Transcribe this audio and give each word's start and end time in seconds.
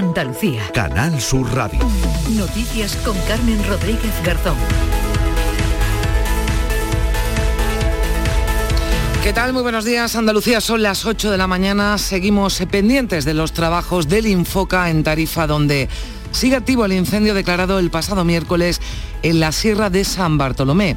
Andalucía. 0.00 0.62
Canal 0.72 1.20
Sur 1.20 1.54
Radio. 1.54 1.78
Noticias 2.30 2.96
con 3.04 3.14
Carmen 3.28 3.62
Rodríguez 3.68 4.14
Garzón. 4.24 4.56
¿Qué 9.22 9.34
tal? 9.34 9.52
Muy 9.52 9.60
buenos 9.60 9.84
días. 9.84 10.16
Andalucía 10.16 10.62
son 10.62 10.82
las 10.82 11.04
8 11.04 11.30
de 11.30 11.36
la 11.36 11.46
mañana. 11.46 11.98
Seguimos 11.98 12.62
pendientes 12.70 13.26
de 13.26 13.34
los 13.34 13.52
trabajos 13.52 14.08
del 14.08 14.26
Infoca 14.26 14.88
en 14.88 15.04
Tarifa, 15.04 15.46
donde 15.46 15.90
sigue 16.32 16.56
activo 16.56 16.84
el 16.84 16.92
incendio 16.92 17.34
declarado 17.34 17.78
el 17.78 17.90
pasado 17.90 18.24
miércoles 18.24 18.80
en 19.22 19.40
la 19.40 19.52
Sierra 19.52 19.90
de 19.90 20.04
San 20.04 20.38
Bartolomé, 20.38 20.96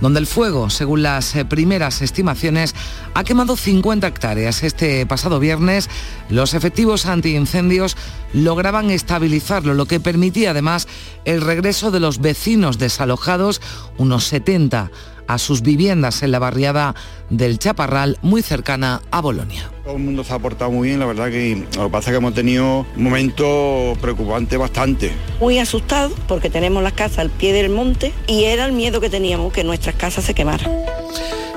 donde 0.00 0.20
el 0.20 0.26
fuego, 0.26 0.70
según 0.70 1.02
las 1.02 1.34
eh, 1.36 1.44
primeras 1.44 2.02
estimaciones, 2.02 2.74
ha 3.14 3.24
quemado 3.24 3.56
50 3.56 4.06
hectáreas. 4.06 4.62
Este 4.62 5.04
pasado 5.06 5.38
viernes, 5.38 5.88
los 6.28 6.54
efectivos 6.54 7.06
antiincendios 7.06 7.96
lograban 8.32 8.90
estabilizarlo, 8.90 9.74
lo 9.74 9.86
que 9.86 10.00
permitía 10.00 10.50
además 10.50 10.88
el 11.24 11.40
regreso 11.40 11.90
de 11.90 12.00
los 12.00 12.20
vecinos 12.20 12.78
desalojados, 12.78 13.60
unos 13.98 14.24
70 14.24 14.90
a 15.30 15.38
sus 15.38 15.62
viviendas 15.62 16.24
en 16.24 16.32
la 16.32 16.40
barriada 16.40 16.96
del 17.28 17.60
Chaparral, 17.60 18.18
muy 18.20 18.42
cercana 18.42 19.00
a 19.12 19.20
Bolonia. 19.20 19.70
Todo 19.84 19.94
el 19.94 20.02
mundo 20.02 20.24
se 20.24 20.32
ha 20.32 20.38
portado 20.40 20.72
muy 20.72 20.88
bien, 20.88 20.98
la 20.98 21.06
verdad 21.06 21.30
que 21.30 21.64
lo 21.76 21.84
que 21.84 21.90
pasa 21.90 22.10
es 22.10 22.14
que 22.14 22.16
hemos 22.16 22.34
tenido 22.34 22.84
un 22.96 23.02
momento 23.02 23.96
preocupante 24.00 24.56
bastante. 24.56 25.12
Muy 25.38 25.60
asustados 25.60 26.12
porque 26.26 26.50
tenemos 26.50 26.82
las 26.82 26.94
casas 26.94 27.20
al 27.20 27.30
pie 27.30 27.52
del 27.52 27.70
monte 27.70 28.12
y 28.26 28.44
era 28.44 28.64
el 28.66 28.72
miedo 28.72 29.00
que 29.00 29.08
teníamos 29.08 29.52
que 29.52 29.62
nuestras 29.62 29.94
casas 29.94 30.24
se 30.24 30.34
quemaran. 30.34 30.68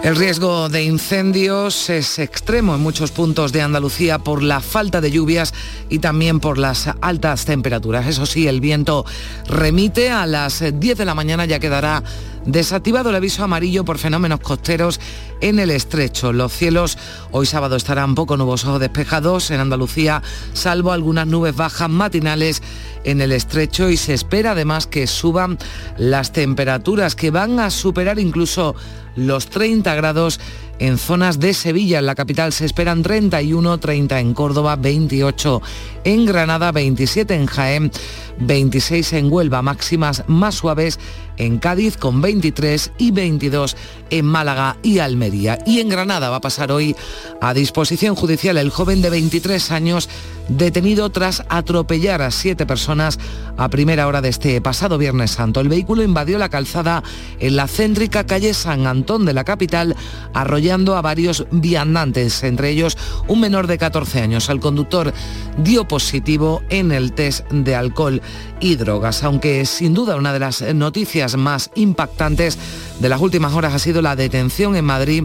El 0.04 0.18
riesgo 0.18 0.68
de 0.68 0.84
incendios 0.84 1.90
es 1.90 2.20
extremo 2.20 2.76
en 2.76 2.82
muchos 2.82 3.12
puntos 3.12 3.54
de 3.54 3.62
Andalucía 3.62 4.20
por 4.20 4.44
la 4.44 4.60
falta 4.60 5.00
de 5.00 5.10
lluvias 5.10 5.54
y 5.90 6.00
también 6.00 6.42
por 6.42 6.58
las 6.58 6.90
altas 7.00 7.46
temperaturas. 7.46 8.06
Eso 8.06 8.26
sí, 8.26 8.46
el 8.46 8.60
viento 8.60 9.06
remite 9.48 10.12
a 10.12 10.26
las 10.26 10.62
10 10.78 10.98
de 10.98 11.06
la 11.06 11.16
mañana 11.16 11.46
ya 11.46 11.60
quedará 11.60 12.04
desactivado 12.46 13.10
el 13.10 13.16
aviso 13.16 13.44
amarillo 13.44 13.86
por 13.86 13.98
fenómenos 13.98 14.40
costeros 14.40 15.00
en 15.42 15.60
el 15.60 15.72
estrecho. 15.72 16.34
Los 16.34 16.52
cielos 16.52 16.98
hoy 17.32 17.46
sábado 17.46 17.76
estarán 17.76 18.16
poco 18.16 18.38
nubosos 18.38 18.70
o 18.70 18.80
despejados 18.80 19.52
en 19.52 19.60
Andalucía, 19.60 20.22
salvo 20.54 20.92
algunas 20.92 21.28
nubes 21.28 21.56
bajas 21.56 21.90
matinales 21.90 22.62
en 23.04 23.22
el 23.22 23.32
estrecho 23.32 23.90
y 23.90 23.98
se 23.98 24.14
espera 24.14 24.52
además 24.52 24.88
que 24.88 25.08
suban 25.08 25.58
las 25.98 26.32
temperaturas 26.32 27.16
que 27.16 27.32
van 27.32 27.60
a 27.60 27.70
superar 27.70 28.20
incluso 28.20 28.76
los 29.16 29.48
30 29.48 29.94
grados 29.96 30.40
en 30.80 30.98
zonas 30.98 31.40
de 31.40 31.54
Sevilla, 31.54 32.00
en 32.00 32.08
la 32.08 32.16
capital 32.16 32.52
se 32.52 32.66
esperan 32.66 33.04
31, 33.04 33.78
30 33.78 34.20
en 34.20 34.34
Córdoba, 34.34 34.76
28 34.76 35.62
en 36.04 36.26
Granada, 36.26 36.72
27 36.72 37.36
en 37.36 37.46
Jaén, 37.46 37.92
26 38.40 39.14
en 39.14 39.32
Huelva, 39.32 39.62
máximas 39.62 40.24
más 40.28 40.56
suaves 40.56 41.00
en 41.38 41.60
Cádiz 41.60 41.98
con 41.98 42.22
23 42.22 42.92
y 42.98 43.12
22 43.12 43.76
en 44.10 44.26
Málaga 44.26 44.78
y 44.84 45.00
Almería. 45.00 45.60
Y 45.66 45.80
en 45.80 45.90
Granada 45.90 46.30
va 46.30 46.38
a 46.38 46.42
pasar 46.42 46.72
hoy 46.72 46.96
a 47.42 47.54
disposición 47.54 48.16
judicial 48.16 48.58
el 48.58 48.70
joven 48.70 49.02
de 49.02 49.10
23 49.10 49.72
años 49.72 50.10
detenido 50.50 51.10
tras 51.10 51.44
atropellar 51.50 52.22
a 52.22 52.32
siete 52.32 52.66
personas 52.66 53.18
a 53.58 53.70
primera 53.70 54.08
hora 54.08 54.22
de 54.22 54.30
este 54.30 54.60
pasado 54.62 54.98
Viernes 54.98 55.32
Santo. 55.32 55.62
El 55.62 55.70
vehículo 55.70 56.04
invadió 56.04 56.38
la 56.38 56.50
calzada 56.50 57.04
en 57.40 57.56
la 57.56 57.68
céntrica 57.68 58.26
calle 58.26 58.54
San 58.54 58.88
Antón 58.88 59.26
de 59.26 59.34
la 59.34 59.44
capital, 59.44 59.96
arrollando 60.34 60.96
a 60.96 61.02
varios 61.02 61.46
viandantes, 61.52 62.44
entre 62.44 62.70
ellos 62.70 62.98
un 63.28 63.40
menor 63.40 63.68
de 63.68 63.78
14 63.78 64.22
años. 64.22 64.50
El 64.50 64.60
conductor 64.60 65.14
dio 65.58 65.88
positivo 65.88 66.62
en 66.70 66.92
el 66.92 67.14
test 67.14 67.50
de 67.52 67.76
alcohol 67.76 68.22
y 68.60 68.76
drogas, 68.76 69.24
aunque 69.24 69.66
sin 69.66 69.94
duda 69.94 70.16
una 70.16 70.34
de 70.34 70.40
las 70.40 70.62
noticias 70.74 71.23
más 71.38 71.70
impactantes 71.76 72.58
de 73.00 73.10
las 73.10 73.22
últimas 73.22 73.54
horas 73.54 73.74
ha 73.74 73.80
sido 73.80 74.02
la 74.02 74.16
detención 74.16 74.76
en 74.76 74.86
Madrid 74.86 75.24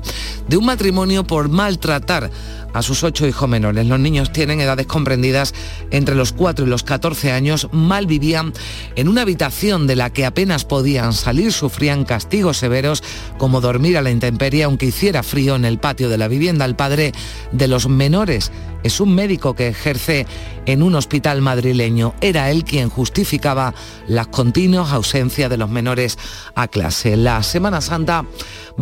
de 0.48 0.56
un 0.56 0.64
matrimonio 0.64 1.24
por 1.24 1.48
maltratar 1.48 2.30
a 2.72 2.82
sus 2.82 3.02
ocho 3.02 3.26
hijos 3.26 3.48
menores. 3.48 3.86
Los 3.86 3.98
niños 3.98 4.32
tienen 4.32 4.60
edades 4.60 4.86
comprendidas 4.86 5.54
entre 5.90 6.14
los 6.14 6.32
4 6.32 6.66
y 6.66 6.68
los 6.68 6.82
14 6.82 7.32
años, 7.32 7.68
mal 7.72 8.06
vivían 8.06 8.52
en 8.96 9.08
una 9.08 9.22
habitación 9.22 9.86
de 9.86 9.96
la 9.96 10.10
que 10.10 10.26
apenas 10.26 10.64
podían 10.64 11.12
salir, 11.12 11.52
sufrían 11.52 12.04
castigos 12.04 12.58
severos 12.58 13.02
como 13.38 13.60
dormir 13.60 13.96
a 13.96 14.02
la 14.02 14.10
intemperie 14.10 14.64
aunque 14.64 14.86
hiciera 14.86 15.22
frío 15.22 15.56
en 15.56 15.64
el 15.64 15.78
patio 15.78 16.08
de 16.08 16.18
la 16.18 16.28
vivienda. 16.28 16.64
El 16.64 16.76
padre 16.76 17.12
de 17.52 17.68
los 17.68 17.88
menores 17.88 18.52
es 18.82 19.00
un 19.00 19.14
médico 19.14 19.54
que 19.54 19.68
ejerce 19.68 20.26
en 20.66 20.82
un 20.82 20.94
hospital 20.94 21.42
madrileño. 21.42 22.14
Era 22.20 22.50
él 22.50 22.64
quien 22.64 22.90
justificaba 22.90 23.74
las 24.06 24.28
continuas 24.28 24.92
ausencias 24.92 25.50
de 25.50 25.56
los 25.56 25.68
menores 25.68 26.18
a 26.54 26.68
clase. 26.68 27.16
La 27.16 27.42
Semana 27.42 27.67
Santa 27.80 28.24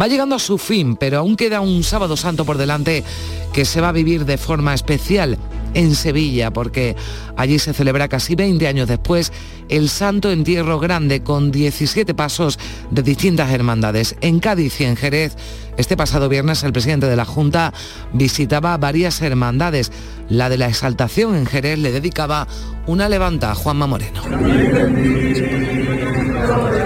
va 0.01 0.09
llegando 0.09 0.37
a 0.37 0.39
su 0.39 0.59
fin, 0.59 0.97
pero 0.97 1.19
aún 1.19 1.37
queda 1.37 1.61
un 1.61 1.83
sábado 1.83 2.17
santo 2.17 2.45
por 2.45 2.59
delante 2.59 3.05
que 3.53 3.65
se 3.65 3.81
va 3.81 3.89
a 3.89 3.93
vivir 3.93 4.25
de 4.25 4.39
forma 4.39 4.75
especial 4.75 5.39
en 5.75 5.95
Sevilla, 5.95 6.53
porque 6.53 6.97
allí 7.37 7.59
se 7.59 7.75
celebra 7.75 8.09
casi 8.09 8.35
20 8.35 8.67
años 8.67 8.89
después 8.89 9.33
el 9.69 9.89
Santo 9.89 10.31
Entierro 10.31 10.79
Grande 10.79 11.23
con 11.23 11.51
17 11.51 12.15
pasos 12.15 12.59
de 12.91 13.03
distintas 13.03 13.51
hermandades. 13.51 14.17
En 14.21 14.41
Cádiz 14.41 14.81
y 14.81 14.85
en 14.85 14.97
Jerez, 14.97 15.37
este 15.77 15.97
pasado 15.97 16.29
viernes 16.29 16.63
el 16.63 16.73
presidente 16.73 17.07
de 17.07 17.17
la 17.17 17.25
Junta 17.25 17.75
visitaba 18.13 18.77
varias 18.79 19.21
hermandades. 19.21 19.93
La 20.31 20.49
de 20.49 20.57
la 20.57 20.69
Exaltación 20.69 21.35
en 21.37 21.47
Jerez 21.47 21.79
le 21.79 21.93
dedicaba 21.93 22.47
una 22.87 23.09
levanta 23.09 23.51
a 23.51 23.55
Juanma 23.55 23.87
Moreno. 23.87 24.23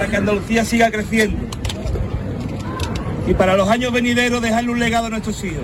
Que 0.09 0.17
Andalucía 0.17 0.65
siga 0.65 0.91
creciendo 0.91 1.60
y 3.27 3.33
para 3.33 3.55
los 3.55 3.67
años 3.69 3.91
venideros 3.91 4.41
dejarle 4.41 4.71
un 4.71 4.79
legado 4.79 5.07
a 5.07 5.09
nuestros 5.09 5.43
hijos. 5.43 5.63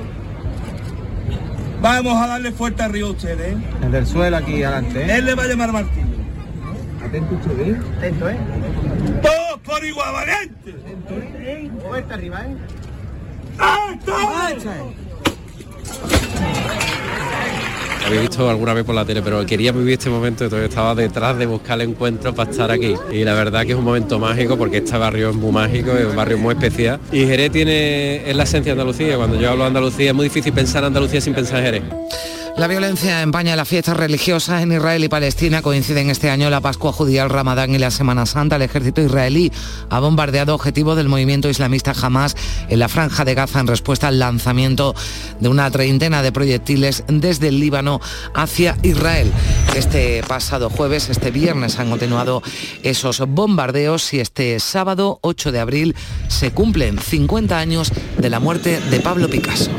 Vamos 1.82 2.22
a 2.22 2.28
darle 2.28 2.52
fuerte 2.52 2.84
arriba 2.84 3.08
a 3.08 3.12
ustedes. 3.12 3.54
¿eh? 3.54 3.58
El 3.84 3.92
del 3.92 4.08
suelo 4.08 4.38
aquí 4.38 4.64
adelante. 4.64 5.02
¿eh? 5.02 5.16
Él 5.18 5.26
le 5.26 5.36
va 5.36 5.44
a 5.44 5.48
llamar 5.48 5.72
Martín. 5.72 6.08
Atento 7.04 7.36
usted, 7.36 7.60
¿eh? 7.60 7.80
Atento, 7.98 8.30
¿eh? 8.30 8.38
Todos 9.22 9.60
por 9.64 9.86
igual, 9.86 10.14
valiente. 10.14 10.76
¿eh? 11.40 11.72
Fuerte 11.88 12.14
arriba, 12.14 12.46
¿eh? 12.46 12.58
¡Alto! 13.60 14.14
Había 18.08 18.22
visto 18.22 18.50
alguna 18.50 18.74
vez 18.74 18.86
por 18.86 18.96
la 18.96 19.04
tele, 19.04 19.22
pero 19.22 19.46
quería 19.46 19.74
vivir 19.74 19.94
este 19.94 20.10
momento, 20.10 20.46
entonces 20.46 20.70
estaba 20.70 20.96
detrás 20.96 21.38
de 21.38 21.46
buscar 21.46 21.80
el 21.82 21.90
encuentro 21.90 22.34
para 22.34 22.50
estar 22.50 22.72
aquí. 22.72 22.94
Y 23.12 23.24
la 23.26 23.34
verdad 23.34 23.66
que 23.66 23.74
es 23.74 23.78
un 23.78 23.84
momento 23.84 24.18
mágico 24.18 24.58
porque 24.58 24.78
este 24.78 24.98
barrio 24.98 25.32
es 25.32 25.36
muy 25.36 25.52
mágico, 25.52 25.92
es 25.92 26.06
un 26.06 26.16
barrio 26.16 26.38
muy 26.38 26.54
especial. 26.54 27.00
Y 27.12 27.26
Jerez 27.26 27.52
tiene, 27.52 28.30
es 28.30 28.36
la 28.36 28.44
esencia 28.44 28.74
de 28.74 28.82
Andalucía, 28.82 29.18
cuando 29.18 29.38
yo 29.38 29.52
hablo 29.52 29.64
de 29.64 29.68
Andalucía 29.68 30.10
es 30.10 30.16
muy 30.16 30.26
difícil 30.26 30.54
pensar 30.54 30.84
en 30.84 30.88
Andalucía 30.88 31.20
sin 31.20 31.34
pensar 31.34 31.60
en 31.60 31.66
Jerez. 31.66 31.84
La 32.58 32.66
violencia 32.66 33.22
empaña 33.22 33.56
las 33.56 33.68
fiestas 33.68 33.96
religiosas 33.96 34.64
en 34.64 34.72
Israel 34.72 35.04
y 35.04 35.10
Palestina. 35.10 35.62
Coinciden 35.62 36.10
este 36.10 36.32
año 36.32 36.50
la 36.50 36.60
Pascua 36.60 36.92
Judía, 36.92 37.22
el 37.22 37.30
Ramadán 37.30 37.76
y 37.76 37.78
la 37.78 37.92
Semana 37.92 38.26
Santa. 38.26 38.56
El 38.56 38.64
ejército 38.64 39.00
israelí 39.00 39.52
ha 39.92 40.00
bombardeado 40.00 40.56
objetivos 40.56 40.98
del 40.98 41.08
movimiento 41.08 41.50
islamista 41.50 41.94
Hamas 42.02 42.36
en 42.68 42.80
la 42.80 42.90
franja 42.90 43.26
de 43.26 43.36
Gaza 43.36 43.60
en 43.60 43.68
respuesta 43.68 44.08
al 44.08 44.18
lanzamiento 44.18 44.96
de 45.40 45.50
una 45.50 45.70
treintena 45.70 46.24
de 46.24 46.32
proyectiles 46.32 47.04
desde 47.08 47.50
el 47.50 47.60
Líbano 47.60 48.02
hacia 48.34 48.76
Israel. 48.82 49.32
Este 49.76 50.24
pasado 50.28 50.72
jueves, 50.72 51.10
este 51.10 51.30
viernes, 51.30 51.78
han 51.78 51.92
continuado 51.92 52.42
esos 52.82 53.20
bombardeos 53.20 54.16
y 54.16 54.20
este 54.20 54.60
sábado 54.60 55.20
8 55.22 55.52
de 55.52 55.60
abril 55.60 55.96
se 56.28 56.50
cumplen 56.50 56.98
50 56.98 57.56
años 57.56 57.92
de 58.18 58.30
la 58.32 58.40
muerte 58.40 58.80
de 58.80 59.00
Pablo 59.00 59.30
Picasso. 59.30 59.70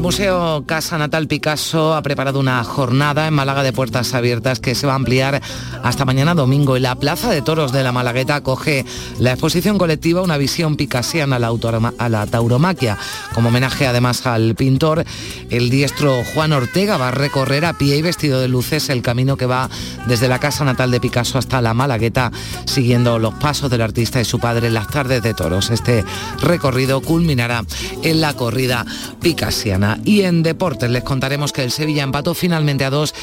El 0.00 0.04
Museo 0.04 0.64
Casa 0.64 0.96
Natal 0.96 1.26
Picasso 1.26 1.94
ha 1.94 2.00
preparado 2.00 2.40
una 2.40 2.64
jornada 2.64 3.26
en 3.26 3.34
Málaga 3.34 3.62
de 3.62 3.74
puertas 3.74 4.14
abiertas 4.14 4.58
que 4.58 4.74
se 4.74 4.86
va 4.86 4.94
a 4.94 4.96
ampliar 4.96 5.42
hasta 5.82 6.06
mañana 6.06 6.34
domingo. 6.34 6.74
En 6.74 6.84
la 6.84 6.94
Plaza 6.94 7.30
de 7.30 7.42
Toros 7.42 7.70
de 7.70 7.82
la 7.82 7.92
Malagueta 7.92 8.36
acoge 8.36 8.86
la 9.18 9.32
exposición 9.32 9.76
colectiva 9.76 10.22
Una 10.22 10.38
visión 10.38 10.76
picasiana 10.76 11.36
a 11.36 12.08
la, 12.08 12.26
tauromaquia. 12.26 12.96
Como 13.34 13.50
homenaje 13.50 13.86
además 13.86 14.26
al 14.26 14.54
pintor, 14.54 15.04
el 15.50 15.68
diestro 15.68 16.24
Juan 16.32 16.54
Ortega 16.54 16.96
va 16.96 17.08
a 17.08 17.12
recorrer 17.12 17.66
a 17.66 17.74
pie 17.74 17.98
y 17.98 18.02
vestido 18.02 18.40
de 18.40 18.48
luces 18.48 18.88
el 18.88 19.02
camino 19.02 19.36
que 19.36 19.44
va 19.44 19.68
desde 20.06 20.28
la 20.28 20.40
casa 20.40 20.64
natal 20.64 20.90
de 20.92 21.00
Picasso 21.00 21.36
hasta 21.36 21.60
la 21.60 21.74
Malagueta, 21.74 22.32
siguiendo 22.64 23.18
los 23.18 23.34
pasos 23.34 23.70
del 23.70 23.82
artista 23.82 24.18
y 24.18 24.24
su 24.24 24.38
padre 24.38 24.68
en 24.68 24.74
las 24.74 24.88
tardes 24.88 25.22
de 25.22 25.34
toros. 25.34 25.68
Este 25.68 26.06
recorrido 26.40 27.02
culminará 27.02 27.64
en 28.02 28.22
la 28.22 28.32
corrida 28.32 28.86
picasiana. 29.20 29.89
Y 30.04 30.22
en 30.22 30.42
deportes 30.42 30.90
les 30.90 31.02
contaremos 31.02 31.52
que 31.52 31.62
el 31.62 31.70
Sevilla 31.70 32.02
empató 32.02 32.34
finalmente 32.34 32.84
a 32.84 32.90
dos 32.90 33.14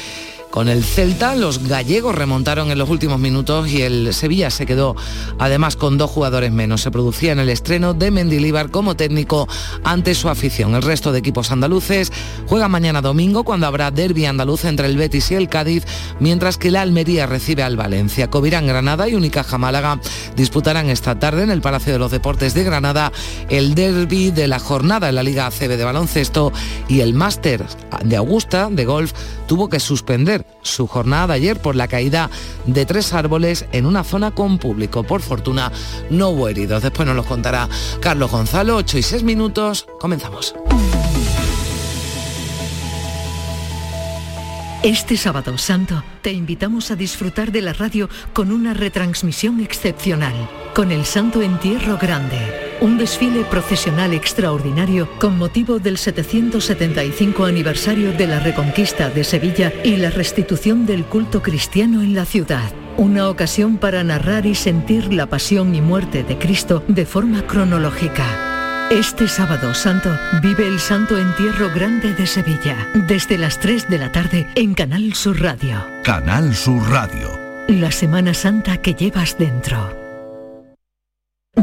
con 0.50 0.68
el 0.68 0.82
Celta, 0.82 1.36
los 1.36 1.68
gallegos 1.68 2.14
remontaron 2.14 2.70
en 2.70 2.78
los 2.78 2.88
últimos 2.88 3.18
minutos 3.18 3.68
y 3.68 3.82
el 3.82 4.14
Sevilla 4.14 4.50
se 4.50 4.66
quedó 4.66 4.96
además 5.38 5.76
con 5.76 5.98
dos 5.98 6.10
jugadores 6.10 6.52
menos. 6.52 6.80
Se 6.80 6.90
producía 6.90 7.32
en 7.32 7.38
el 7.38 7.48
estreno 7.48 7.94
de 7.94 8.10
Mendilíbar 8.10 8.70
como 8.70 8.96
técnico 8.96 9.46
ante 9.84 10.14
su 10.14 10.28
afición. 10.28 10.74
El 10.74 10.82
resto 10.82 11.12
de 11.12 11.18
equipos 11.18 11.52
andaluces 11.52 12.12
juegan 12.46 12.70
mañana 12.70 13.02
domingo 13.02 13.44
cuando 13.44 13.66
habrá 13.66 13.90
derby 13.90 14.26
andaluz 14.26 14.64
entre 14.64 14.86
el 14.86 14.96
Betis 14.96 15.30
y 15.30 15.34
el 15.34 15.48
Cádiz, 15.48 15.84
mientras 16.18 16.56
que 16.56 16.70
la 16.70 16.82
Almería 16.82 17.26
recibe 17.26 17.62
al 17.62 17.76
Valencia. 17.76 18.30
Covirán 18.30 18.66
Granada 18.66 19.08
y 19.08 19.14
Unicaja 19.14 19.58
Málaga 19.58 20.00
disputarán 20.36 20.88
esta 20.88 21.18
tarde 21.18 21.42
en 21.42 21.50
el 21.50 21.60
Palacio 21.60 21.92
de 21.92 21.98
los 21.98 22.10
Deportes 22.10 22.54
de 22.54 22.64
Granada 22.64 23.12
el 23.48 23.74
derby 23.74 24.30
de 24.30 24.48
la 24.48 24.58
jornada 24.58 25.08
en 25.08 25.14
la 25.14 25.22
Liga 25.22 25.46
ACB 25.46 25.76
de 25.76 25.84
baloncesto 25.84 26.52
y 26.88 27.00
el 27.00 27.14
Máster 27.14 27.64
de 28.04 28.16
Augusta 28.16 28.68
de 28.70 28.84
golf 28.84 29.12
tuvo 29.46 29.68
que 29.68 29.80
suspender 29.80 30.37
su 30.62 30.86
jornada 30.86 31.34
ayer 31.34 31.60
por 31.60 31.76
la 31.76 31.88
caída 31.88 32.30
de 32.66 32.86
tres 32.86 33.12
árboles 33.12 33.66
en 33.72 33.86
una 33.86 34.04
zona 34.04 34.30
con 34.30 34.58
público. 34.58 35.02
Por 35.02 35.22
fortuna 35.22 35.72
no 36.10 36.30
hubo 36.30 36.48
heridos. 36.48 36.82
Después 36.82 37.06
nos 37.06 37.16
los 37.16 37.26
contará 37.26 37.68
Carlos 38.00 38.30
Gonzalo. 38.30 38.76
8 38.76 38.98
y 38.98 39.02
6 39.02 39.22
minutos. 39.22 39.86
Comenzamos. 40.00 40.54
Este 44.82 45.16
sábado 45.16 45.58
santo 45.58 46.04
te 46.22 46.30
invitamos 46.30 46.92
a 46.92 46.96
disfrutar 46.96 47.50
de 47.50 47.62
la 47.62 47.72
radio 47.72 48.08
con 48.32 48.52
una 48.52 48.74
retransmisión 48.74 49.60
excepcional, 49.60 50.48
con 50.72 50.92
el 50.92 51.04
Santo 51.04 51.42
Entierro 51.42 51.98
Grande, 51.98 52.67
un 52.80 52.98
desfile 52.98 53.44
procesional 53.44 54.12
extraordinario 54.12 55.08
con 55.18 55.38
motivo 55.38 55.78
del 55.78 55.98
775 55.98 57.44
aniversario 57.44 58.12
de 58.12 58.26
la 58.26 58.40
Reconquista 58.40 59.08
de 59.10 59.24
Sevilla 59.24 59.72
y 59.84 59.96
la 59.96 60.10
restitución 60.10 60.86
del 60.86 61.04
culto 61.04 61.42
cristiano 61.42 62.02
en 62.02 62.14
la 62.14 62.24
ciudad. 62.24 62.72
Una 62.96 63.28
ocasión 63.28 63.76
para 63.76 64.02
narrar 64.04 64.46
y 64.46 64.54
sentir 64.54 65.12
la 65.12 65.26
pasión 65.26 65.74
y 65.74 65.80
muerte 65.80 66.24
de 66.24 66.38
Cristo 66.38 66.82
de 66.88 67.06
forma 67.06 67.46
cronológica. 67.46 68.24
Este 68.90 69.28
sábado 69.28 69.74
santo 69.74 70.10
vive 70.42 70.66
el 70.66 70.80
Santo 70.80 71.18
Entierro 71.18 71.70
Grande 71.74 72.14
de 72.14 72.26
Sevilla, 72.26 72.88
desde 73.06 73.36
las 73.36 73.60
3 73.60 73.88
de 73.88 73.98
la 73.98 74.10
tarde 74.10 74.48
en 74.54 74.74
Canal 74.74 75.12
Sur 75.14 75.42
Radio. 75.42 75.86
Canal 76.02 76.54
Sur 76.54 76.88
Radio. 76.88 77.38
La 77.68 77.92
Semana 77.92 78.32
Santa 78.32 78.78
que 78.78 78.94
llevas 78.94 79.36
dentro. 79.36 79.97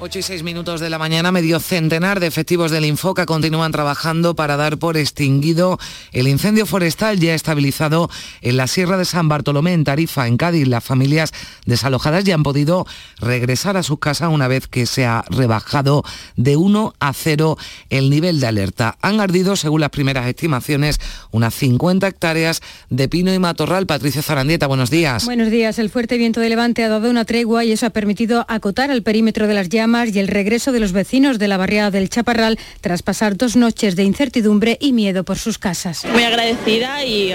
8 0.00 0.18
y 0.18 0.22
6 0.22 0.42
minutos 0.42 0.80
de 0.80 0.90
la 0.90 0.98
mañana, 0.98 1.30
medio 1.30 1.60
centenar 1.60 2.18
de 2.18 2.26
efectivos 2.26 2.72
del 2.72 2.84
Infoca 2.84 3.26
continúan 3.26 3.70
trabajando 3.70 4.34
para 4.34 4.56
dar 4.56 4.76
por 4.76 4.96
extinguido 4.96 5.78
el 6.10 6.26
incendio 6.26 6.66
forestal 6.66 7.20
ya 7.20 7.32
estabilizado 7.32 8.10
en 8.42 8.56
la 8.56 8.66
Sierra 8.66 8.98
de 8.98 9.04
San 9.04 9.28
Bartolomé, 9.28 9.72
en 9.72 9.84
Tarifa, 9.84 10.26
en 10.26 10.36
Cádiz. 10.36 10.66
Las 10.66 10.82
familias 10.82 11.32
desalojadas 11.64 12.24
ya 12.24 12.34
han 12.34 12.42
podido 12.42 12.86
regresar 13.20 13.76
a 13.76 13.84
sus 13.84 14.00
casas 14.00 14.30
una 14.32 14.48
vez 14.48 14.66
que 14.66 14.86
se 14.86 15.06
ha 15.06 15.24
rebajado 15.30 16.02
de 16.34 16.56
1 16.56 16.94
a 16.98 17.12
0 17.12 17.56
el 17.88 18.10
nivel 18.10 18.40
de 18.40 18.48
alerta. 18.48 18.98
Han 19.00 19.20
ardido, 19.20 19.54
según 19.54 19.80
las 19.80 19.90
primeras 19.90 20.26
estimaciones, 20.26 20.98
unas 21.30 21.54
50 21.54 22.08
hectáreas 22.08 22.62
de 22.90 23.08
pino 23.08 23.32
y 23.32 23.38
matorral. 23.38 23.86
Patricia 23.86 24.22
Zarandieta, 24.22 24.66
buenos 24.66 24.90
días. 24.90 25.24
Buenos 25.24 25.52
días. 25.52 25.78
El 25.78 25.88
fuerte 25.88 26.18
viento 26.18 26.40
de 26.40 26.48
levante 26.48 26.82
ha 26.82 26.88
dado 26.88 27.08
una 27.08 27.24
tregua 27.24 27.64
y 27.64 27.70
eso 27.70 27.86
ha 27.86 27.90
permitido 27.90 28.44
acotar 28.48 28.90
el 28.90 29.04
perímetro 29.04 29.46
de 29.46 29.54
las 29.54 29.68
llamas 29.68 29.83
y 29.84 30.18
el 30.18 30.28
regreso 30.28 30.72
de 30.72 30.80
los 30.80 30.92
vecinos 30.92 31.38
de 31.38 31.46
la 31.46 31.58
barriada 31.58 31.90
del 31.90 32.08
Chaparral 32.08 32.58
tras 32.80 33.02
pasar 33.02 33.36
dos 33.36 33.54
noches 33.54 33.96
de 33.96 34.02
incertidumbre 34.02 34.78
y 34.80 34.94
miedo 34.94 35.24
por 35.24 35.36
sus 35.36 35.58
casas. 35.58 36.06
Muy 36.06 36.22
agradecida 36.22 37.04
y, 37.04 37.32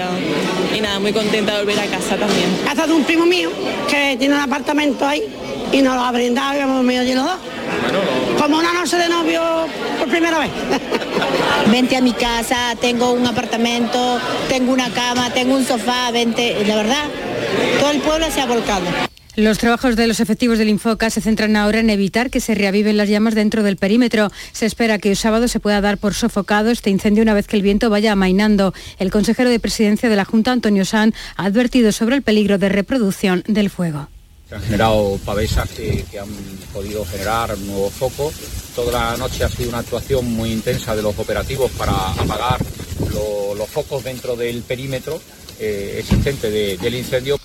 y 0.76 0.80
nada, 0.80 0.98
muy 0.98 1.12
contenta 1.12 1.52
de 1.52 1.60
volver 1.60 1.78
a 1.78 1.86
casa 1.86 2.16
también. 2.16 2.50
Casa 2.64 2.88
de 2.88 2.92
un 2.92 3.04
primo 3.04 3.24
mío 3.24 3.50
que 3.88 4.16
tiene 4.18 4.34
un 4.34 4.40
apartamento 4.40 5.06
ahí 5.06 5.22
y 5.70 5.80
nos 5.80 5.94
lo 5.94 6.02
ha 6.02 6.10
brindado 6.10 6.58
y 6.58 6.62
hemos 6.62 6.84
venido 6.84 7.02
allí 7.02 7.14
los 7.14 7.24
dos. 7.24 7.38
Como 8.40 8.58
una 8.58 8.72
noche 8.72 8.96
de 8.96 9.08
novio 9.08 9.42
por 10.00 10.08
primera 10.08 10.40
vez. 10.40 10.50
Vente 11.70 11.96
a 11.96 12.00
mi 12.00 12.14
casa, 12.14 12.74
tengo 12.80 13.12
un 13.12 13.28
apartamento, 13.28 14.18
tengo 14.48 14.72
una 14.72 14.90
cama, 14.90 15.30
tengo 15.32 15.54
un 15.54 15.64
sofá, 15.64 16.10
vente, 16.10 16.64
la 16.66 16.74
verdad, 16.74 17.04
todo 17.78 17.90
el 17.92 18.00
pueblo 18.00 18.26
se 18.28 18.40
ha 18.40 18.46
volcado. 18.46 18.86
Los 19.36 19.58
trabajos 19.58 19.94
de 19.96 20.06
los 20.08 20.18
efectivos 20.20 20.58
del 20.58 20.68
Infoca 20.68 21.08
se 21.08 21.20
centran 21.20 21.56
ahora 21.56 21.78
en 21.80 21.88
evitar 21.88 22.30
que 22.30 22.40
se 22.40 22.54
reaviven 22.54 22.96
las 22.96 23.08
llamas 23.08 23.34
dentro 23.34 23.62
del 23.62 23.76
perímetro. 23.76 24.30
Se 24.52 24.66
espera 24.66 24.98
que 24.98 25.10
el 25.10 25.16
sábado 25.16 25.46
se 25.48 25.60
pueda 25.60 25.80
dar 25.80 25.98
por 25.98 26.14
sofocado 26.14 26.70
este 26.70 26.90
incendio 26.90 27.22
una 27.22 27.32
vez 27.34 27.46
que 27.46 27.56
el 27.56 27.62
viento 27.62 27.90
vaya 27.90 28.12
amainando. 28.12 28.74
El 28.98 29.10
consejero 29.10 29.48
de 29.48 29.60
presidencia 29.60 30.08
de 30.08 30.16
la 30.16 30.24
Junta, 30.24 30.50
Antonio 30.52 30.84
San, 30.84 31.14
ha 31.36 31.44
advertido 31.44 31.92
sobre 31.92 32.16
el 32.16 32.22
peligro 32.22 32.58
de 32.58 32.68
reproducción 32.70 33.44
del 33.46 33.70
fuego. 33.70 34.08
Se 34.48 34.56
han 34.56 34.62
generado 34.62 35.18
pavesas 35.24 35.68
que, 35.70 36.04
han 36.20 36.28
podido 36.72 37.04
generar 37.06 37.56
nuevos 37.58 37.92
focos. 37.92 38.34
Toda 38.74 39.10
la 39.12 39.16
noche 39.16 39.44
ha 39.44 39.48
sido 39.48 39.68
una 39.68 39.78
actuación 39.78 40.26
muy 40.26 40.50
intensa 40.50 40.96
de 40.96 41.02
los 41.02 41.16
operativos 41.16 41.70
para 41.78 41.92
apagar 41.92 42.58
lo- 43.14 43.54
los 43.54 43.68
focos 43.70 44.02
dentro 44.02 44.34
del 44.34 44.62
perímetro 44.62 45.20
eh, 45.60 45.96
existente 46.00 46.50
de- 46.50 46.76
del 46.78 46.94
incendio. 46.96 47.38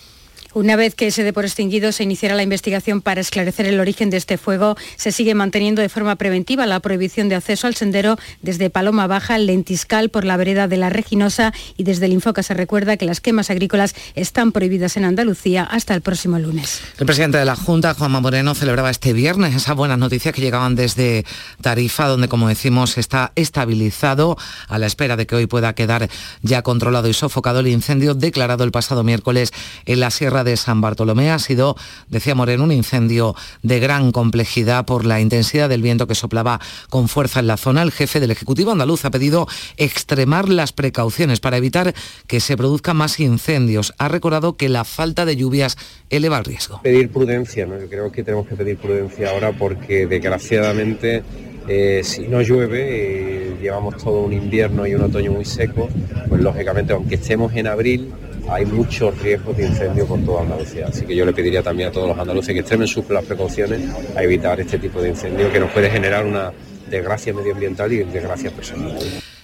Una 0.55 0.77
vez 0.77 0.95
que 0.95 1.11
se 1.11 1.25
dé 1.25 1.33
por 1.33 1.43
extinguido, 1.43 1.91
se 1.91 2.03
iniciará 2.03 2.33
la 2.33 2.41
investigación 2.41 3.01
para 3.01 3.19
esclarecer 3.19 3.65
el 3.65 3.77
origen 3.77 4.09
de 4.09 4.15
este 4.15 4.37
fuego. 4.37 4.77
Se 4.95 5.11
sigue 5.11 5.35
manteniendo 5.35 5.81
de 5.81 5.89
forma 5.89 6.15
preventiva 6.15 6.65
la 6.65 6.79
prohibición 6.79 7.27
de 7.27 7.35
acceso 7.35 7.67
al 7.67 7.75
sendero 7.75 8.17
desde 8.41 8.69
Paloma 8.69 9.05
Baja, 9.05 9.37
Lentiscal, 9.37 10.07
por 10.07 10.23
la 10.23 10.37
vereda 10.37 10.69
de 10.69 10.77
la 10.77 10.89
Reginosa 10.89 11.51
y 11.75 11.83
desde 11.83 12.05
el 12.05 12.13
Infoca 12.13 12.41
se 12.41 12.53
recuerda 12.53 12.95
que 12.95 13.05
las 13.05 13.19
quemas 13.19 13.49
agrícolas 13.49 13.95
están 14.15 14.53
prohibidas 14.53 14.95
en 14.95 15.03
Andalucía 15.03 15.65
hasta 15.65 15.93
el 15.93 15.99
próximo 15.99 16.39
lunes. 16.39 16.79
El 16.99 17.05
presidente 17.05 17.37
de 17.37 17.43
la 17.43 17.57
Junta, 17.57 17.93
Juanma 17.93 18.21
Moreno, 18.21 18.55
celebraba 18.55 18.89
este 18.89 19.11
viernes 19.11 19.53
esas 19.53 19.75
buenas 19.75 19.97
noticias 19.97 20.33
que 20.33 20.39
llegaban 20.39 20.75
desde 20.75 21.25
Tarifa, 21.59 22.07
donde, 22.07 22.29
como 22.29 22.47
decimos, 22.47 22.97
está 22.97 23.33
estabilizado 23.35 24.37
a 24.69 24.79
la 24.79 24.85
espera 24.85 25.17
de 25.17 25.27
que 25.27 25.35
hoy 25.35 25.47
pueda 25.47 25.75
quedar 25.75 26.09
ya 26.43 26.61
controlado 26.61 27.09
y 27.09 27.13
sofocado 27.13 27.59
el 27.59 27.67
incendio 27.67 28.13
declarado 28.13 28.63
el 28.63 28.71
pasado 28.71 29.03
miércoles 29.03 29.51
en 29.85 29.99
la 29.99 30.11
Sierra 30.11 30.44
de 30.45 30.55
San 30.55 30.79
Bartolomé. 30.79 31.31
Ha 31.31 31.39
sido, 31.39 31.75
decía 32.07 32.35
Moreno, 32.35 32.63
un 32.63 32.71
incendio 32.71 33.35
de 33.63 33.81
gran 33.81 34.13
complejidad 34.13 34.85
por 34.85 35.03
la 35.03 35.19
intensidad 35.19 35.67
del 35.67 35.81
viento 35.81 36.07
que 36.07 36.15
soplaba 36.15 36.61
con 36.89 37.09
fuerza 37.09 37.41
en 37.41 37.47
la 37.47 37.57
zona. 37.57 37.81
El 37.81 37.91
jefe 37.91 38.21
del 38.21 38.31
Ejecutivo 38.31 38.71
andaluz 38.71 39.03
ha 39.03 39.11
pedido 39.11 39.47
extremar 39.75 40.47
las 40.47 40.71
precauciones 40.71 41.41
para 41.41 41.57
evitar 41.57 41.93
que 42.27 42.39
se 42.39 42.55
produzcan 42.55 42.95
más 42.95 43.19
incendios. 43.19 43.93
Ha 43.97 44.07
recordado 44.07 44.55
que 44.55 44.69
la 44.69 44.85
falta 44.85 45.25
de 45.25 45.35
lluvias 45.35 45.77
eleva 46.09 46.37
el 46.37 46.45
riesgo. 46.45 46.81
pedir 46.81 47.09
prudencia, 47.09 47.65
¿no? 47.65 47.77
Yo 47.77 47.89
creo 47.89 48.11
que 48.11 48.23
tenemos 48.23 48.47
que 48.47 48.55
pedir 48.55 48.77
prudencia 48.77 49.31
ahora 49.31 49.51
porque 49.51 50.07
desgraciadamente 50.07 51.23
eh, 51.67 52.01
si 52.03 52.27
no 52.27 52.41
llueve, 52.41 52.83
eh, 52.89 53.55
llevamos 53.59 53.97
todo 53.97 54.21
un 54.21 54.33
invierno 54.33 54.85
y 54.85 54.93
un 54.93 55.01
otoño 55.01 55.31
muy 55.31 55.45
seco, 55.45 55.89
pues 56.29 56.41
lógicamente 56.41 56.93
aunque 56.93 57.15
estemos 57.15 57.55
en 57.55 57.65
abril, 57.67 58.11
hay 58.49 58.65
muchos 58.65 59.17
riesgos 59.21 59.57
de 59.57 59.65
incendio 59.67 60.07
por 60.07 60.23
toda 60.23 60.41
Andalucía. 60.41 60.87
Así 60.87 61.05
que 61.05 61.15
yo 61.15 61.25
le 61.25 61.33
pediría 61.33 61.63
también 61.63 61.89
a 61.89 61.91
todos 61.91 62.07
los 62.07 62.17
andaluces 62.17 62.53
que 62.53 62.59
extremen 62.59 62.87
sus 62.87 63.09
las 63.09 63.25
precauciones 63.25 63.81
a 64.15 64.23
evitar 64.23 64.59
este 64.59 64.79
tipo 64.79 65.01
de 65.01 65.09
incendio 65.09 65.51
que 65.51 65.59
nos 65.59 65.71
puede 65.71 65.89
generar 65.89 66.25
una 66.25 66.51
desgracia 66.89 67.33
medioambiental 67.33 67.91
y 67.91 68.03
desgracia 68.03 68.51
personal. 68.51 68.97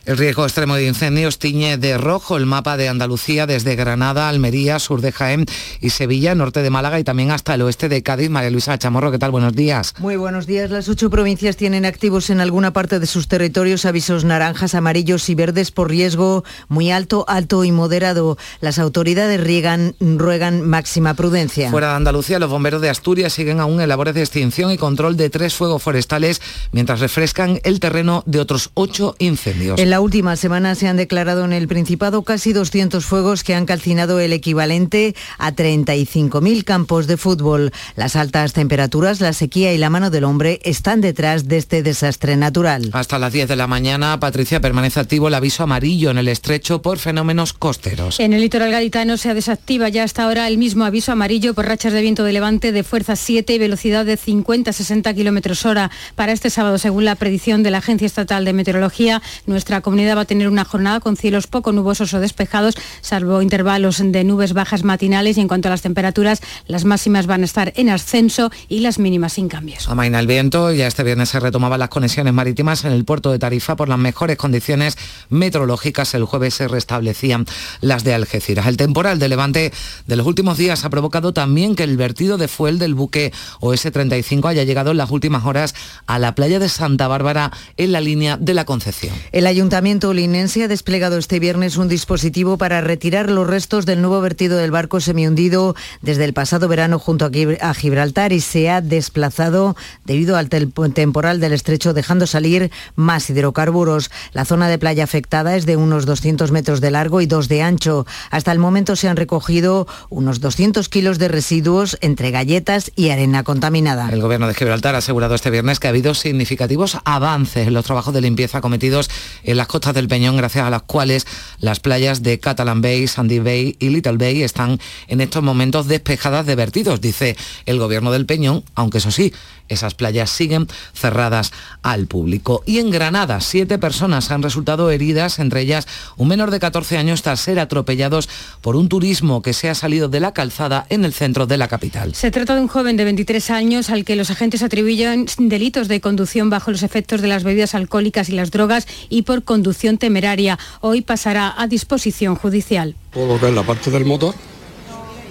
El 0.04 0.18
riesgo 0.18 0.44
extremo 0.46 0.76
de 0.76 0.88
incendios 0.88 1.38
tiñe 1.38 1.78
de 1.78 1.96
rojo 1.96 2.36
el 2.36 2.48
mapa 2.48 2.76
de 2.76 2.90
Andalucía 2.90 3.46
desde 3.46 3.76
Granada, 3.76 4.30
Almería, 4.30 4.80
sur 4.80 5.00
de 5.00 5.12
Jaén 5.12 5.46
y 5.80 5.92
Sevilla, 5.92 6.34
norte 6.34 6.64
de 6.64 6.72
Málaga 6.72 7.00
y 7.00 7.04
también 7.04 7.30
hasta 7.30 7.54
el 7.54 7.62
oeste 7.62 7.88
de 7.88 8.02
Cádiz. 8.02 8.32
María 8.32 8.50
Luisa 8.50 8.80
Chamorro, 8.80 9.12
¿qué 9.12 9.20
tal? 9.20 9.30
Buenos 9.30 9.54
días. 9.54 9.94
Muy 10.00 10.16
buenos 10.16 10.48
días. 10.48 10.72
Las 10.72 10.90
ocho 10.90 11.12
provincias 11.12 11.56
tienen 11.56 11.86
activos 11.86 12.32
en 12.32 12.42
alguna 12.42 12.74
parte 12.74 13.00
de 13.00 13.06
sus 13.06 13.28
territorios 13.28 13.86
avisos 13.86 14.24
naranjas, 14.24 14.74
amarillos 14.74 15.30
y 15.30 15.36
verdes 15.36 15.70
por 15.70 15.92
riesgo 15.92 16.44
muy 16.68 16.90
alto, 16.90 17.24
alto 17.28 17.64
y 17.64 17.72
moderado. 17.72 18.40
Las 18.60 18.80
autoridades 18.80 19.40
riegan, 19.40 19.94
ruegan 20.00 20.64
máxima 20.64 21.14
prudencia. 21.14 21.70
Fuera 21.70 21.90
de 21.90 21.98
Andalucía, 21.98 22.40
los 22.40 22.50
bomberos 22.50 22.82
de 22.82 22.90
Asturias 22.90 23.34
siguen 23.34 23.60
aún 23.60 23.80
en 23.80 23.88
labores 23.88 24.16
de 24.16 24.22
extinción 24.22 24.72
y 24.72 24.80
control 24.80 25.16
de 25.16 25.30
tres 25.30 25.54
fuegos 25.54 25.84
forestales 25.84 26.42
mientras 26.72 27.02
refrescan 27.02 27.60
el 27.64 27.80
terreno 27.80 28.24
de 28.26 28.40
otros 28.40 28.72
ocho 28.74 29.16
incendios. 29.20 29.80
En 29.80 29.91
En 29.91 29.91
la 29.92 30.00
última 30.00 30.38
semana 30.38 30.74
se 30.74 30.88
han 30.88 30.96
declarado 30.96 31.44
en 31.44 31.52
el 31.52 31.68
Principado 31.68 32.24
casi 32.24 32.54
200 32.54 33.06
fuegos 33.06 33.44
que 33.44 33.56
han 33.56 33.66
calcinado 33.66 34.22
el 34.22 34.32
equivalente 34.32 35.18
a 35.38 35.52
35.000 35.52 36.64
campos 36.64 37.08
de 37.08 37.18
fútbol. 37.18 37.74
Las 37.98 38.16
altas 38.16 38.54
temperaturas, 38.54 39.20
la 39.20 39.34
sequía 39.34 39.74
y 39.74 39.78
la 39.78 39.90
mano 39.90 40.10
del 40.10 40.24
hombre 40.24 40.62
están 40.64 41.02
detrás 41.02 41.50
de 41.50 41.58
este 41.58 41.84
desastre 41.84 42.38
natural. 42.38 42.90
Hasta 42.94 43.20
las 43.20 43.34
10 43.34 43.50
de 43.50 43.58
la 43.58 43.68
mañana, 43.68 44.18
Patricia, 44.18 44.62
permanece 44.62 44.98
activo 45.02 45.28
el 45.28 45.34
aviso 45.34 45.64
amarillo 45.64 46.10
en 46.10 46.20
el 46.20 46.30
estrecho 46.30 46.82
por 46.82 46.98
fenómenos 46.98 47.52
costeros. 47.52 48.18
En 48.22 48.32
el 48.32 48.40
litoral 48.40 48.72
gaditano 48.72 49.18
se 49.18 49.34
desactiva 49.34 49.90
ya 49.90 50.06
hasta 50.06 50.24
ahora 50.24 50.48
el 50.48 50.58
mismo 50.58 50.86
aviso 50.86 51.12
amarillo 51.12 51.54
por 51.54 51.66
rachas 51.66 51.92
de 51.92 52.02
viento 52.02 52.24
de 52.24 52.32
levante 52.32 52.72
de 52.72 52.86
fuerza 52.86 53.18
7 53.18 53.54
y 53.54 53.60
velocidad 53.60 54.06
de 54.06 54.18
50-60 54.18 55.14
kilómetros 55.14 55.66
hora. 55.66 55.92
Para 56.16 56.32
este 56.32 56.50
sábado, 56.50 56.78
según 56.78 57.04
la 57.04 57.16
predicción 57.16 57.62
de 57.62 57.72
la 57.72 57.80
Agencia 57.80 58.06
Estatal 58.06 58.46
de 58.46 58.54
Meteorología, 58.54 59.22
nuestra 59.48 59.81
comunidad 59.82 60.18
va 60.18 60.22
a 60.22 60.26
tener 60.26 60.48
una 60.48 60.66
jornada 60.66 61.00
con 61.00 61.18
cielos 61.18 61.48
poco 61.48 61.72
nubosos 61.72 62.14
o 62.14 62.20
despejados, 62.20 62.76
salvo 63.02 63.42
intervalos 63.42 64.02
de 64.04 64.24
nubes 64.24 64.54
bajas 64.54 64.84
matinales 64.84 65.38
y 65.38 65.42
en 65.42 65.48
cuanto 65.48 65.68
a 65.68 65.72
las 65.72 65.82
temperaturas, 65.82 66.42
las 66.68 66.86
máximas 66.86 67.28
van 67.28 67.42
a 67.42 67.46
estar 67.46 67.74
en 67.76 67.90
ascenso 67.90 68.52
y 68.68 68.80
las 68.80 69.00
mínimas 69.00 69.34
sin 69.34 69.50
cambios. 69.50 69.90
Amaina 69.90 70.20
el 70.20 70.28
viento, 70.28 70.72
ya 70.72 70.88
este 70.88 71.04
viernes 71.04 71.30
se 71.30 71.40
retomaban 71.40 71.80
las 71.80 71.90
conexiones 71.90 72.34
marítimas 72.34 72.86
en 72.86 72.92
el 72.92 73.06
puerto 73.06 73.32
de 73.32 73.40
Tarifa 73.40 73.76
por 73.76 73.90
las 73.90 73.98
mejores 73.98 74.38
condiciones 74.38 74.98
meteorológicas. 75.30 76.14
El 76.14 76.26
jueves 76.26 76.54
se 76.54 76.68
restablecían 76.68 77.46
las 77.82 78.04
de 78.04 78.14
Algeciras. 78.14 78.68
El 78.68 78.78
temporal 78.78 79.20
de 79.20 79.30
levante 79.30 79.74
de 80.08 80.16
los 80.16 80.28
últimos 80.28 80.58
días 80.58 80.86
ha 80.86 80.90
provocado 80.90 81.34
también 81.34 81.76
que 81.76 81.84
el 81.84 81.98
vertido 81.98 82.38
de 82.38 82.48
fuel 82.48 82.80
del 82.80 82.94
buque 82.94 83.34
OS-35 83.60 84.50
haya 84.50 84.64
llegado 84.64 84.92
en 84.92 84.98
las 84.98 85.12
últimas 85.12 85.46
horas 85.46 85.74
a 86.06 86.20
la 86.20 86.36
playa 86.36 86.60
de 86.60 86.70
Santa 86.70 87.08
Bárbara 87.08 87.52
en 87.78 87.92
la 87.92 88.02
línea 88.02 88.38
de 88.38 88.54
la 88.54 88.66
Concepción. 88.66 89.16
El 89.32 89.48
ayuntamiento 89.48 89.71
linense 89.72 90.66
ha 90.66 90.68
desplegado 90.68 91.18
este 91.18 91.40
viernes 91.40 91.78
un 91.78 91.88
dispositivo 91.88 92.58
para 92.58 92.82
retirar 92.82 93.30
los 93.30 93.48
restos 93.48 93.86
del 93.86 94.02
nuevo 94.02 94.20
vertido 94.20 94.58
del 94.58 94.70
barco 94.70 95.00
semihundido 95.00 95.76
desde 96.02 96.26
el 96.26 96.34
pasado 96.34 96.68
verano 96.68 97.00
junto 97.00 97.32
a 97.62 97.74
Gibraltar 97.74 98.34
y 98.34 98.42
se 98.42 98.70
ha 98.70 98.82
desplazado 98.82 99.78
debido 100.04 100.36
al 100.36 100.50
temporal 100.50 101.40
del 101.40 101.54
estrecho 101.54 101.94
dejando 101.94 102.28
salir 102.28 102.70
más 102.96 103.30
hidrocarburos. 103.30 104.12
La 104.34 104.44
zona 104.44 104.68
de 104.68 104.78
playa 104.78 105.06
afectada 105.06 105.56
es 105.56 105.66
de 105.66 105.78
unos 105.78 106.06
200 106.06 106.52
metros 106.52 106.82
de 106.82 106.92
largo 106.92 107.22
y 107.22 107.26
2 107.26 107.48
de 107.48 107.62
ancho. 107.62 108.06
Hasta 108.30 108.52
el 108.52 108.60
momento 108.60 108.98
se 108.98 109.08
han 109.08 109.16
recogido 109.16 109.88
unos 110.10 110.42
200 110.42 110.90
kilos 110.90 111.18
de 111.18 111.30
residuos 111.30 111.98
entre 112.02 112.32
galletas 112.32 112.92
y 112.98 113.10
arena 113.10 113.44
contaminada. 113.44 114.10
El 114.12 114.22
gobierno 114.22 114.48
de 114.48 114.54
Gibraltar 114.54 114.96
ha 114.96 114.98
asegurado 114.98 115.34
este 115.34 115.50
viernes 115.50 115.80
que 115.80 115.88
ha 115.88 115.92
habido 115.92 116.14
significativos 116.14 116.98
avances 117.06 117.68
en 117.68 117.74
los 117.74 117.86
trabajos 117.86 118.14
de 118.14 118.20
limpieza 118.20 118.60
cometidos 118.60 119.10
en 119.44 119.61
las 119.62 119.68
costas 119.68 119.94
del 119.94 120.08
Peñón, 120.08 120.38
gracias 120.38 120.66
a 120.66 120.72
las 120.72 120.82
cuales 120.82 121.28
las 121.60 121.80
playas 121.80 122.24
de 122.24 122.40
Catalan 122.40 122.82
Bay, 122.82 123.06
Sandy 123.06 123.38
Bay 123.38 123.76
y 123.80 123.90
Little 123.90 124.18
Bay 124.18 124.42
están 124.42 124.80
en 125.08 125.22
estos 125.22 125.44
momentos 125.44 125.88
despejadas 125.88 126.48
de 126.48 126.56
vertidos, 126.56 127.00
dice 127.00 127.38
el 127.68 127.78
gobierno 127.78 128.12
del 128.12 128.26
Peñón, 128.26 128.64
aunque 128.74 128.98
eso 128.98 129.12
sí, 129.12 129.32
esas 129.72 129.96
playas 129.96 130.30
siguen 130.30 130.68
cerradas 130.94 131.52
al 131.82 132.08
público. 132.08 132.64
Y 132.66 132.80
en 132.80 132.92
Granada, 132.92 133.42
siete 133.42 133.78
personas 133.78 134.32
han 134.32 134.44
resultado 134.44 134.92
heridas, 134.92 135.40
entre 135.40 135.62
ellas 135.62 135.88
un 136.18 136.28
menor 136.28 136.52
de 136.52 136.60
14 136.60 136.98
años 136.98 137.22
tras 137.22 137.40
ser 137.40 137.60
atropellados 137.60 138.30
por 138.62 138.76
un 138.76 138.90
turismo 138.90 139.42
que 139.42 139.54
se 139.54 139.70
ha 139.70 139.76
salido 139.76 140.10
de 140.10 140.20
la 140.20 140.34
calzada 140.34 140.86
en 140.90 141.06
el 141.06 141.14
centro 141.14 141.48
de 141.48 141.58
la 141.58 141.68
capital. 141.68 142.14
Se 142.16 142.32
trata 142.32 142.56
de 142.56 142.62
un 142.62 142.68
joven 142.68 142.98
de 142.98 143.06
23 143.06 143.50
años 143.52 143.90
al 143.90 144.06
que 144.06 144.16
los 144.16 144.30
agentes 144.30 144.64
atribuyen 144.64 145.26
delitos 145.38 145.88
de 145.88 146.02
conducción 146.02 146.50
bajo 146.50 146.72
los 146.72 146.84
efectos 146.84 147.22
de 147.22 147.28
las 147.28 147.44
bebidas 147.44 147.76
alcohólicas 147.76 148.30
y 148.30 148.34
las 148.34 148.52
drogas 148.52 148.88
y 149.10 149.24
por 149.24 149.44
conducción 149.44 149.98
temeraria. 149.98 150.60
Hoy 150.82 151.02
pasará 151.02 151.54
a 151.58 151.68
disposición 151.68 152.36
judicial. 152.36 152.96
Puedo 153.12 153.40
ver 153.40 153.54
la 153.54 153.64
parte 153.64 153.92
del 153.92 154.06
motor, 154.06 154.36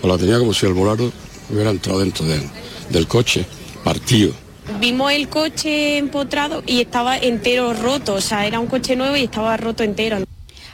o 0.02 0.08
la 0.08 0.18
tenía 0.18 0.38
como 0.38 0.54
si 0.54 0.66
el 0.66 0.72
volante 0.72 1.10
hubiera 1.50 1.70
entrado 1.70 2.00
dentro 2.00 2.24
del 2.26 3.06
coche 3.06 3.46
partido. 3.84 4.32
Vimos 4.78 5.12
el 5.12 5.28
coche 5.28 5.98
empotrado 5.98 6.62
y 6.66 6.80
estaba 6.80 7.18
entero 7.18 7.74
roto, 7.74 8.14
o 8.14 8.20
sea, 8.20 8.46
era 8.46 8.60
un 8.60 8.66
coche 8.66 8.94
nuevo 8.94 9.16
y 9.16 9.24
estaba 9.24 9.56
roto 9.56 9.82
entero. 9.82 10.18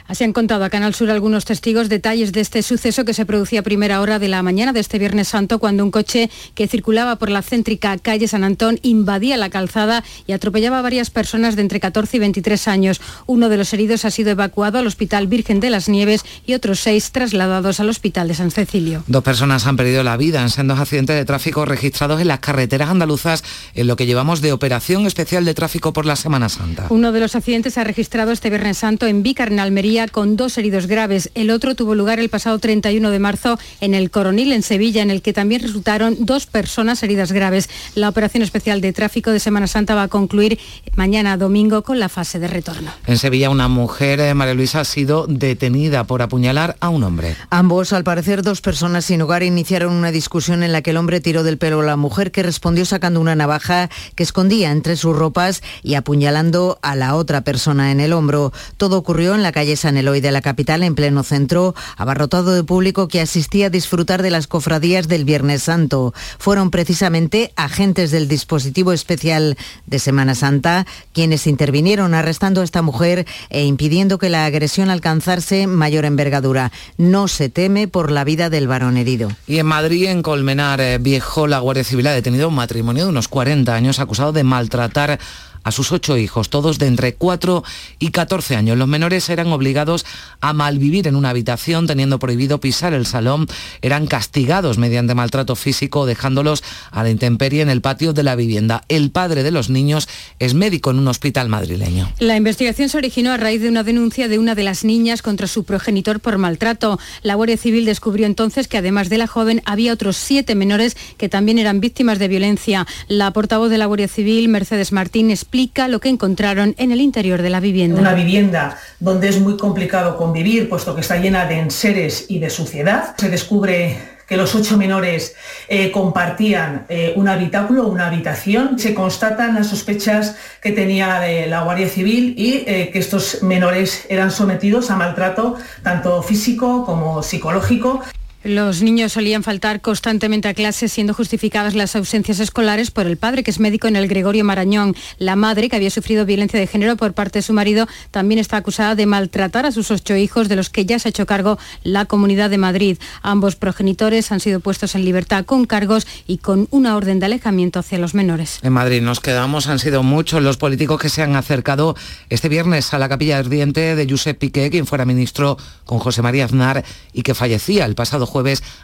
Así 0.07 0.23
han 0.23 0.31
contado 0.31 0.63
a 0.63 0.69
Canal 0.69 0.95
Sur 0.95 1.09
algunos 1.09 1.43
testigos 1.43 1.89
detalles 1.89 2.31
de 2.31 2.39
este 2.39 2.63
suceso 2.63 3.03
que 3.03 3.13
se 3.13 3.25
producía 3.25 3.59
a 3.59 3.63
primera 3.63 3.99
hora 3.99 4.19
de 4.19 4.29
la 4.29 4.41
mañana 4.41 4.71
de 4.71 4.79
este 4.79 4.99
Viernes 4.99 5.27
Santo 5.27 5.59
cuando 5.59 5.83
un 5.83 5.91
coche 5.91 6.29
que 6.55 6.67
circulaba 6.67 7.17
por 7.17 7.29
la 7.29 7.41
céntrica 7.41 7.97
calle 7.97 8.27
San 8.27 8.45
Antón 8.45 8.79
invadía 8.83 9.35
la 9.35 9.49
calzada 9.49 10.05
y 10.25 10.31
atropellaba 10.31 10.79
a 10.79 10.81
varias 10.81 11.09
personas 11.09 11.57
de 11.57 11.63
entre 11.63 11.81
14 11.81 12.17
y 12.17 12.19
23 12.21 12.67
años. 12.69 13.01
Uno 13.25 13.49
de 13.49 13.57
los 13.57 13.73
heridos 13.73 14.05
ha 14.05 14.11
sido 14.11 14.31
evacuado 14.31 14.79
al 14.79 14.87
Hospital 14.87 15.27
Virgen 15.27 15.59
de 15.59 15.69
las 15.69 15.89
Nieves 15.89 16.23
y 16.45 16.53
otros 16.53 16.79
seis 16.79 17.11
trasladados 17.11 17.81
al 17.81 17.89
Hospital 17.89 18.29
de 18.29 18.35
San 18.35 18.51
Cecilio. 18.51 19.03
Dos 19.07 19.23
personas 19.23 19.67
han 19.67 19.75
perdido 19.75 20.03
la 20.03 20.15
vida 20.15 20.41
en 20.41 20.49
sendos 20.49 20.79
accidentes 20.79 21.17
de 21.17 21.25
tráfico 21.25 21.65
registrados 21.65 22.21
en 22.21 22.29
las 22.29 22.39
carreteras 22.39 22.89
andaluzas 22.89 23.43
en 23.73 23.87
lo 23.87 23.97
que 23.97 24.05
llevamos 24.05 24.39
de 24.39 24.53
operación 24.53 25.05
especial 25.05 25.43
de 25.43 25.53
tráfico 25.53 25.91
por 25.91 26.05
la 26.05 26.15
Semana 26.15 26.47
Santa. 26.47 26.87
Uno 26.89 27.11
de 27.11 27.19
los 27.19 27.35
accidentes 27.35 27.73
se 27.73 27.81
ha 27.81 27.83
registrado 27.83 28.31
este 28.31 28.49
Viernes 28.49 28.77
Santo 28.77 29.05
en 29.05 29.21
Vícar, 29.21 29.51
en 29.51 29.59
Almería 29.59 29.96
con 30.05 30.37
dos 30.37 30.57
heridos 30.59 30.85
graves. 30.85 31.31
El 31.33 31.49
otro 31.49 31.73
tuvo 31.73 31.95
lugar 31.95 32.19
el 32.19 32.29
pasado 32.29 32.59
31 32.59 33.09
de 33.09 33.19
marzo 33.19 33.57
en 33.81 33.95
el 33.95 34.11
Coronil, 34.11 34.51
en 34.51 34.61
Sevilla, 34.61 35.01
en 35.01 35.09
el 35.09 35.23
que 35.23 35.33
también 35.33 35.61
resultaron 35.61 36.15
dos 36.19 36.45
personas 36.45 37.01
heridas 37.01 37.31
graves. 37.31 37.69
La 37.95 38.09
operación 38.09 38.43
especial 38.43 38.79
de 38.79 38.93
tráfico 38.93 39.31
de 39.31 39.39
Semana 39.39 39.65
Santa 39.65 39.95
va 39.95 40.03
a 40.03 40.07
concluir 40.07 40.59
mañana 40.95 41.35
domingo 41.37 41.81
con 41.81 41.99
la 41.99 42.09
fase 42.09 42.37
de 42.37 42.47
retorno. 42.47 42.91
En 43.07 43.17
Sevilla, 43.17 43.49
una 43.49 43.67
mujer, 43.67 44.19
eh, 44.19 44.33
María 44.35 44.53
Luisa, 44.53 44.81
ha 44.81 44.85
sido 44.85 45.25
detenida 45.27 46.03
por 46.03 46.21
apuñalar 46.21 46.77
a 46.79 46.89
un 46.89 47.03
hombre. 47.03 47.35
Ambos, 47.49 47.91
al 47.93 48.03
parecer 48.03 48.43
dos 48.43 48.61
personas 48.61 49.05
sin 49.05 49.21
hogar, 49.23 49.41
iniciaron 49.41 49.93
una 49.93 50.11
discusión 50.11 50.61
en 50.61 50.71
la 50.71 50.83
que 50.83 50.91
el 50.91 50.97
hombre 50.97 51.21
tiró 51.21 51.41
del 51.41 51.57
pelo 51.57 51.81
a 51.81 51.85
la 51.85 51.95
mujer, 51.95 52.31
que 52.31 52.43
respondió 52.43 52.85
sacando 52.85 53.19
una 53.19 53.35
navaja 53.35 53.89
que 54.15 54.23
escondía 54.23 54.71
entre 54.71 54.95
sus 54.95 55.15
ropas 55.15 55.63
y 55.81 55.95
apuñalando 55.95 56.77
a 56.81 56.95
la 56.95 57.15
otra 57.15 57.41
persona 57.41 57.91
en 57.91 57.99
el 57.99 58.13
hombro. 58.13 58.51
Todo 58.75 58.97
ocurrió 58.97 59.33
en 59.33 59.43
la 59.43 59.51
calle 59.51 59.75
San 59.77 59.86
Eloy 59.95 60.19
de 60.19 60.31
la 60.31 60.41
capital, 60.41 60.83
en 60.83 60.95
pleno 60.95 61.23
centro, 61.23 61.75
abarrotado 61.95 62.53
de 62.53 62.63
público 62.63 63.07
que 63.07 63.21
asistía 63.21 63.67
a 63.67 63.69
disfrutar 63.69 64.23
de 64.23 64.31
las 64.31 64.47
cofradías 64.47 65.07
del 65.07 65.23
Viernes 65.23 65.63
Santo. 65.63 66.13
Fueron 66.39 66.71
precisamente 66.71 67.53
agentes 67.55 68.11
del 68.11 68.27
dispositivo 68.27 68.91
especial 68.91 69.55
de 69.85 69.99
Semana 69.99 70.35
Santa 70.35 70.85
quienes 71.13 71.47
intervinieron 71.47 72.13
arrestando 72.13 72.61
a 72.61 72.63
esta 72.63 72.81
mujer 72.81 73.25
e 73.49 73.63
impidiendo 73.63 74.17
que 74.17 74.29
la 74.29 74.45
agresión 74.45 74.89
alcanzase 74.89 75.67
mayor 75.67 76.05
envergadura. 76.05 76.71
No 76.97 77.27
se 77.27 77.49
teme 77.49 77.87
por 77.87 78.11
la 78.11 78.23
vida 78.23 78.49
del 78.49 78.67
varón 78.67 78.97
herido. 78.97 79.29
Y 79.47 79.59
en 79.59 79.65
Madrid, 79.65 80.07
en 80.07 80.21
Colmenar 80.21 80.81
eh, 80.81 80.97
Viejo, 80.97 81.47
la 81.47 81.59
Guardia 81.59 81.83
Civil 81.83 82.07
ha 82.07 82.11
detenido 82.11 82.49
un 82.49 82.55
matrimonio 82.55 83.03
de 83.03 83.09
unos 83.09 83.27
40 83.27 83.73
años 83.73 83.99
acusado 83.99 84.31
de 84.31 84.43
maltratar 84.43 85.19
a 85.67 85.71
sus 85.73 85.91
ocho 85.91 86.15
hijos, 86.17 86.49
todos 86.49 86.79
de 86.79 86.87
entre 86.87 87.15
4 87.15 87.61
y 87.99 88.11
14 88.11 88.55
años. 88.55 88.77
Los 88.77 88.87
menores 88.87 89.27
eran 89.27 89.47
obligados 89.47 90.05
a 90.39 90.53
malvivir 90.53 91.07
en 91.07 91.17
una 91.17 91.31
habitación, 91.31 91.87
teniendo 91.87 92.19
prohibido 92.19 92.61
pisar 92.61 92.93
el 92.93 93.05
salón. 93.05 93.47
Eran 93.81 94.07
castigados 94.07 94.77
mediante 94.77 95.13
maltrato 95.13 95.57
físico, 95.57 96.05
dejándolos 96.05 96.63
a 96.89 97.03
la 97.03 97.09
intemperie 97.09 97.61
en 97.61 97.69
el 97.69 97.81
patio 97.81 98.13
de 98.13 98.23
la 98.23 98.37
vivienda. 98.37 98.85
El 98.87 99.11
padre 99.11 99.43
de 99.43 99.51
los 99.51 99.69
niños 99.69 100.07
es 100.39 100.53
médico 100.53 100.89
en 100.91 100.99
un 100.99 101.09
hospital 101.09 101.49
madrileño. 101.49 102.13
La 102.19 102.37
investigación 102.37 102.87
se 102.87 102.97
originó 102.97 103.33
a 103.33 103.37
raíz 103.37 103.61
de 103.61 103.67
una 103.67 103.83
denuncia 103.83 104.29
de 104.29 104.39
una 104.39 104.55
de 104.55 104.63
las 104.63 104.85
niñas 104.85 105.21
contra 105.21 105.47
su 105.47 105.65
progenitor 105.65 106.21
por 106.21 106.37
maltrato. 106.37 106.97
La 107.23 107.35
Guardia 107.35 107.57
Civil 107.57 107.83
descubrió 107.83 108.25
entonces 108.25 108.69
que 108.69 108.77
además 108.77 109.09
de 109.09 109.17
la 109.17 109.27
joven 109.27 109.61
había 109.65 109.91
otros 109.91 110.15
siete 110.15 110.55
menores 110.55 110.95
que 111.17 111.27
también 111.27 111.59
eran 111.59 111.81
víctimas 111.81 112.19
de 112.19 112.29
violencia. 112.29 112.87
La 113.09 113.31
portavoz 113.31 113.69
de 113.69 113.77
la 113.77 113.85
Guardia 113.85 114.07
Civil, 114.07 114.47
Mercedes 114.47 114.93
Martín, 114.93 115.29
explica 115.29 115.56
lo 115.87 115.99
que 115.99 116.09
encontraron 116.09 116.75
en 116.77 116.91
el 116.91 117.01
interior 117.01 117.41
de 117.41 117.49
la 117.49 117.59
vivienda. 117.59 117.99
Una 117.99 118.13
vivienda 118.13 118.77
donde 118.99 119.29
es 119.29 119.39
muy 119.39 119.57
complicado 119.57 120.15
convivir, 120.15 120.69
puesto 120.69 120.93
que 120.93 121.01
está 121.01 121.17
llena 121.17 121.45
de 121.45 121.59
enseres 121.59 122.25
y 122.29 122.39
de 122.39 122.49
suciedad. 122.49 123.15
Se 123.17 123.29
descubre 123.29 123.97
que 124.27 124.37
los 124.37 124.53
ocho 124.55 124.77
menores 124.77 125.35
eh, 125.67 125.89
compartían 125.91 126.85
eh, 126.89 127.13
un 127.15 127.27
habitáculo, 127.27 127.87
una 127.87 128.07
habitación. 128.07 128.77
Se 128.77 128.93
constatan 128.93 129.55
las 129.55 129.67
sospechas 129.67 130.35
que 130.61 130.71
tenía 130.71 131.21
la 131.47 131.63
Guardia 131.63 131.87
Civil 131.87 132.35
y 132.37 132.63
eh, 132.67 132.89
que 132.91 132.99
estos 132.99 133.41
menores 133.41 134.05
eran 134.09 134.29
sometidos 134.29 134.91
a 134.91 134.95
maltrato 134.97 135.55
tanto 135.81 136.21
físico 136.21 136.85
como 136.85 137.23
psicológico. 137.23 138.03
Los 138.47 138.81
niños 138.81 139.11
solían 139.11 139.43
faltar 139.43 139.81
constantemente 139.81 140.47
a 140.47 140.53
clases, 140.53 140.93
siendo 140.93 141.13
justificadas 141.13 141.75
las 141.75 141.97
ausencias 141.97 142.39
escolares 142.39 142.91
por 142.91 143.05
el 143.05 143.17
padre, 143.17 143.43
que 143.43 143.51
es 143.51 143.59
médico 143.59 143.89
en 143.89 143.97
el 143.97 144.07
Gregorio 144.07 144.45
Marañón. 144.45 144.95
La 145.17 145.35
madre, 145.35 145.67
que 145.67 145.75
había 145.75 145.89
sufrido 145.89 146.25
violencia 146.25 146.57
de 146.57 146.65
género 146.65 146.95
por 146.95 147.11
parte 147.11 147.39
de 147.39 147.43
su 147.43 147.51
marido, 147.51 147.89
también 148.09 148.39
está 148.39 148.55
acusada 148.55 148.95
de 148.95 149.05
maltratar 149.05 149.65
a 149.65 149.73
sus 149.73 149.91
ocho 149.91 150.15
hijos, 150.15 150.47
de 150.47 150.55
los 150.55 150.69
que 150.69 150.85
ya 150.85 150.97
se 150.97 151.09
ha 151.09 151.11
hecho 151.11 151.25
cargo 151.25 151.59
la 151.83 152.05
Comunidad 152.05 152.49
de 152.49 152.57
Madrid. 152.57 152.97
Ambos 153.21 153.57
progenitores 153.57 154.31
han 154.31 154.39
sido 154.39 154.61
puestos 154.61 154.95
en 154.95 155.03
libertad 155.03 155.43
con 155.43 155.65
cargos 155.65 156.07
y 156.25 156.37
con 156.37 156.69
una 156.71 156.95
orden 156.95 157.19
de 157.19 157.25
alejamiento 157.25 157.79
hacia 157.79 157.99
los 157.99 158.13
menores. 158.13 158.59
En 158.63 158.71
Madrid 158.71 159.01
nos 159.01 159.19
quedamos, 159.19 159.67
han 159.67 159.79
sido 159.79 160.03
muchos 160.03 160.41
los 160.41 160.55
políticos 160.55 161.01
que 161.01 161.09
se 161.09 161.21
han 161.21 161.35
acercado 161.35 161.97
este 162.29 162.47
viernes 162.47 162.93
a 162.93 162.97
la 162.97 163.09
capilla 163.09 163.39
ardiente 163.39 163.97
de 163.97 164.09
Josep 164.09 164.37
Piqué, 164.37 164.69
quien 164.69 164.85
fuera 164.85 165.03
ministro 165.03 165.57
con 165.83 165.99
José 165.99 166.21
María 166.21 166.45
Aznar 166.45 166.85
y 167.11 167.23
que 167.23 167.35
fallecía 167.35 167.83
el 167.83 167.95
pasado 167.95 168.25
jueves 168.25 168.36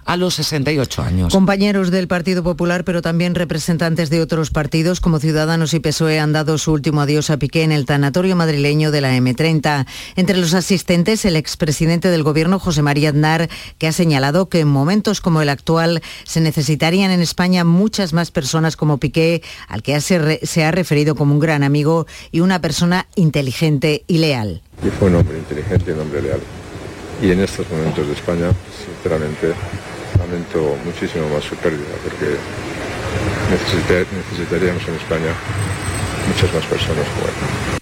a 0.06 0.18
los 0.18 0.36
68 0.36 1.02
años. 1.02 1.34
Compañeros 1.34 1.92
del 1.92 2.08
Partido 2.08 2.44
Popular, 2.44 2.84
pero 2.84 3.02
también 3.02 3.36
representantes 3.36 4.10
de 4.10 4.22
otros 4.22 4.52
partidos 4.52 5.00
como 5.00 5.20
Ciudadanos 5.20 5.74
y 5.74 5.80
PSOE 5.80 6.20
han 6.20 6.34
dado 6.34 6.58
su 6.58 6.72
último 6.72 7.02
adiós 7.02 7.30
a 7.30 7.38
Piqué 7.38 7.64
en 7.64 7.72
el 7.72 7.86
tanatorio 7.86 8.36
madrileño 8.36 8.92
de 8.92 9.02
la 9.02 9.16
M30. 9.18 9.86
Entre 10.16 10.38
los 10.38 10.54
asistentes, 10.54 11.26
el 11.26 11.36
expresidente 11.36 12.10
del 12.10 12.24
Gobierno, 12.24 12.60
José 12.60 12.82
María 12.82 13.10
Aznar, 13.10 13.50
que 13.78 13.88
ha 13.88 13.92
señalado 13.92 14.50
que 14.50 14.62
en 14.62 14.68
momentos 14.68 15.22
como 15.22 15.42
el 15.42 15.50
actual 15.50 16.02
se 16.24 16.42
necesitarían 16.42 17.12
en 17.12 17.22
España 17.22 17.64
muchas 17.64 18.14
más 18.14 18.32
personas 18.32 18.76
como 18.76 18.98
Piqué, 18.98 19.42
al 19.68 19.84
que 19.84 20.00
se, 20.02 20.46
se 20.46 20.64
ha 20.64 20.72
referido 20.72 21.16
como 21.16 21.34
un 21.34 21.40
gran 21.40 21.64
amigo 21.64 22.08
y 22.32 22.40
una 22.40 22.62
persona 22.62 23.08
inteligente 23.16 24.04
y 24.08 24.18
leal. 24.18 24.62
Y 24.86 24.90
fue 24.90 25.10
un 25.10 25.16
hombre 25.16 25.38
inteligente 25.38 25.92
y 25.92 25.94
un 25.94 26.00
hombre 26.02 26.22
leal. 26.22 26.42
Y 27.24 27.32
en 27.32 27.40
estos 27.40 27.66
momentos 27.70 28.06
de 28.06 28.12
España, 28.12 28.52
sinceramente, 28.86 29.54
lamento 30.20 30.76
muchísimo 30.84 31.30
más 31.30 31.46
su 31.46 31.56
pérdida, 31.56 31.96
porque 32.04 32.36
necesitaríamos 33.50 34.86
en 34.90 34.96
España 34.96 35.32
muchas 36.28 36.54
más 36.54 36.66
personas 36.66 37.06
como 37.16 37.28
él. 37.28 37.80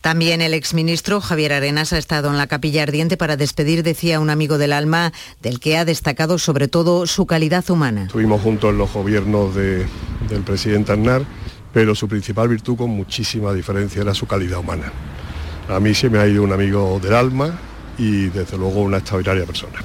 También 0.00 0.40
el 0.40 0.54
exministro 0.54 1.20
Javier 1.20 1.54
Arenas 1.54 1.92
ha 1.92 1.98
estado 1.98 2.30
en 2.30 2.38
la 2.38 2.46
capilla 2.46 2.84
ardiente 2.84 3.16
para 3.16 3.36
despedir, 3.36 3.82
decía 3.82 4.20
un 4.20 4.30
amigo 4.30 4.56
del 4.56 4.72
alma, 4.72 5.12
del 5.42 5.58
que 5.58 5.76
ha 5.76 5.84
destacado 5.84 6.38
sobre 6.38 6.68
todo 6.68 7.08
su 7.08 7.26
calidad 7.26 7.68
humana. 7.68 8.04
Estuvimos 8.04 8.40
juntos 8.40 8.70
en 8.70 8.78
los 8.78 8.92
gobiernos 8.92 9.52
del 9.56 9.88
presidente 10.44 10.92
Aznar, 10.92 11.22
pero 11.72 11.96
su 11.96 12.06
principal 12.06 12.46
virtud 12.46 12.76
con 12.76 12.90
muchísima 12.90 13.52
diferencia 13.52 14.02
era 14.02 14.14
su 14.14 14.28
calidad 14.28 14.60
humana. 14.60 14.92
A 15.68 15.80
mí 15.80 15.92
se 15.92 16.08
me 16.08 16.20
ha 16.20 16.28
ido 16.28 16.44
un 16.44 16.52
amigo 16.52 17.00
del 17.02 17.14
alma 17.14 17.58
y 17.98 18.28
desde 18.28 18.56
luego 18.56 18.80
una 18.82 18.98
extraordinaria 18.98 19.46
persona. 19.46 19.78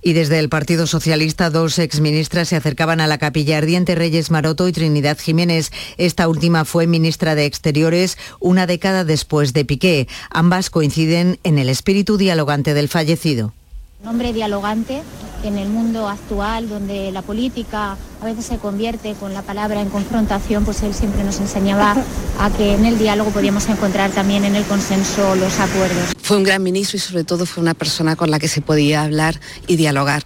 Y 0.00 0.12
desde 0.12 0.38
el 0.38 0.48
Partido 0.48 0.86
Socialista, 0.86 1.50
dos 1.50 1.78
exministras 1.78 2.48
se 2.48 2.56
acercaban 2.56 3.00
a 3.00 3.08
la 3.08 3.18
capilla 3.18 3.58
ardiente 3.58 3.96
Reyes 3.96 4.30
Maroto 4.30 4.68
y 4.68 4.72
Trinidad 4.72 5.18
Jiménez. 5.18 5.72
Esta 5.96 6.28
última 6.28 6.64
fue 6.64 6.86
ministra 6.86 7.34
de 7.34 7.46
Exteriores 7.46 8.16
una 8.38 8.66
década 8.66 9.04
después 9.04 9.52
de 9.52 9.64
Piqué. 9.64 10.06
Ambas 10.30 10.70
coinciden 10.70 11.40
en 11.42 11.58
el 11.58 11.68
espíritu 11.68 12.16
dialogante 12.16 12.74
del 12.74 12.88
fallecido. 12.88 13.52
Un 14.00 14.08
hombre 14.08 14.32
dialogante 14.32 15.02
en 15.42 15.58
el 15.58 15.68
mundo 15.68 16.08
actual, 16.08 16.68
donde 16.68 17.10
la 17.10 17.22
política 17.22 17.96
a 18.20 18.24
veces 18.24 18.46
se 18.46 18.58
convierte 18.58 19.14
con 19.14 19.34
la 19.34 19.42
palabra 19.42 19.80
en 19.80 19.88
confrontación, 19.88 20.64
pues 20.64 20.82
él 20.82 20.94
siempre 20.94 21.24
nos 21.24 21.40
enseñaba 21.40 21.96
a 22.38 22.50
que 22.50 22.74
en 22.74 22.84
el 22.84 22.96
diálogo 22.96 23.30
podíamos 23.30 23.68
encontrar 23.68 24.10
también 24.10 24.44
en 24.44 24.54
el 24.54 24.64
consenso 24.64 25.34
los 25.34 25.58
acuerdos. 25.58 26.14
Fue 26.22 26.36
un 26.36 26.44
gran 26.44 26.62
ministro 26.62 26.96
y 26.96 27.00
sobre 27.00 27.24
todo 27.24 27.44
fue 27.44 27.60
una 27.60 27.74
persona 27.74 28.14
con 28.14 28.30
la 28.30 28.38
que 28.38 28.48
se 28.48 28.60
podía 28.60 29.02
hablar 29.02 29.40
y 29.66 29.76
dialogar. 29.76 30.22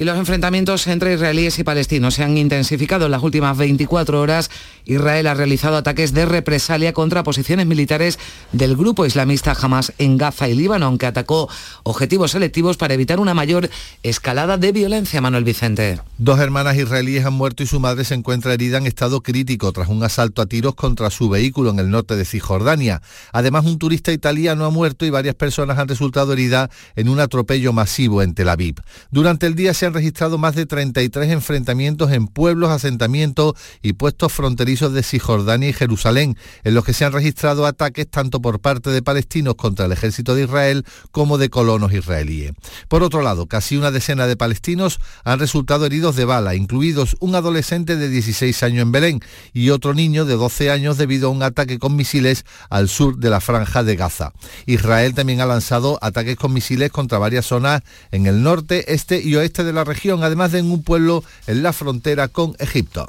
Y 0.00 0.04
los 0.04 0.16
enfrentamientos 0.16 0.86
entre 0.86 1.12
israelíes 1.12 1.58
y 1.58 1.62
palestinos 1.62 2.14
se 2.14 2.24
han 2.24 2.38
intensificado 2.38 3.04
en 3.04 3.10
las 3.10 3.22
últimas 3.22 3.54
24 3.58 4.18
horas. 4.18 4.50
Israel 4.86 5.26
ha 5.26 5.34
realizado 5.34 5.76
ataques 5.76 6.14
de 6.14 6.24
represalia 6.24 6.94
contra 6.94 7.22
posiciones 7.22 7.66
militares 7.66 8.18
del 8.50 8.78
grupo 8.78 9.04
islamista 9.04 9.54
Hamas 9.60 9.92
en 9.98 10.16
Gaza 10.16 10.48
y 10.48 10.54
Líbano, 10.54 10.86
aunque 10.86 11.04
atacó 11.04 11.50
objetivos 11.82 12.30
selectivos 12.30 12.78
para 12.78 12.94
evitar 12.94 13.20
una 13.20 13.34
mayor 13.34 13.68
escalada 14.02 14.56
de 14.56 14.72
violencia, 14.72 15.20
Manuel 15.20 15.44
Vicente. 15.44 16.00
Dos 16.16 16.40
hermanas 16.40 16.78
israelíes 16.78 17.26
han 17.26 17.34
muerto 17.34 17.62
y 17.62 17.66
su 17.66 17.78
madre 17.78 18.04
se 18.04 18.14
encuentra 18.14 18.54
herida 18.54 18.78
en 18.78 18.86
estado 18.86 19.22
crítico 19.22 19.70
tras 19.72 19.88
un 19.88 20.02
asalto 20.02 20.40
a 20.40 20.46
tiros 20.46 20.76
contra 20.76 21.10
su 21.10 21.28
vehículo 21.28 21.68
en 21.72 21.78
el 21.78 21.90
norte 21.90 22.16
de 22.16 22.24
Cisjordania. 22.24 23.02
Además, 23.34 23.66
un 23.66 23.78
turista 23.78 24.12
italiano 24.12 24.64
ha 24.64 24.70
muerto 24.70 25.04
y 25.04 25.10
varias 25.10 25.34
personas 25.34 25.78
han 25.78 25.88
resultado 25.88 26.32
heridas 26.32 26.70
en 26.96 27.10
un 27.10 27.20
atropello 27.20 27.74
masivo 27.74 28.22
en 28.22 28.32
Tel 28.32 28.48
Aviv. 28.48 28.76
Durante 29.10 29.46
el 29.46 29.54
día 29.54 29.74
se 29.74 29.84
han 29.84 29.89
registrado 29.94 30.38
más 30.38 30.54
de 30.54 30.66
33 30.66 31.30
enfrentamientos 31.30 32.12
en 32.12 32.26
pueblos, 32.26 32.70
asentamientos 32.70 33.54
y 33.82 33.92
puestos 33.94 34.32
fronterizos 34.32 34.92
de 34.92 35.02
Cisjordania 35.02 35.68
y 35.68 35.72
Jerusalén, 35.72 36.36
en 36.64 36.74
los 36.74 36.84
que 36.84 36.92
se 36.92 37.04
han 37.04 37.12
registrado 37.12 37.66
ataques 37.66 38.08
tanto 38.08 38.40
por 38.40 38.60
parte 38.60 38.90
de 38.90 39.02
palestinos 39.02 39.54
contra 39.54 39.86
el 39.86 39.92
ejército 39.92 40.34
de 40.34 40.44
Israel 40.44 40.84
como 41.10 41.38
de 41.38 41.50
colonos 41.50 41.92
israelíes. 41.92 42.52
Por 42.88 43.02
otro 43.02 43.22
lado, 43.22 43.46
casi 43.46 43.76
una 43.76 43.90
decena 43.90 44.26
de 44.26 44.36
palestinos 44.36 45.00
han 45.24 45.38
resultado 45.38 45.86
heridos 45.86 46.16
de 46.16 46.24
bala, 46.24 46.54
incluidos 46.54 47.16
un 47.20 47.34
adolescente 47.34 47.96
de 47.96 48.08
16 48.08 48.62
años 48.62 48.82
en 48.82 48.92
Belén 48.92 49.20
y 49.52 49.70
otro 49.70 49.94
niño 49.94 50.24
de 50.24 50.34
12 50.34 50.70
años 50.70 50.98
debido 50.98 51.28
a 51.28 51.30
un 51.30 51.42
ataque 51.42 51.78
con 51.78 51.96
misiles 51.96 52.44
al 52.68 52.88
sur 52.88 53.18
de 53.18 53.30
la 53.30 53.40
franja 53.40 53.82
de 53.82 53.96
Gaza. 53.96 54.32
Israel 54.66 55.14
también 55.14 55.40
ha 55.40 55.46
lanzado 55.46 55.98
ataques 56.02 56.36
con 56.36 56.52
misiles 56.52 56.90
contra 56.90 57.18
varias 57.18 57.46
zonas 57.46 57.82
en 58.10 58.26
el 58.26 58.42
norte, 58.42 58.92
este 58.92 59.20
y 59.22 59.36
oeste 59.36 59.64
de 59.64 59.69
la 59.72 59.84
región, 59.84 60.22
además 60.22 60.52
de 60.52 60.60
en 60.60 60.70
un 60.70 60.82
pueblo 60.82 61.24
en 61.46 61.62
la 61.62 61.72
frontera 61.72 62.28
con 62.28 62.54
Egipto. 62.58 63.08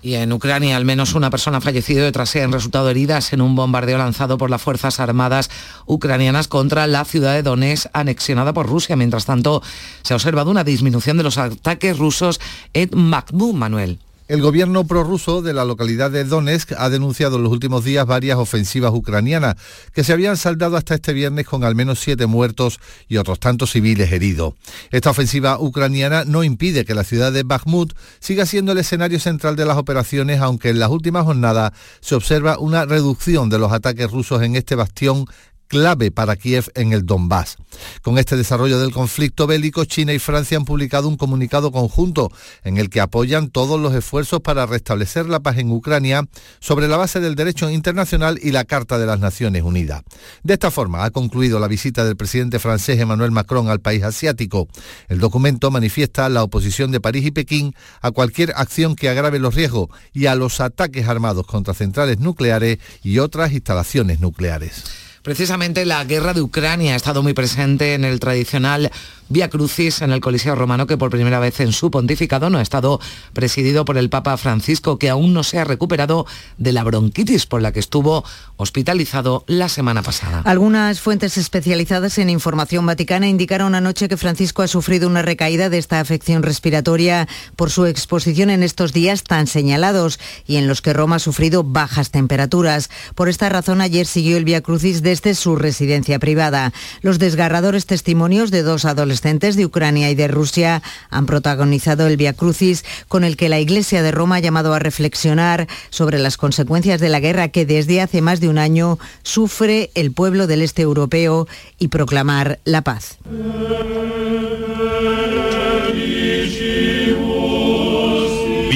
Y 0.00 0.14
en 0.14 0.32
Ucrania 0.32 0.76
al 0.76 0.84
menos 0.84 1.14
una 1.14 1.30
persona 1.30 1.58
ha 1.58 1.60
fallecido 1.60 2.04
y 2.04 2.08
otras 2.08 2.30
se 2.30 2.42
han 2.42 2.52
resultado 2.52 2.88
heridas 2.88 3.32
en 3.32 3.40
un 3.40 3.56
bombardeo 3.56 3.98
lanzado 3.98 4.38
por 4.38 4.48
las 4.48 4.62
Fuerzas 4.62 5.00
Armadas 5.00 5.50
ucranianas 5.86 6.46
contra 6.46 6.86
la 6.86 7.04
ciudad 7.04 7.34
de 7.34 7.42
Donetsk 7.42 7.86
anexionada 7.92 8.52
por 8.52 8.66
Rusia. 8.66 8.94
Mientras 8.94 9.24
tanto, 9.24 9.60
se 10.02 10.14
ha 10.14 10.16
observado 10.16 10.50
una 10.50 10.62
disminución 10.62 11.16
de 11.16 11.24
los 11.24 11.36
ataques 11.36 11.98
rusos 11.98 12.40
en 12.74 13.10
Bakhmut, 13.10 13.54
Manuel. 13.54 13.98
El 14.28 14.42
gobierno 14.42 14.86
prorruso 14.86 15.40
de 15.40 15.54
la 15.54 15.64
localidad 15.64 16.10
de 16.10 16.24
Donetsk 16.24 16.72
ha 16.76 16.90
denunciado 16.90 17.36
en 17.36 17.44
los 17.44 17.50
últimos 17.50 17.82
días 17.82 18.04
varias 18.04 18.36
ofensivas 18.36 18.92
ucranianas 18.92 19.56
que 19.94 20.04
se 20.04 20.12
habían 20.12 20.36
saldado 20.36 20.76
hasta 20.76 20.96
este 20.96 21.14
viernes 21.14 21.46
con 21.46 21.64
al 21.64 21.74
menos 21.74 21.98
siete 21.98 22.26
muertos 22.26 22.78
y 23.08 23.16
otros 23.16 23.40
tantos 23.40 23.70
civiles 23.72 24.12
heridos. 24.12 24.52
Esta 24.90 25.08
ofensiva 25.08 25.58
ucraniana 25.58 26.26
no 26.26 26.44
impide 26.44 26.84
que 26.84 26.94
la 26.94 27.04
ciudad 27.04 27.32
de 27.32 27.42
Bakhmut 27.42 27.94
siga 28.20 28.44
siendo 28.44 28.72
el 28.72 28.78
escenario 28.78 29.18
central 29.18 29.56
de 29.56 29.64
las 29.64 29.78
operaciones, 29.78 30.42
aunque 30.42 30.68
en 30.68 30.78
las 30.78 30.90
últimas 30.90 31.24
jornadas 31.24 31.72
se 32.02 32.14
observa 32.14 32.58
una 32.58 32.84
reducción 32.84 33.48
de 33.48 33.58
los 33.58 33.72
ataques 33.72 34.10
rusos 34.10 34.42
en 34.42 34.56
este 34.56 34.74
bastión 34.74 35.24
clave 35.68 36.10
para 36.10 36.36
Kiev 36.36 36.70
en 36.74 36.92
el 36.92 37.06
Donbass. 37.06 37.56
Con 38.02 38.18
este 38.18 38.36
desarrollo 38.36 38.80
del 38.80 38.90
conflicto 38.90 39.46
bélico, 39.46 39.84
China 39.84 40.12
y 40.12 40.18
Francia 40.18 40.56
han 40.56 40.64
publicado 40.64 41.08
un 41.08 41.16
comunicado 41.16 41.70
conjunto 41.70 42.32
en 42.64 42.78
el 42.78 42.90
que 42.90 43.00
apoyan 43.00 43.50
todos 43.50 43.78
los 43.78 43.94
esfuerzos 43.94 44.40
para 44.40 44.66
restablecer 44.66 45.26
la 45.26 45.40
paz 45.40 45.58
en 45.58 45.70
Ucrania 45.70 46.24
sobre 46.58 46.88
la 46.88 46.96
base 46.96 47.20
del 47.20 47.34
derecho 47.34 47.70
internacional 47.70 48.38
y 48.42 48.50
la 48.50 48.64
Carta 48.64 48.98
de 48.98 49.06
las 49.06 49.20
Naciones 49.20 49.62
Unidas. 49.62 50.02
De 50.42 50.54
esta 50.54 50.70
forma 50.70 51.04
ha 51.04 51.10
concluido 51.10 51.60
la 51.60 51.68
visita 51.68 52.04
del 52.04 52.16
presidente 52.16 52.58
francés 52.58 52.98
Emmanuel 52.98 53.30
Macron 53.30 53.68
al 53.68 53.80
país 53.80 54.02
asiático. 54.02 54.68
El 55.08 55.18
documento 55.18 55.70
manifiesta 55.70 56.28
la 56.28 56.42
oposición 56.42 56.90
de 56.90 57.00
París 57.00 57.26
y 57.26 57.30
Pekín 57.30 57.74
a 58.00 58.10
cualquier 58.10 58.52
acción 58.56 58.96
que 58.96 59.08
agrave 59.08 59.38
los 59.38 59.54
riesgos 59.54 59.88
y 60.12 60.26
a 60.26 60.34
los 60.34 60.60
ataques 60.60 61.06
armados 61.08 61.46
contra 61.46 61.74
centrales 61.74 62.18
nucleares 62.18 62.78
y 63.02 63.18
otras 63.18 63.52
instalaciones 63.52 64.20
nucleares. 64.20 65.07
Precisamente 65.28 65.84
la 65.84 66.02
guerra 66.04 66.32
de 66.32 66.40
Ucrania 66.40 66.94
ha 66.94 66.96
estado 66.96 67.22
muy 67.22 67.34
presente 67.34 67.92
en 67.92 68.06
el 68.06 68.18
tradicional 68.18 68.90
Via 69.30 69.50
Crucis 69.50 70.00
en 70.00 70.10
el 70.12 70.20
Coliseo 70.20 70.54
Romano, 70.54 70.86
que 70.86 70.96
por 70.96 71.10
primera 71.10 71.38
vez 71.38 71.60
en 71.60 71.72
su 71.72 71.90
pontificado 71.90 72.48
no 72.48 72.58
ha 72.58 72.62
estado 72.62 72.98
presidido 73.34 73.84
por 73.84 73.98
el 73.98 74.08
Papa 74.08 74.36
Francisco, 74.38 74.98
que 74.98 75.10
aún 75.10 75.34
no 75.34 75.42
se 75.42 75.58
ha 75.58 75.64
recuperado 75.64 76.24
de 76.56 76.72
la 76.72 76.82
bronquitis 76.82 77.44
por 77.44 77.60
la 77.60 77.72
que 77.72 77.80
estuvo 77.80 78.24
hospitalizado 78.56 79.44
la 79.46 79.68
semana 79.68 80.02
pasada. 80.02 80.40
Algunas 80.46 81.00
fuentes 81.00 81.36
especializadas 81.36 82.16
en 82.16 82.30
información 82.30 82.86
vaticana 82.86 83.28
indicaron 83.28 83.74
anoche 83.74 84.08
que 84.08 84.16
Francisco 84.16 84.62
ha 84.62 84.68
sufrido 84.68 85.06
una 85.08 85.20
recaída 85.20 85.68
de 85.68 85.76
esta 85.76 86.00
afección 86.00 86.42
respiratoria 86.42 87.28
por 87.54 87.70
su 87.70 87.84
exposición 87.84 88.48
en 88.48 88.62
estos 88.62 88.94
días 88.94 89.24
tan 89.24 89.46
señalados 89.46 90.18
y 90.46 90.56
en 90.56 90.68
los 90.68 90.80
que 90.80 90.94
Roma 90.94 91.16
ha 91.16 91.20
sufrido 91.20 91.64
bajas 91.64 92.10
temperaturas. 92.10 92.88
Por 93.14 93.28
esta 93.28 93.50
razón, 93.50 93.82
ayer 93.82 94.06
siguió 94.06 94.38
el 94.38 94.46
Via 94.46 94.62
Crucis 94.62 95.02
desde 95.02 95.34
su 95.34 95.54
residencia 95.54 96.18
privada. 96.18 96.72
Los 97.02 97.18
desgarradores 97.18 97.84
testimonios 97.84 98.50
de 98.50 98.62
dos 98.62 98.86
adolescentes 98.86 99.17
de 99.22 99.66
Ucrania 99.66 100.10
y 100.10 100.14
de 100.14 100.28
Rusia 100.28 100.82
han 101.10 101.26
protagonizado 101.26 102.06
el 102.06 102.16
Via 102.16 102.32
Crucis 102.32 102.84
con 103.08 103.24
el 103.24 103.36
que 103.36 103.48
la 103.48 103.58
Iglesia 103.58 104.02
de 104.02 104.12
Roma 104.12 104.36
ha 104.36 104.40
llamado 104.40 104.74
a 104.74 104.78
reflexionar 104.78 105.66
sobre 105.90 106.18
las 106.18 106.36
consecuencias 106.36 107.00
de 107.00 107.08
la 107.08 107.20
guerra 107.20 107.48
que 107.48 107.66
desde 107.66 108.00
hace 108.00 108.22
más 108.22 108.40
de 108.40 108.48
un 108.48 108.58
año 108.58 108.98
sufre 109.22 109.90
el 109.94 110.12
pueblo 110.12 110.46
del 110.46 110.62
este 110.62 110.82
europeo 110.82 111.48
y 111.78 111.88
proclamar 111.88 112.60
la 112.64 112.82
paz. 112.82 113.18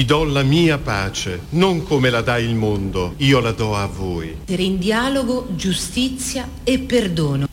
Vi 0.03 0.05
do 0.05 0.25
la 0.25 0.43
mia 0.43 0.77
pace, 0.77 1.43
non 1.51 1.83
come 1.83 2.09
la 2.09 2.21
dà 2.21 2.37
il 2.37 2.55
mondo, 2.55 3.13
io 3.17 3.39
la 3.39 3.53
do 3.53 3.73
a 3.75 3.85
voi. 3.85 4.35
Per 4.43 4.59
in 4.59 4.77
dialogo, 4.77 5.47
giustizia 5.55 6.49
e 6.65 6.79
perdono. 6.79 7.52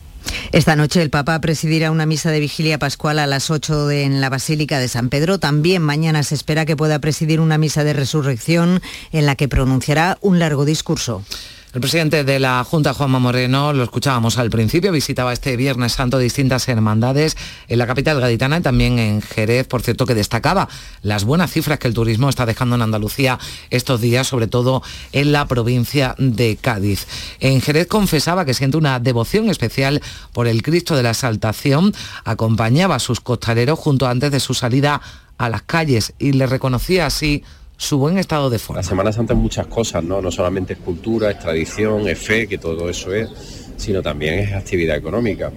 Esta 0.51 0.75
noche 0.75 1.01
el 1.01 1.09
Papa 1.09 1.39
presidirá 1.39 1.91
una 1.91 2.05
misa 2.05 2.29
de 2.29 2.41
vigilia 2.41 2.77
pascual 2.77 3.19
a 3.19 3.27
las 3.27 3.49
8 3.49 3.87
de, 3.87 4.03
en 4.03 4.19
la 4.19 4.29
Basílica 4.29 4.79
de 4.79 4.89
San 4.89 5.07
Pedro. 5.07 5.39
También 5.39 5.81
mañana 5.81 6.23
se 6.23 6.35
espera 6.35 6.65
que 6.65 6.75
pueda 6.75 6.99
presidir 6.99 7.39
una 7.39 7.57
misa 7.57 7.85
de 7.85 7.93
resurrección 7.93 8.81
en 9.13 9.25
la 9.25 9.37
que 9.37 9.47
pronunciará 9.47 10.17
un 10.19 10.39
largo 10.39 10.65
discurso. 10.65 11.23
El 11.73 11.79
presidente 11.79 12.25
de 12.25 12.37
la 12.37 12.65
Junta, 12.65 12.93
Juanma 12.93 13.19
Moreno, 13.19 13.71
lo 13.71 13.83
escuchábamos 13.83 14.37
al 14.37 14.49
principio, 14.49 14.91
visitaba 14.91 15.31
este 15.31 15.55
Viernes 15.55 15.93
Santo 15.93 16.17
distintas 16.17 16.67
hermandades 16.67 17.37
en 17.69 17.79
la 17.79 17.87
capital 17.87 18.19
gaditana 18.19 18.57
y 18.57 18.61
también 18.61 18.99
en 18.99 19.21
Jerez, 19.21 19.67
por 19.67 19.81
cierto, 19.81 20.05
que 20.05 20.13
destacaba 20.13 20.67
las 21.01 21.23
buenas 21.23 21.49
cifras 21.49 21.79
que 21.79 21.87
el 21.87 21.93
turismo 21.93 22.27
está 22.27 22.45
dejando 22.45 22.75
en 22.75 22.81
Andalucía 22.81 23.39
estos 23.69 24.01
días, 24.01 24.27
sobre 24.27 24.47
todo 24.47 24.83
en 25.13 25.31
la 25.31 25.47
provincia 25.47 26.13
de 26.17 26.57
Cádiz. 26.57 27.07
En 27.39 27.61
Jerez 27.61 27.87
confesaba 27.87 28.43
que 28.43 28.53
siente 28.53 28.75
una 28.75 28.99
devoción 28.99 29.49
especial 29.49 30.01
por 30.33 30.47
el 30.47 30.63
Cristo 30.63 30.97
de 30.97 31.03
la 31.03 31.11
Exaltación, 31.11 31.93
acompañaba 32.25 32.95
a 32.95 32.99
sus 32.99 33.21
costaleros 33.21 33.79
junto 33.79 34.09
antes 34.09 34.29
de 34.29 34.41
su 34.41 34.53
salida 34.53 35.01
a 35.37 35.47
las 35.47 35.61
calles 35.61 36.13
y 36.19 36.33
le 36.33 36.47
reconocía 36.47 37.05
así 37.05 37.45
su 37.81 37.97
buen 37.97 38.19
estado 38.19 38.51
de 38.51 38.59
forma. 38.59 38.81
La 38.81 38.87
Semana 38.87 39.11
Santa 39.11 39.33
es 39.33 39.39
muchas 39.39 39.65
cosas, 39.65 40.03
¿no? 40.03 40.21
No 40.21 40.29
solamente 40.29 40.73
es 40.73 40.79
cultura, 40.79 41.31
es 41.31 41.39
tradición, 41.39 42.07
es 42.07 42.19
fe, 42.19 42.47
que 42.47 42.59
todo 42.59 42.87
eso 42.87 43.11
es, 43.11 43.27
sino 43.75 44.03
también 44.03 44.35
es 44.35 44.53
actividad 44.53 44.95
económica. 44.95 45.51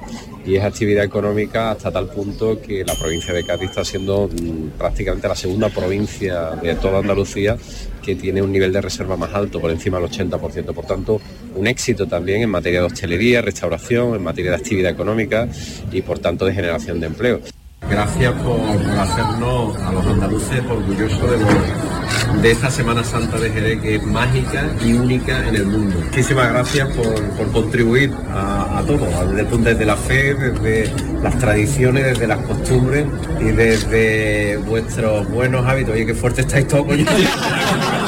Y 0.47 0.57
es 0.57 0.65
actividad 0.65 1.05
económica 1.05 1.73
hasta 1.73 1.93
tal 1.93 2.09
punto 2.09 2.63
que 2.63 2.83
la 2.83 2.95
provincia 2.95 3.35
de 3.35 3.45
Cádiz 3.45 3.69
está 3.69 3.85
siendo 3.85 4.27
mm, 4.29 4.79
prácticamente 4.79 5.29
la 5.29 5.37
segunda 5.37 5.69
provincia 5.69 6.53
de 6.53 6.75
toda 6.77 7.01
Andalucía 7.01 7.59
que 8.03 8.15
tiene 8.17 8.41
un 8.41 8.53
nivel 8.53 8.73
de 8.73 8.81
reserva 8.81 9.19
más 9.19 9.35
alto, 9.35 9.61
por 9.61 9.71
encima 9.71 10.01
del 10.01 10.09
80%. 10.09 10.73
Por 10.73 10.87
tanto, 10.87 11.21
un 11.55 11.67
éxito 11.67 12.07
también 12.07 12.41
en 12.41 12.49
materia 12.49 12.81
de 12.81 12.87
hostelería, 12.87 13.43
restauración, 13.43 14.15
en 14.15 14.23
materia 14.23 14.53
de 14.53 14.57
actividad 14.57 14.93
económica 14.93 15.47
y 15.93 16.01
por 16.01 16.19
tanto 16.21 16.47
de 16.47 16.55
generación 16.55 17.01
de 17.01 17.07
empleo. 17.07 17.41
Gracias 17.91 18.33
por, 18.43 18.61
hacernos 18.99 19.77
a 19.77 19.93
los 19.93 20.07
andaluces 20.07 20.63
orgullosos 20.69 21.31
de, 21.31 22.43
de 22.43 22.51
esta 22.51 22.71
Semana 22.71 23.05
Santa 23.05 23.39
de 23.39 23.51
Jerez 23.51 23.81
que 23.81 23.97
es 23.97 24.03
mágica 24.03 24.69
y 24.85 24.95
única 24.95 25.47
en 25.49 25.57
el 25.57 25.67
mundo. 25.67 25.97
Muchísimas 26.05 26.49
gracias 26.51 26.89
por, 26.91 27.23
por 27.31 27.53
contribuir 27.53 28.13
a, 28.31 28.79
a 28.79 28.83
todo, 28.85 29.07
desde, 29.35 29.59
desde 29.59 29.85
la 29.85 29.97
fe, 29.97 30.35
desde 30.35 30.93
las 31.23 31.39
tradiciones, 31.39 32.05
desde 32.05 32.27
las 32.27 32.39
costumbres 32.39 33.07
y 33.41 33.45
desde 33.45 34.57
vuestros 34.67 35.29
buenos 35.31 35.67
hábitos. 35.67 35.95
Oye, 35.95 36.07
qué 36.07 36.15
fuerte 36.15 36.41
estáis 36.41 36.67
todos, 36.67 36.87
coño. 36.87 37.05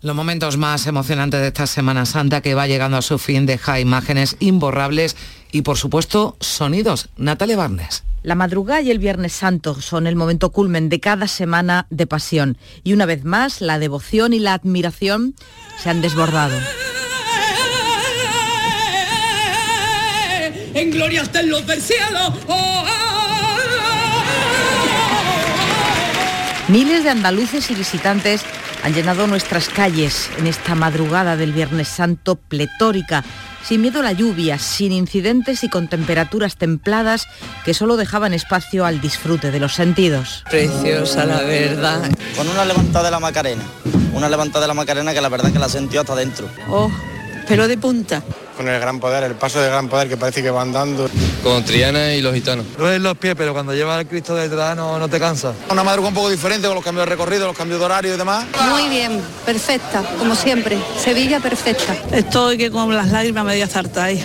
Los 0.00 0.14
momentos 0.14 0.56
más 0.58 0.86
emocionantes 0.86 1.40
de 1.40 1.48
esta 1.48 1.66
Semana 1.66 2.06
Santa 2.06 2.40
que 2.40 2.54
va 2.54 2.68
llegando 2.68 2.96
a 2.96 3.02
su 3.02 3.18
fin 3.18 3.46
deja 3.46 3.80
imágenes 3.80 4.36
imborrables 4.38 5.16
y 5.50 5.62
por 5.62 5.76
supuesto 5.76 6.36
sonidos. 6.38 7.08
Natalia 7.16 7.56
Barnes. 7.56 8.04
La 8.22 8.36
madrugada 8.36 8.80
y 8.80 8.92
el 8.92 9.00
Viernes 9.00 9.32
Santo 9.32 9.80
son 9.80 10.06
el 10.06 10.14
momento 10.14 10.50
culmen 10.50 10.88
de 10.88 11.00
cada 11.00 11.26
semana 11.26 11.86
de 11.90 12.06
pasión 12.06 12.58
y 12.84 12.92
una 12.92 13.06
vez 13.06 13.24
más 13.24 13.60
la 13.60 13.80
devoción 13.80 14.32
y 14.32 14.38
la 14.38 14.54
admiración 14.54 15.34
se 15.82 15.90
han 15.90 16.00
desbordado. 16.00 16.56
En 20.74 20.92
gloria 20.92 21.22
hasta 21.22 21.40
en 21.40 21.50
los 21.50 21.66
del 21.66 21.82
cielo. 21.82 22.34
Oh, 22.46 22.84
Miles 26.68 27.02
de 27.02 27.10
andaluces 27.10 27.70
y 27.70 27.74
visitantes 27.74 28.44
han 28.82 28.94
llenado 28.94 29.26
nuestras 29.26 29.68
calles 29.68 30.30
en 30.38 30.46
esta 30.46 30.74
madrugada 30.74 31.36
del 31.36 31.52
Viernes 31.52 31.88
Santo 31.88 32.36
pletórica, 32.36 33.24
sin 33.62 33.82
miedo 33.82 34.00
a 34.00 34.02
la 34.02 34.12
lluvia, 34.12 34.58
sin 34.58 34.92
incidentes 34.92 35.64
y 35.64 35.68
con 35.68 35.88
temperaturas 35.88 36.56
templadas 36.56 37.26
que 37.64 37.74
solo 37.74 37.96
dejaban 37.96 38.32
espacio 38.32 38.86
al 38.86 39.00
disfrute 39.00 39.50
de 39.50 39.60
los 39.60 39.74
sentidos. 39.74 40.44
Preciosa, 40.48 41.26
la 41.26 41.42
verdad. 41.42 42.10
Con 42.36 42.48
una 42.48 42.64
levantada 42.64 43.06
de 43.06 43.10
la 43.10 43.20
Macarena, 43.20 43.64
una 44.14 44.28
levantada 44.28 44.62
de 44.62 44.68
la 44.68 44.74
Macarena 44.74 45.12
que 45.12 45.20
la 45.20 45.28
verdad 45.28 45.52
que 45.52 45.58
la 45.58 45.68
sentió 45.68 46.00
hasta 46.00 46.14
adentro. 46.14 46.48
Oh, 46.68 46.90
pero 47.46 47.68
de 47.68 47.76
punta. 47.76 48.22
Con 48.58 48.66
el 48.66 48.80
gran 48.80 48.98
poder, 48.98 49.22
el 49.22 49.36
paso 49.36 49.60
del 49.60 49.70
gran 49.70 49.86
poder 49.88 50.08
que 50.08 50.16
parece 50.16 50.42
que 50.42 50.50
va 50.50 50.62
andando. 50.62 51.08
Con 51.44 51.64
Triana 51.64 52.12
y 52.14 52.20
los 52.20 52.34
gitanos. 52.34 52.66
No 52.76 52.90
es 52.90 53.00
los 53.00 53.16
pies, 53.16 53.36
pero 53.38 53.52
cuando 53.52 53.72
llevas 53.72 54.00
el 54.00 54.08
Cristo 54.08 54.34
detrás 54.34 54.76
no, 54.76 54.98
no 54.98 55.08
te 55.08 55.20
cansa. 55.20 55.52
Una 55.70 55.84
madrugada 55.84 56.08
un 56.08 56.14
poco 56.16 56.28
diferente 56.28 56.66
con 56.66 56.74
los 56.74 56.82
cambios 56.82 57.06
de 57.06 57.10
recorrido, 57.10 57.46
los 57.46 57.56
cambios 57.56 57.78
de 57.78 57.86
horario 57.86 58.14
y 58.14 58.18
demás. 58.18 58.46
Muy 58.68 58.88
bien, 58.88 59.22
perfecta, 59.46 60.02
como 60.18 60.34
siempre. 60.34 60.76
Sevilla 60.98 61.38
perfecta. 61.38 61.94
Estoy 62.10 62.58
que 62.58 62.68
con 62.72 62.92
las 62.96 63.12
lágrimas 63.12 63.44
media 63.44 63.68
zartáis. 63.68 64.24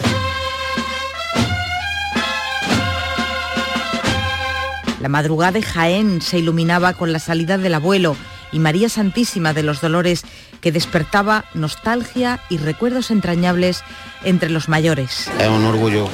La 5.00 5.10
madrugada 5.10 5.52
de 5.52 5.62
Jaén 5.62 6.24
se 6.24 6.40
iluminaba 6.40 6.94
con 6.94 7.14
la 7.14 7.20
salida 7.20 7.60
del 7.60 7.76
abuelo 7.76 8.16
y 8.54 8.60
María 8.60 8.88
Santísima 8.88 9.54
de 9.54 9.64
los 9.64 9.82
Dolores 9.82 10.24
que 10.62 10.72
despertaba 10.72 11.46
nostalgia 11.54 12.40
y 12.50 12.58
recuerdos 12.58 13.12
entrañables 13.12 13.84
entre 14.24 14.50
los 14.50 14.70
mayores. 14.70 15.30
Es 15.40 15.48
un 15.50 15.66
orgullo, 15.66 16.08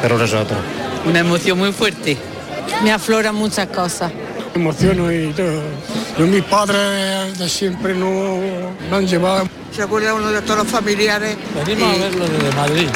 pero 0.00 0.16
nosotros. 0.16 0.58
Una 1.04 1.18
emoción 1.18 1.58
muy 1.58 1.72
fuerte. 1.72 2.16
Me 2.82 2.92
afloran 2.92 3.34
muchas 3.34 3.66
cosas. 3.68 4.12
Me 4.54 4.62
emociono 4.62 5.12
y 5.12 5.32
todo. 5.32 5.62
Yo, 6.18 6.26
mis 6.26 6.42
padres 6.44 7.38
de 7.38 7.48
siempre 7.48 7.94
no 7.94 8.38
me 8.90 8.96
han 8.96 9.06
llevado. 9.06 9.48
Se 9.72 9.82
acuerda 9.82 10.14
uno 10.14 10.30
de 10.30 10.40
todos 10.42 10.60
los 10.60 10.68
familiares. 10.68 11.36
Venimos 11.66 11.94
a 11.94 11.98
verlo 11.98 12.26
desde 12.26 12.56
Madrid. 12.56 12.88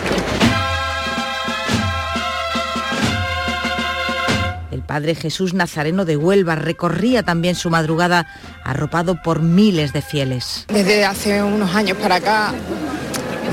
Padre 4.85 5.15
Jesús 5.15 5.55
Nazareno 5.55 6.05
de 6.05 6.17
Huelva 6.17 6.55
recorría 6.55 7.23
también 7.23 7.55
su 7.55 7.71
madrugada 7.71 8.27
arropado 8.65 9.21
por 9.23 9.41
miles 9.41 9.93
de 9.93 10.03
fieles. 10.03 10.67
Desde 10.69 11.05
hace 11.05 11.43
unos 11.43 11.75
años 11.75 11.99
para 11.99 12.17
acá 12.17 12.53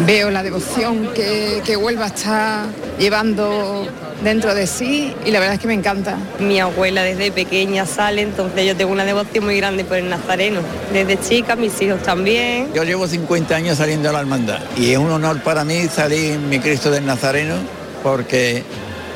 veo 0.05 0.29
la 0.31 0.43
devoción 0.43 1.09
que, 1.13 1.61
que 1.65 1.77
Huelva 1.77 2.07
está 2.07 2.65
llevando 2.99 3.87
dentro 4.23 4.53
de 4.53 4.67
sí 4.67 5.13
y 5.25 5.31
la 5.31 5.39
verdad 5.39 5.55
es 5.55 5.61
que 5.61 5.67
me 5.67 5.73
encanta. 5.73 6.17
Mi 6.39 6.59
abuela 6.59 7.03
desde 7.03 7.31
pequeña 7.31 7.85
sale, 7.85 8.21
entonces 8.21 8.65
yo 8.65 8.75
tengo 8.75 8.91
una 8.91 9.05
devoción 9.05 9.45
muy 9.45 9.57
grande 9.57 9.83
por 9.83 9.97
el 9.97 10.09
nazareno. 10.09 10.61
Desde 10.93 11.19
chica, 11.19 11.55
mis 11.55 11.79
hijos 11.81 12.01
también. 12.03 12.73
Yo 12.73 12.83
llevo 12.83 13.07
50 13.07 13.55
años 13.55 13.77
saliendo 13.77 14.09
a 14.09 14.13
la 14.13 14.19
hermandad 14.19 14.59
y 14.77 14.91
es 14.91 14.97
un 14.97 15.11
honor 15.11 15.41
para 15.41 15.63
mí 15.63 15.87
salir 15.87 16.33
en 16.33 16.49
mi 16.49 16.59
Cristo 16.59 16.91
del 16.91 17.05
Nazareno 17.05 17.55
porque 18.03 18.63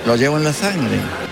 lo 0.05 0.15
llevo 0.15 0.37
en 0.37 0.43
la 0.43 0.53
sangre. 0.53 1.24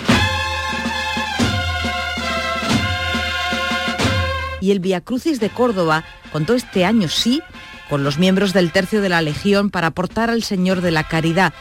Y 4.64 4.72
el 4.72 4.80
Via 4.80 5.02
Crucis 5.02 5.42
de 5.42 5.50
Córdoba 5.50 6.06
contó 6.32 6.54
este 6.54 6.86
año 6.86 7.10
sí 7.10 7.42
con 7.90 8.06
los 8.06 8.18
miembros 8.18 8.54
del 8.54 8.72
tercio 8.72 9.02
de 9.02 9.10
la 9.10 9.22
Legión 9.22 9.70
para 9.70 9.88
aportar 9.88 10.30
al 10.30 10.42
Señor 10.42 10.80
de 10.80 10.92
la 10.92 11.04
Caridad 11.04 11.54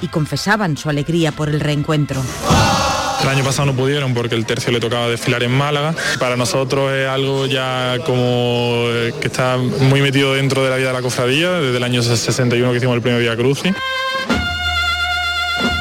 y 0.00 0.08
confesaban 0.08 0.78
su 0.78 0.88
alegría 0.88 1.32
por 1.32 1.50
el 1.50 1.60
reencuentro. 1.60 2.22
El 3.22 3.28
año 3.28 3.44
pasado 3.44 3.66
no 3.66 3.76
pudieron 3.76 4.14
porque 4.14 4.34
el 4.34 4.46
tercio 4.46 4.72
le 4.72 4.80
tocaba 4.80 5.06
desfilar 5.08 5.42
en 5.42 5.50
Málaga. 5.50 5.94
Para 6.18 6.36
nosotros 6.36 6.92
es 6.92 7.06
algo 7.06 7.44
ya 7.44 7.98
como 8.06 8.86
que 9.20 9.26
está 9.26 9.58
muy 9.58 10.00
metido 10.00 10.32
dentro 10.32 10.64
de 10.64 10.70
la 10.70 10.76
vida 10.76 10.88
de 10.88 10.94
la 10.94 11.02
cofradía, 11.02 11.50
desde 11.60 11.76
el 11.76 11.84
año 11.84 12.02
61 12.02 12.70
que 12.70 12.78
hicimos 12.78 12.96
el 12.96 13.02
primer 13.02 13.20
Via 13.20 13.36
Crucis. 13.36 13.74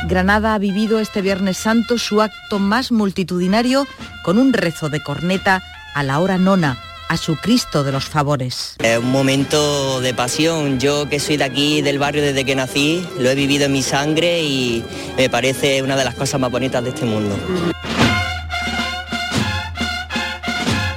Granada 0.10 0.54
ha 0.54 0.60
vivido 0.60 1.00
este 1.00 1.22
Viernes 1.22 1.56
Santo 1.58 1.98
su 1.98 2.22
acto 2.22 2.60
más 2.60 2.92
multitudinario 2.92 3.88
con 4.24 4.38
un 4.38 4.52
rezo 4.52 4.90
de 4.90 5.02
corneta 5.02 5.64
a 5.96 6.04
la 6.04 6.20
hora 6.20 6.38
nona, 6.38 6.78
a 7.08 7.16
su 7.16 7.38
Cristo 7.38 7.86
de 7.86 7.94
los 7.94 8.04
favores. 8.04 8.76
Es 8.84 8.98
un 8.98 9.12
momento 9.12 10.02
de 10.02 10.14
pasión. 10.14 10.78
Yo 10.78 11.08
que 11.08 11.22
soy 11.22 11.38
de 11.38 11.46
aquí, 11.46 11.82
del 11.82 12.00
barrio 12.00 12.22
desde 12.22 12.44
que 12.44 12.54
nací, 12.54 13.08
lo 13.18 13.30
he 13.30 13.36
vivido 13.36 13.66
en 13.66 13.72
mi 13.72 13.82
sangre 13.82 14.44
y 14.44 14.84
me 15.16 15.30
parece 15.30 15.82
una 15.82 15.96
de 15.96 16.04
las 16.04 16.14
cosas 16.14 16.40
más 16.40 16.52
bonitas 16.52 16.84
de 16.84 16.90
este 16.90 17.06
mundo. 17.06 17.38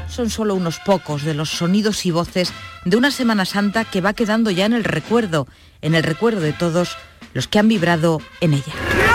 Son 0.09 0.31
solo 0.31 0.57
unos 0.57 0.81
pocos 0.81 1.23
de 1.23 1.35
los 1.35 1.49
sonidos 1.51 2.05
y 2.05 2.11
voces 2.11 2.53
de 2.85 2.97
una 2.97 3.13
Semana 3.13 3.45
Santa 3.45 3.85
que 3.85 4.01
va 4.01 4.15
quedando 4.15 4.51
ya 4.51 4.67
en 4.67 4.73
el 4.73 4.83
recuerdo, 4.83 5.47
en 5.81 5.95
el 5.95 6.03
recuerdo 6.03 6.41
de 6.41 6.53
todos 6.53 6.97
los 7.35 7.47
que 7.47 7.61
han 7.61 7.69
vibrado 7.69 8.21
en 8.41 8.55
ella. 8.55 9.08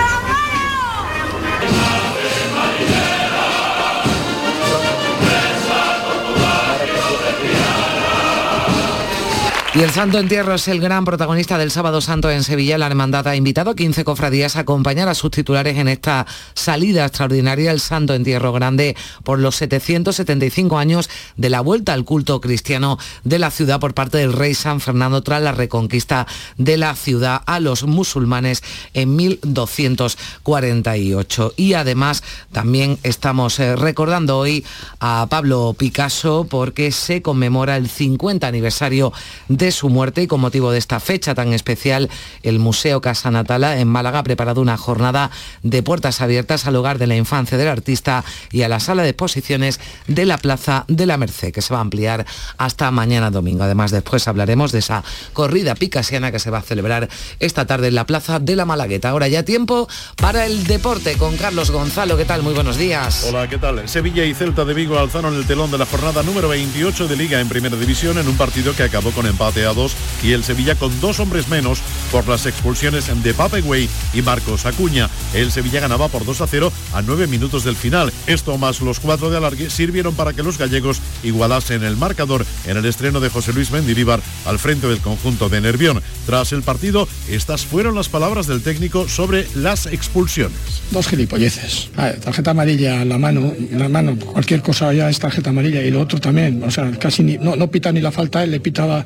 Y 9.76 9.82
el 9.82 9.90
Santo 9.90 10.20
Entierro 10.20 10.54
es 10.54 10.68
el 10.68 10.80
gran 10.80 11.04
protagonista 11.04 11.58
del 11.58 11.72
Sábado 11.72 12.00
Santo 12.00 12.30
en 12.30 12.44
Sevilla. 12.44 12.78
La 12.78 12.86
hermandad 12.86 13.28
ha 13.28 13.36
invitado 13.36 13.72
a 13.72 13.76
15 13.76 14.04
cofradías 14.04 14.56
a 14.56 14.60
acompañar 14.60 15.10
a 15.10 15.16
sus 15.16 15.32
titulares 15.32 15.80
en 15.80 15.88
esta 15.88 16.28
salida 16.54 17.06
extraordinaria 17.06 17.72
el 17.72 17.80
Santo 17.80 18.14
Entierro 18.14 18.54
Grande 18.54 18.96
por 19.24 19.40
los 19.40 19.56
775 19.56 20.78
años 20.78 21.10
de 21.38 21.50
la 21.50 21.62
vuelta 21.62 21.94
al 21.94 22.06
culto 22.06 22.40
cristiano 22.40 23.00
de 23.24 23.40
la 23.40 23.50
ciudad 23.50 23.80
por 23.80 23.96
parte 23.96 24.20
del 24.20 24.34
rey 24.34 24.54
San 24.54 24.80
Fernando 24.80 25.24
tras 25.24 25.42
la 25.42 25.54
reconquista 25.54 26.28
de 26.56 26.78
la 26.78 26.96
ciudad 26.96 27.42
a 27.48 27.60
los 27.60 27.86
musulmanes 27.86 28.62
en 28.94 29.16
1248. 29.16 31.54
Y 31.58 31.74
además 31.74 32.22
también 32.52 33.00
estamos 33.02 33.60
eh, 33.60 33.76
recordando 33.76 34.38
hoy 34.38 34.64
a 35.00 35.26
Pablo 35.32 35.76
Picasso 35.76 36.46
porque 36.48 36.92
se 36.92 37.24
conmemora 37.24 37.76
el 37.76 37.90
50 37.90 38.46
aniversario 38.46 39.12
de 39.48 39.63
de 39.64 39.72
su 39.72 39.88
muerte 39.88 40.22
y 40.22 40.28
con 40.28 40.42
motivo 40.42 40.74
de 40.74 40.78
esta 40.78 41.00
fecha 41.00 41.36
tan 41.36 41.54
especial, 41.54 42.10
el 42.42 42.60
Museo 42.60 43.00
Casa 43.00 43.32
Natala 43.32 43.80
en 43.80 43.88
Málaga 43.88 44.20
ha 44.20 44.24
preparado 44.24 44.60
una 44.60 44.76
jornada 44.76 45.32
de 45.62 45.82
puertas 45.82 46.20
abiertas 46.20 46.68
al 46.68 46.76
hogar 46.76 46.98
de 46.98 47.08
la 47.08 47.16
infancia 47.16 47.58
del 47.58 47.70
artista 47.70 48.26
y 48.52 48.64
a 48.64 48.68
la 48.68 48.82
sala 48.82 49.04
de 49.04 49.10
exposiciones 49.10 49.80
de 50.06 50.26
la 50.26 50.38
Plaza 50.38 50.84
de 50.90 51.06
la 51.06 51.16
Merced, 51.16 51.54
que 51.54 51.62
se 51.62 51.74
va 51.74 51.78
a 51.78 51.82
ampliar 51.82 52.26
hasta 52.58 52.92
mañana 52.92 53.32
domingo. 53.32 53.64
Además, 53.64 53.92
después 53.92 54.28
hablaremos 54.28 54.74
de 54.74 54.80
esa 54.80 55.02
corrida 55.32 55.76
picasiana 55.76 56.30
que 56.30 56.40
se 56.40 56.50
va 56.50 56.58
a 56.58 56.62
celebrar 56.62 57.08
esta 57.40 57.66
tarde 57.66 57.88
en 57.88 57.96
la 57.96 58.06
Plaza 58.06 58.40
de 58.40 58.58
la 58.58 58.66
Malagueta. 58.66 59.12
Ahora 59.12 59.30
ya 59.30 59.44
tiempo 59.44 59.88
para 60.18 60.46
el 60.46 60.66
deporte 60.66 61.14
con 61.14 61.38
Carlos 61.38 61.72
Gonzalo. 61.72 62.18
¿Qué 62.18 62.26
tal? 62.26 62.44
Muy 62.44 62.54
buenos 62.54 62.76
días. 62.76 63.28
Hola, 63.30 63.48
¿qué 63.48 63.60
tal? 63.60 63.88
Sevilla 63.88 64.26
y 64.26 64.34
Celta 64.34 64.66
de 64.66 64.74
Vigo 64.74 65.00
alzaron 65.00 65.34
el 65.36 65.48
telón 65.48 65.72
de 65.72 65.78
la 65.78 65.86
jornada 65.86 66.22
número 66.22 66.50
28 66.50 67.08
de 67.08 67.16
Liga 67.16 67.40
en 67.40 67.48
Primera 67.48 67.78
División 67.78 68.18
en 68.18 68.28
un 68.28 68.36
partido 68.36 68.76
que 68.76 68.84
acabó 68.84 69.12
con 69.12 69.26
empate 69.26 69.53
a 69.62 69.74
dos 69.74 69.94
y 70.24 70.32
el 70.32 70.44
Sevilla 70.44 70.76
con 70.76 71.00
dos 71.00 71.20
hombres 71.20 71.48
menos 71.48 71.80
por 72.12 72.28
las 72.28 72.46
expulsiones 72.46 73.06
de 73.24 73.34
Pape 73.34 73.62
Güey 73.62 73.88
y 74.14 74.22
Marcos 74.22 74.66
Acuña. 74.66 75.10
El 75.34 75.52
Sevilla 75.52 75.80
ganaba 75.80 76.08
por 76.08 76.26
2 76.26 76.42
a 76.42 76.48
0 76.48 76.72
a 76.94 77.02
9 77.02 77.28
minutos 77.28 77.64
del 77.64 77.76
final. 77.76 78.12
Esto 78.28 78.58
más 78.58 78.82
los 78.82 79.00
cuatro 79.00 79.30
de 79.30 79.38
alargue 79.38 79.70
sirvieron 79.70 80.16
para 80.16 80.34
que 80.34 80.44
los 80.44 80.58
gallegos 80.58 81.02
igualasen 81.24 81.84
el 81.84 81.98
marcador 81.98 82.46
en 82.66 82.78
el 82.78 82.86
estreno 82.86 83.20
de 83.20 83.30
José 83.30 83.54
Luis 83.54 83.72
Mendilibar 83.72 84.22
al 84.46 84.60
frente 84.60 84.88
del 84.88 85.00
conjunto 85.00 85.50
de 85.50 85.62
Nervión. 85.62 86.02
Tras 86.26 86.52
el 86.52 86.64
partido, 86.64 87.08
estas 87.30 87.66
fueron 87.66 87.96
las 87.96 88.10
palabras 88.10 88.48
del 88.48 88.62
técnico 88.62 89.08
sobre 89.08 89.48
las 89.56 89.86
expulsiones. 89.86 90.58
Dos 90.92 91.08
gilipolleces. 91.08 91.90
tarjeta 92.24 92.52
amarilla 92.52 93.04
la 93.06 93.18
mano, 93.18 93.54
la 93.72 93.90
mano, 93.90 94.18
cualquier 94.18 94.62
cosa 94.62 94.94
ya 94.94 95.10
es 95.10 95.20
tarjeta 95.20 95.50
amarilla 95.50 95.82
y 95.82 95.92
lo 95.92 96.02
otro 96.02 96.20
también. 96.20 96.64
O 96.64 96.72
sea, 96.72 96.92
casi 97.00 97.24
ni, 97.24 97.38
no, 97.38 97.56
no 97.56 97.70
pita 97.70 97.92
ni 97.92 98.02
la 98.02 98.12
falta, 98.12 98.44
él 98.44 98.52
le 98.52 98.60
pitaba 98.60 99.06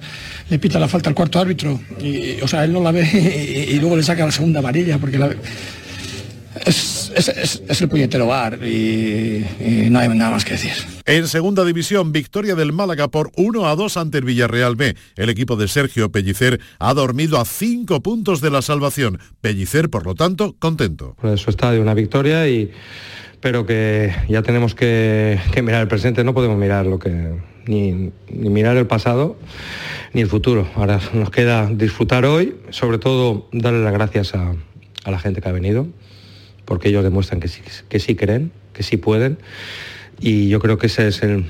le 0.49 0.60
pita 0.60 0.79
la 0.79 0.88
falta 0.88 1.10
al 1.10 1.15
cuarto 1.15 1.39
árbitro 1.39 1.79
y, 1.99 2.41
o 2.41 2.47
sea, 2.47 2.63
él 2.63 2.73
no 2.73 2.81
la 2.81 2.91
ve 2.91 3.67
y, 3.71 3.79
luego 3.79 3.97
le 3.97 4.03
saca 4.03 4.25
la 4.25 4.31
segunda 4.31 4.60
amarilla 4.60 4.97
porque 4.97 5.17
la 5.17 5.36
es, 6.65 7.12
es, 7.15 7.81
el 7.81 7.89
puñetero 7.89 8.27
bar 8.27 8.60
y, 8.65 9.45
no 9.89 9.99
hay 9.99 10.10
nada 10.10 10.31
más 10.31 10.45
que 10.45 10.53
decir. 10.53 10.71
En 11.05 11.27
segunda 11.27 11.63
división, 11.63 12.12
victoria 12.12 12.55
del 12.55 12.73
Málaga 12.73 13.07
por 13.07 13.31
1 13.36 13.67
a 13.67 13.75
2 13.75 13.97
ante 13.97 14.17
el 14.17 14.25
Villarreal 14.25 14.75
B. 14.75 14.95
El 15.15 15.29
equipo 15.29 15.55
de 15.55 15.67
Sergio 15.67 16.12
Pellicer 16.12 16.60
ha 16.79 16.93
dormido 16.93 17.39
a 17.39 17.45
5 17.45 18.01
puntos 18.01 18.41
de 18.41 18.51
la 18.51 18.62
salvación. 18.62 19.19
Pellicer, 19.41 19.89
por 19.89 20.05
lo 20.05 20.15
tanto, 20.15 20.55
contento. 20.60 21.15
Por 21.21 21.38
su 21.38 21.49
estadio, 21.49 21.81
una 21.81 21.93
victoria 21.93 22.47
y 22.47 22.71
pero 23.39 23.65
que 23.67 24.12
ya 24.27 24.41
tenemos 24.41 24.73
que, 24.73 25.39
que 25.53 25.62
mirar 25.62 25.81
el 25.81 25.88
presente, 25.88 26.23
no 26.23 26.33
podemos 26.33 26.57
mirar 26.57 26.88
lo 26.88 26.97
que 26.97 27.38
ni, 27.67 28.12
mirar 28.30 28.77
el 28.77 28.88
pasado 28.88 29.38
ni 30.13 30.21
el 30.21 30.27
futuro. 30.27 30.67
Ahora 30.75 30.99
nos 31.13 31.30
queda 31.30 31.67
disfrutar 31.67 32.25
hoy, 32.25 32.56
sobre 32.69 32.97
todo 32.97 33.47
darle 33.51 33.84
las 33.84 33.93
gracias 33.93 34.34
a, 34.34 34.56
la 35.06 35.19
gente 35.19 35.41
que 35.41 35.47
ha 35.47 35.53
venido, 35.53 35.88
porque 36.65 36.89
ellos 36.89 37.03
demuestran 37.03 37.39
que 37.39 37.47
sí, 37.47 37.62
que 37.88 37.99
sí 37.99 38.15
creen, 38.15 38.51
que 38.73 38.84
sí 38.84 38.97
pueden. 38.97 39.38
Y 40.19 40.49
yo 40.49 40.60
creo 40.60 40.77
que 40.77 40.88
ese 40.88 41.08
es 41.08 41.21
el, 41.23 41.45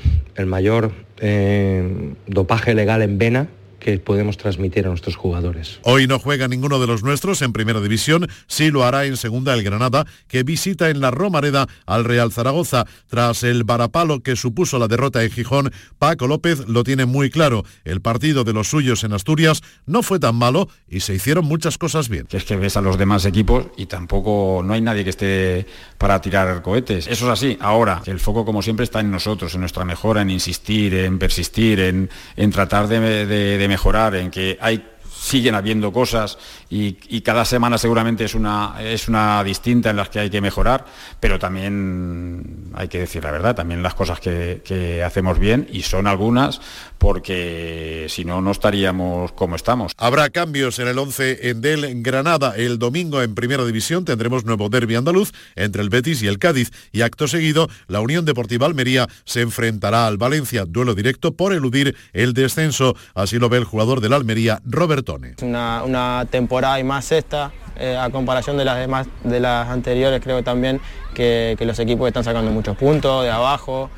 mayor 0.45 0.91
eh, 1.19 2.13
dopaje 2.27 2.75
legal 2.75 3.01
en 3.01 3.17
vena 3.17 3.47
que 3.87 3.99
podemos 3.99 4.35
transmitir 4.35 4.85
a 4.85 4.89
nuestros 4.89 5.15
jugadores. 5.15 5.79
Hoy 5.83 6.07
no 6.07 6.19
juega 6.19 6.49
ninguno 6.49 6.77
de 6.77 6.87
los 6.87 7.03
nuestros 7.03 7.41
en 7.41 7.53
primera 7.53 7.79
división, 7.79 8.27
sí 8.45 8.69
lo 8.69 8.83
hará 8.83 9.05
en 9.05 9.15
segunda 9.15 9.53
el 9.53 9.63
Granada, 9.63 10.05
que 10.27 10.43
visita 10.43 10.89
en 10.89 10.99
la 10.99 11.09
Romareda 11.09 11.67
al 11.85 12.03
Real 12.03 12.33
Zaragoza. 12.33 12.83
Tras 13.07 13.43
el 13.43 13.63
varapalo 13.63 14.19
que 14.19 14.35
supuso 14.35 14.77
la 14.77 14.89
derrota 14.89 15.23
en 15.23 15.31
Gijón, 15.31 15.71
Paco 15.99 16.27
López 16.27 16.67
lo 16.67 16.83
tiene 16.83 17.05
muy 17.05 17.29
claro. 17.29 17.63
El 17.85 18.01
partido 18.01 18.43
de 18.43 18.51
los 18.51 18.67
suyos 18.67 19.05
en 19.05 19.13
Asturias 19.13 19.61
no 19.85 20.03
fue 20.03 20.19
tan 20.19 20.35
malo 20.35 20.67
y 20.89 20.99
se 20.99 21.15
hicieron 21.15 21.45
muchas 21.45 21.77
cosas 21.77 22.09
bien. 22.09 22.27
Es 22.29 22.43
que 22.43 22.57
ves 22.57 22.75
a 22.75 22.81
los 22.81 22.97
demás 22.97 23.23
equipos 23.23 23.67
y 23.77 23.85
tampoco 23.85 24.63
no 24.65 24.73
hay 24.73 24.81
nadie 24.81 25.05
que 25.05 25.11
esté 25.11 25.65
para 25.97 26.19
tirar 26.19 26.61
cohetes. 26.61 27.07
Eso 27.07 27.27
es 27.27 27.31
así. 27.31 27.57
Ahora, 27.61 28.01
el 28.05 28.19
foco 28.19 28.43
como 28.43 28.61
siempre 28.61 28.83
está 28.83 28.99
en 28.99 29.11
nosotros, 29.11 29.53
en 29.53 29.61
nuestra 29.61 29.85
mejora, 29.85 30.23
en 30.23 30.29
insistir, 30.29 30.93
en 30.93 31.19
persistir, 31.19 31.79
en, 31.79 32.51
tratar 32.51 32.89
de, 32.89 33.25
de 33.25 33.67
mejorar, 33.69 33.76
en 34.15 34.31
que 34.31 34.57
hay 34.59 34.83
siguen 35.17 35.55
habiendo 35.55 35.91
cosas 35.91 36.37
y, 36.69 36.93
cada 37.21 37.43
semana 37.43 37.77
seguramente 37.77 38.23
es 38.23 38.35
una, 38.35 38.75
es 38.79 39.09
una 39.09 39.43
distinta 39.43 39.89
en 39.89 39.97
las 39.97 40.07
que 40.07 40.19
hay 40.19 40.29
que 40.29 40.39
mejorar, 40.39 40.85
pero 41.19 41.39
también 41.39 42.71
hay 42.73 42.87
que 42.87 42.99
decir 42.99 43.23
la 43.23 43.31
verdad, 43.31 43.55
también 43.55 43.83
las 43.83 43.95
cosas 43.95 44.19
que, 44.19 45.03
hacemos 45.05 45.39
bien 45.39 45.67
y 45.71 45.81
son 45.81 46.07
algunas 46.07 46.61
porque 46.97 48.07
si 48.09 48.25
no, 48.25 48.41
no 48.41 48.51
estaríamos 48.51 49.31
como 49.33 49.55
estamos. 49.55 49.91
Habrá 49.97 50.29
cambios 50.29 50.79
en 50.79 50.87
el 50.87 50.97
11 50.97 51.49
en 51.49 51.61
del 51.61 52.01
Granada. 52.01 52.55
El 52.55 52.79
domingo 52.79 53.21
en 53.21 53.35
Primera 53.35 53.65
División 53.65 54.05
tendremos 54.05 54.45
nuevo 54.45 54.69
derbi 54.69 54.95
andaluz 54.95 55.31
entre 55.55 55.81
el 55.81 55.89
Betis 55.89 56.21
y 56.21 56.27
el 56.27 56.39
Cádiz 56.39 56.71
y 56.91 57.01
acto 57.01 57.27
seguido 57.27 57.69
la 57.87 58.01
Unión 58.01 58.25
Deportiva 58.25 58.65
Almería 58.65 59.07
se 59.25 59.41
enfrentará 59.41 60.07
al 60.07 60.17
Valencia, 60.17 60.65
duelo 60.65 60.95
directo 60.95 61.33
por 61.35 61.53
eludir 61.53 61.95
el 62.13 62.33
descenso. 62.33 62.95
Así 63.13 63.37
lo 63.39 63.49
ve 63.49 63.57
el 63.57 63.65
jugador 63.65 64.01
del 64.01 64.13
Almería, 64.13 64.61
Roberto 64.65 65.06
una, 65.41 66.25
temporada 66.29 66.79
y 66.79 66.83
más 66.83 67.11
esta, 67.11 67.51
eh, 67.77 67.97
a 67.97 68.09
comparación 68.09 68.57
de 68.57 68.65
las 68.65 68.77
demás 68.77 69.07
de 69.23 69.39
las 69.39 69.67
anteriores, 69.69 70.21
creo 70.21 70.43
también 70.43 70.81
que 71.13 71.57
los 71.61 71.79
equipos 71.79 72.07
están 72.07 72.23
sacando 72.23 72.51
muchos 72.51 72.77
puntos 72.77 73.23
de 73.23 73.31
abajo 73.31 73.89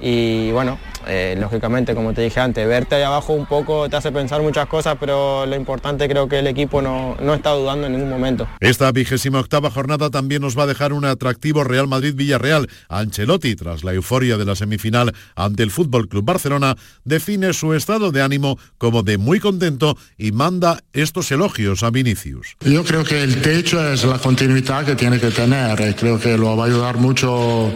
y 0.00 0.50
bueno, 0.50 0.78
eh, 1.06 1.36
lógicamente, 1.38 1.94
como 1.94 2.12
te 2.12 2.22
dije 2.22 2.40
antes, 2.40 2.66
verte 2.66 2.96
ahí 2.96 3.02
abajo 3.02 3.32
un 3.32 3.46
poco 3.46 3.88
te 3.88 3.96
hace 3.96 4.12
pensar 4.12 4.42
muchas 4.42 4.66
cosas, 4.66 4.96
pero 4.98 5.46
lo 5.46 5.56
importante 5.56 6.08
creo 6.08 6.28
que 6.28 6.38
el 6.38 6.46
equipo 6.46 6.80
no, 6.80 7.16
no 7.20 7.34
está 7.34 7.50
dudando 7.50 7.86
en 7.86 7.92
ningún 7.92 8.10
momento. 8.10 8.48
Esta 8.60 8.90
vigésima 8.92 9.40
octava 9.40 9.70
jornada 9.70 10.10
también 10.10 10.42
nos 10.42 10.58
va 10.58 10.64
a 10.64 10.66
dejar 10.66 10.92
un 10.92 11.04
atractivo 11.04 11.64
Real 11.64 11.88
Madrid-Villarreal. 11.88 12.68
Ancelotti, 12.88 13.56
tras 13.56 13.84
la 13.84 13.92
euforia 13.92 14.36
de 14.36 14.44
la 14.44 14.56
semifinal 14.56 15.12
ante 15.34 15.62
el 15.62 15.70
Fútbol 15.70 16.08
Club 16.08 16.24
Barcelona, 16.24 16.76
define 17.04 17.52
su 17.52 17.74
estado 17.74 18.12
de 18.12 18.22
ánimo 18.22 18.58
como 18.78 19.02
de 19.02 19.18
muy 19.18 19.40
contento 19.40 19.96
y 20.16 20.32
manda 20.32 20.80
estos 20.92 21.30
elogios 21.32 21.82
a 21.82 21.90
Vinicius. 21.90 22.56
Yo 22.60 22.84
creo 22.84 23.04
que 23.04 23.22
el 23.22 23.42
techo 23.42 23.92
es 23.92 24.04
la 24.04 24.18
continuidad 24.18 24.84
que 24.84 24.94
tiene 24.94 25.18
que 25.18 25.30
tener, 25.30 25.94
creo 25.96 26.18
que 26.18 26.36
lo 26.36 26.56
va 26.56 26.64
a 26.64 26.66
ayudar 26.66 26.96
mucho 26.96 27.72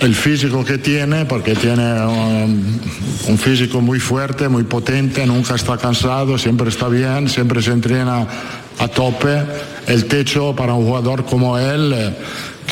el 0.00 0.14
físico 0.14 0.64
que 0.64 0.78
tiene, 0.78 1.26
porque 1.26 1.54
tiene 1.54 1.82
un, 2.04 3.38
físico 3.38 3.80
muy 3.80 4.00
fuerte, 4.00 4.48
muy 4.48 4.64
potente, 4.64 5.26
nunca 5.26 5.54
está 5.54 5.76
cansado, 5.76 6.38
siempre 6.38 6.68
está 6.68 6.88
bien, 6.88 7.28
siempre 7.28 7.62
se 7.62 7.72
entrena 7.72 8.26
a 8.78 8.88
tope. 8.88 9.42
El 9.86 10.06
techo 10.06 10.54
para 10.56 10.74
un 10.74 10.86
jugador 10.86 11.24
como 11.24 11.58
él... 11.58 12.14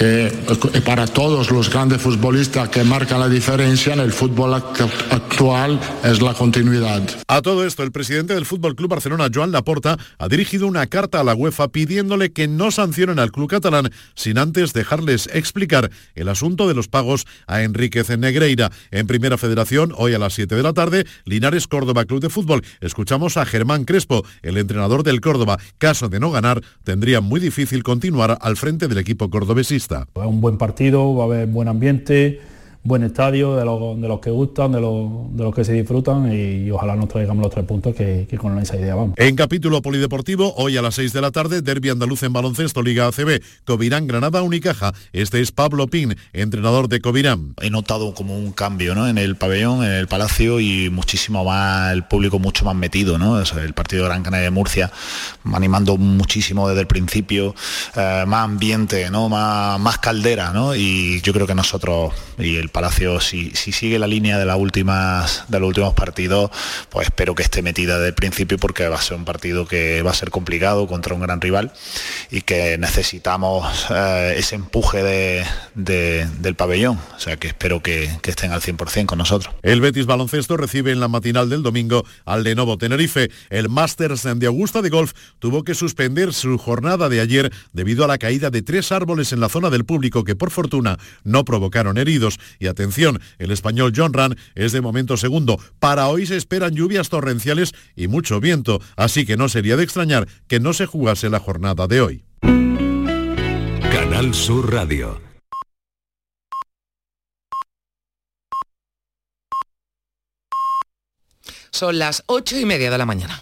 Eh, 0.01 0.33
que 0.73 0.81
para 0.81 1.07
todos 1.07 1.51
los 1.51 1.71
grandes 1.71 2.01
futbolistas 2.01 2.69
que 2.69 2.85
marcan 2.85 3.19
la 3.19 3.29
diferencia 3.29 3.95
en 3.95 4.01
el 4.01 4.13
fútbol 4.13 4.55
actual 4.55 5.81
es 6.05 6.23
la 6.23 6.35
continuidad. 6.35 7.03
A 7.27 7.43
todo 7.43 7.67
esto, 7.67 7.83
el 7.83 7.91
presidente 7.91 8.35
del 8.35 8.47
Fútbol 8.47 8.77
Club 8.77 8.91
Barcelona, 8.91 9.29
Joan 9.33 9.51
Laporta, 9.51 9.97
ha 10.19 10.29
dirigido 10.29 10.67
una 10.67 10.87
carta 10.87 11.21
a 11.21 11.25
la 11.25 11.35
UEFA 11.35 11.69
pidiéndole 11.69 12.33
que 12.33 12.47
no 12.47 12.71
sancionen 12.71 13.19
al 13.19 13.33
club 13.33 13.49
catalán 13.49 13.91
sin 14.15 14.39
antes 14.39 14.73
dejarles 14.73 15.29
explicar 15.33 15.91
el 16.15 16.29
asunto 16.29 16.69
de 16.69 16.75
los 16.75 16.89
pagos 16.89 17.27
a 17.47 17.63
Enríquez 17.63 18.09
Negreira. 18.17 18.71
En 18.91 19.07
Primera 19.07 19.37
Federación, 19.37 19.93
hoy 19.97 20.15
a 20.15 20.19
las 20.19 20.35
7 20.35 20.55
de 20.55 20.63
la 20.63 20.73
tarde, 20.75 21.07
Linares 21.25 21.67
Córdoba 21.67 22.05
Club 22.05 22.21
de 22.21 22.31
Fútbol. 22.31 22.63
Escuchamos 22.81 23.37
a 23.37 23.47
Germán 23.47 23.85
Crespo, 23.85 24.25
el 24.43 24.59
entrenador 24.59 25.03
del 25.03 25.21
Córdoba. 25.21 25.59
Caso 25.79 26.09
de 26.09 26.21
no 26.21 26.31
ganar, 26.31 26.63
tendría 26.85 27.21
muy 27.21 27.41
difícil 27.41 27.83
continuar 27.83 28.39
al 28.41 28.57
frente 28.57 28.87
del 28.87 28.99
equipo 28.99 29.29
cordobesista. 29.31 29.88
Va 29.91 30.27
un 30.27 30.41
buen 30.41 30.59
partido, 30.59 31.15
va 31.15 31.25
a 31.25 31.27
haber 31.27 31.47
buen 31.47 31.69
ambiente, 31.69 32.41
buen 32.89 33.03
estadio, 33.05 33.55
de 33.55 33.65
los, 33.65 34.01
de 34.01 34.09
los 34.09 34.19
que 34.19 34.31
gustan, 34.31 34.73
de 34.73 34.81
los, 34.81 35.37
de 35.37 35.45
los 35.45 35.55
que 35.55 35.65
se 35.65 35.75
disfrutan 35.75 36.33
y, 36.33 36.71
ojalá 36.71 36.97
nos 36.97 37.09
traigamos 37.09 37.43
los 37.43 37.53
tres 37.53 37.67
puntos 37.67 37.95
que, 37.95 38.27
que, 38.29 38.39
con 38.39 38.59
esa 38.59 38.77
idea 38.77 38.95
vamos. 38.95 39.15
En 39.19 39.37
capítulo 39.37 39.83
polideportivo, 39.83 40.55
hoy 40.57 40.77
a 40.77 40.83
las 40.83 40.95
6 40.95 41.13
de 41.13 41.21
la 41.21 41.31
tarde, 41.31 41.61
Derby 41.61 41.91
Andaluz 41.91 42.23
en 42.23 42.33
baloncesto, 42.33 42.83
Liga 42.83 43.07
ACB, 43.07 43.41
Covirán, 43.65 44.07
Granada, 44.07 44.43
Unicaja. 44.43 44.95
Este 45.13 45.41
es 45.41 45.53
Pablo 45.53 45.87
Pin, 45.87 46.17
entrenador 46.33 46.89
de 46.89 47.01
Covirán. 47.01 47.55
He 47.61 47.71
notado 47.71 48.15
como 48.15 48.37
un 48.37 48.53
cambio 48.53 48.95
¿no? 48.95 49.07
en 49.07 49.19
el 49.19 49.37
pabellón, 49.37 49.85
en 49.85 49.93
el 49.93 50.09
palacio 50.09 50.59
y 50.59 50.89
muchísimo 50.91 51.45
más, 51.45 51.93
el 51.93 52.05
público 52.05 52.39
mucho 52.39 52.65
más 52.65 52.75
metido, 52.75 53.19
¿no? 53.19 53.39
el 53.39 53.75
partido 53.75 54.05
de 54.05 54.09
Gran 54.09 54.23
Canaria 54.23 54.45
de 54.45 54.51
Murcia, 54.51 54.91
animando 55.45 55.99
muchísimo 55.99 56.69
desde 56.69 56.81
el 56.81 56.87
principio, 56.87 57.55
eh, 57.97 58.25
más 58.27 58.45
ambiente, 58.45 59.11
¿no? 59.11 59.29
Más, 59.29 59.79
más 59.79 59.99
caldera, 59.99 60.53
¿no? 60.53 60.75
Y 60.75 61.21
yo 61.21 61.33
creo 61.33 61.47
que 61.47 61.55
nosotros 61.55 62.13
y 62.39 62.57
el 62.57 62.69
Palacio, 62.79 63.19
si, 63.19 63.51
si 63.57 63.73
sigue 63.73 63.99
la 63.99 64.07
línea 64.07 64.39
de 64.39 64.45
las 64.45 64.57
últimas, 64.57 65.43
de 65.49 65.59
los 65.59 65.67
últimos 65.67 65.95
partidos, 65.95 66.53
pues 66.91 67.09
espero 67.09 67.35
que 67.35 67.43
esté 67.43 67.61
metida 67.61 67.97
desde 67.97 68.11
el 68.11 68.15
principio 68.15 68.57
porque 68.57 68.87
va 68.87 68.95
a 68.95 69.03
ser 69.03 69.17
un 69.17 69.25
partido 69.25 69.67
que 69.67 70.01
va 70.03 70.13
a 70.13 70.15
ser 70.15 70.31
complicado 70.31 70.87
contra 70.87 71.13
un 71.13 71.21
gran 71.21 71.41
rival 71.41 71.73
y 72.31 72.43
que 72.43 72.79
necesitamos 72.79 73.87
eh, 73.91 74.37
ese 74.37 74.55
empuje 74.55 75.03
de, 75.03 75.45
de, 75.75 76.29
del 76.39 76.55
pabellón. 76.55 77.01
O 77.17 77.19
sea 77.19 77.37
que 77.37 77.49
espero 77.49 77.83
que, 77.83 78.17
que 78.23 78.31
estén 78.31 78.53
al 78.53 78.61
100% 78.61 79.07
con 79.07 79.19
nosotros. 79.19 79.53
El 79.63 79.81
Betis 79.81 80.07
Baloncesto 80.07 80.57
recibe 80.57 80.93
en 80.93 81.01
la 81.01 81.09
matinal 81.09 81.51
del 81.51 81.65
domingo 81.65 82.05
al 82.27 82.45
Lenovo 82.45 82.79
Tenerife. 82.79 83.29
El 83.51 83.69
Masters 83.69 84.23
de 84.37 84.47
Augusta 84.47 84.83
de 84.83 84.91
Golf 84.91 85.15
tuvo 85.41 85.65
que 85.65 85.75
suspender 85.75 86.33
su 86.33 86.59
jornada 86.59 87.09
de 87.09 87.21
ayer 87.21 87.53
debido 87.73 88.05
a 88.05 88.07
la 88.07 88.19
caída 88.19 88.51
de 88.51 88.63
tres 88.63 88.93
árboles 88.93 89.33
en 89.33 89.41
la 89.41 89.49
zona 89.49 89.69
del 89.69 89.85
público 89.85 90.23
que 90.23 90.37
por 90.37 90.53
fortuna 90.53 90.97
no 91.25 91.45
provocaron 91.45 91.99
heridos. 91.99 92.39
Y 92.59 92.67
atención, 92.67 93.21
el 93.39 93.51
español 93.51 93.93
John 93.95 94.13
Ran 94.13 94.37
es 94.55 94.73
de 94.73 94.81
momento 94.81 95.17
segundo. 95.17 95.59
Para 95.79 96.09
hoy 96.09 96.27
se 96.27 96.37
esperan 96.37 96.75
lluvias 96.75 97.09
torrenciales 97.09 97.73
y 97.97 98.09
mucho 98.09 98.41
viento, 98.41 98.81
así 98.97 99.27
que 99.27 99.37
no 99.37 99.49
sería 99.49 99.77
de 99.77 99.85
extrañar 99.85 100.29
que 100.47 100.61
no 100.61 100.73
se 100.73 100.87
jugase 100.87 101.31
la 101.31 101.41
jornada 101.41 101.87
de 101.87 102.01
hoy. 102.01 102.25
Canal 103.91 104.35
Sur 104.35 104.73
Radio. 104.73 105.21
Son 111.71 111.99
las 111.99 112.25
ocho 112.27 112.59
y 112.59 112.65
media 112.65 112.91
de 112.91 112.99
la 112.99 113.07
mañana. 113.07 113.41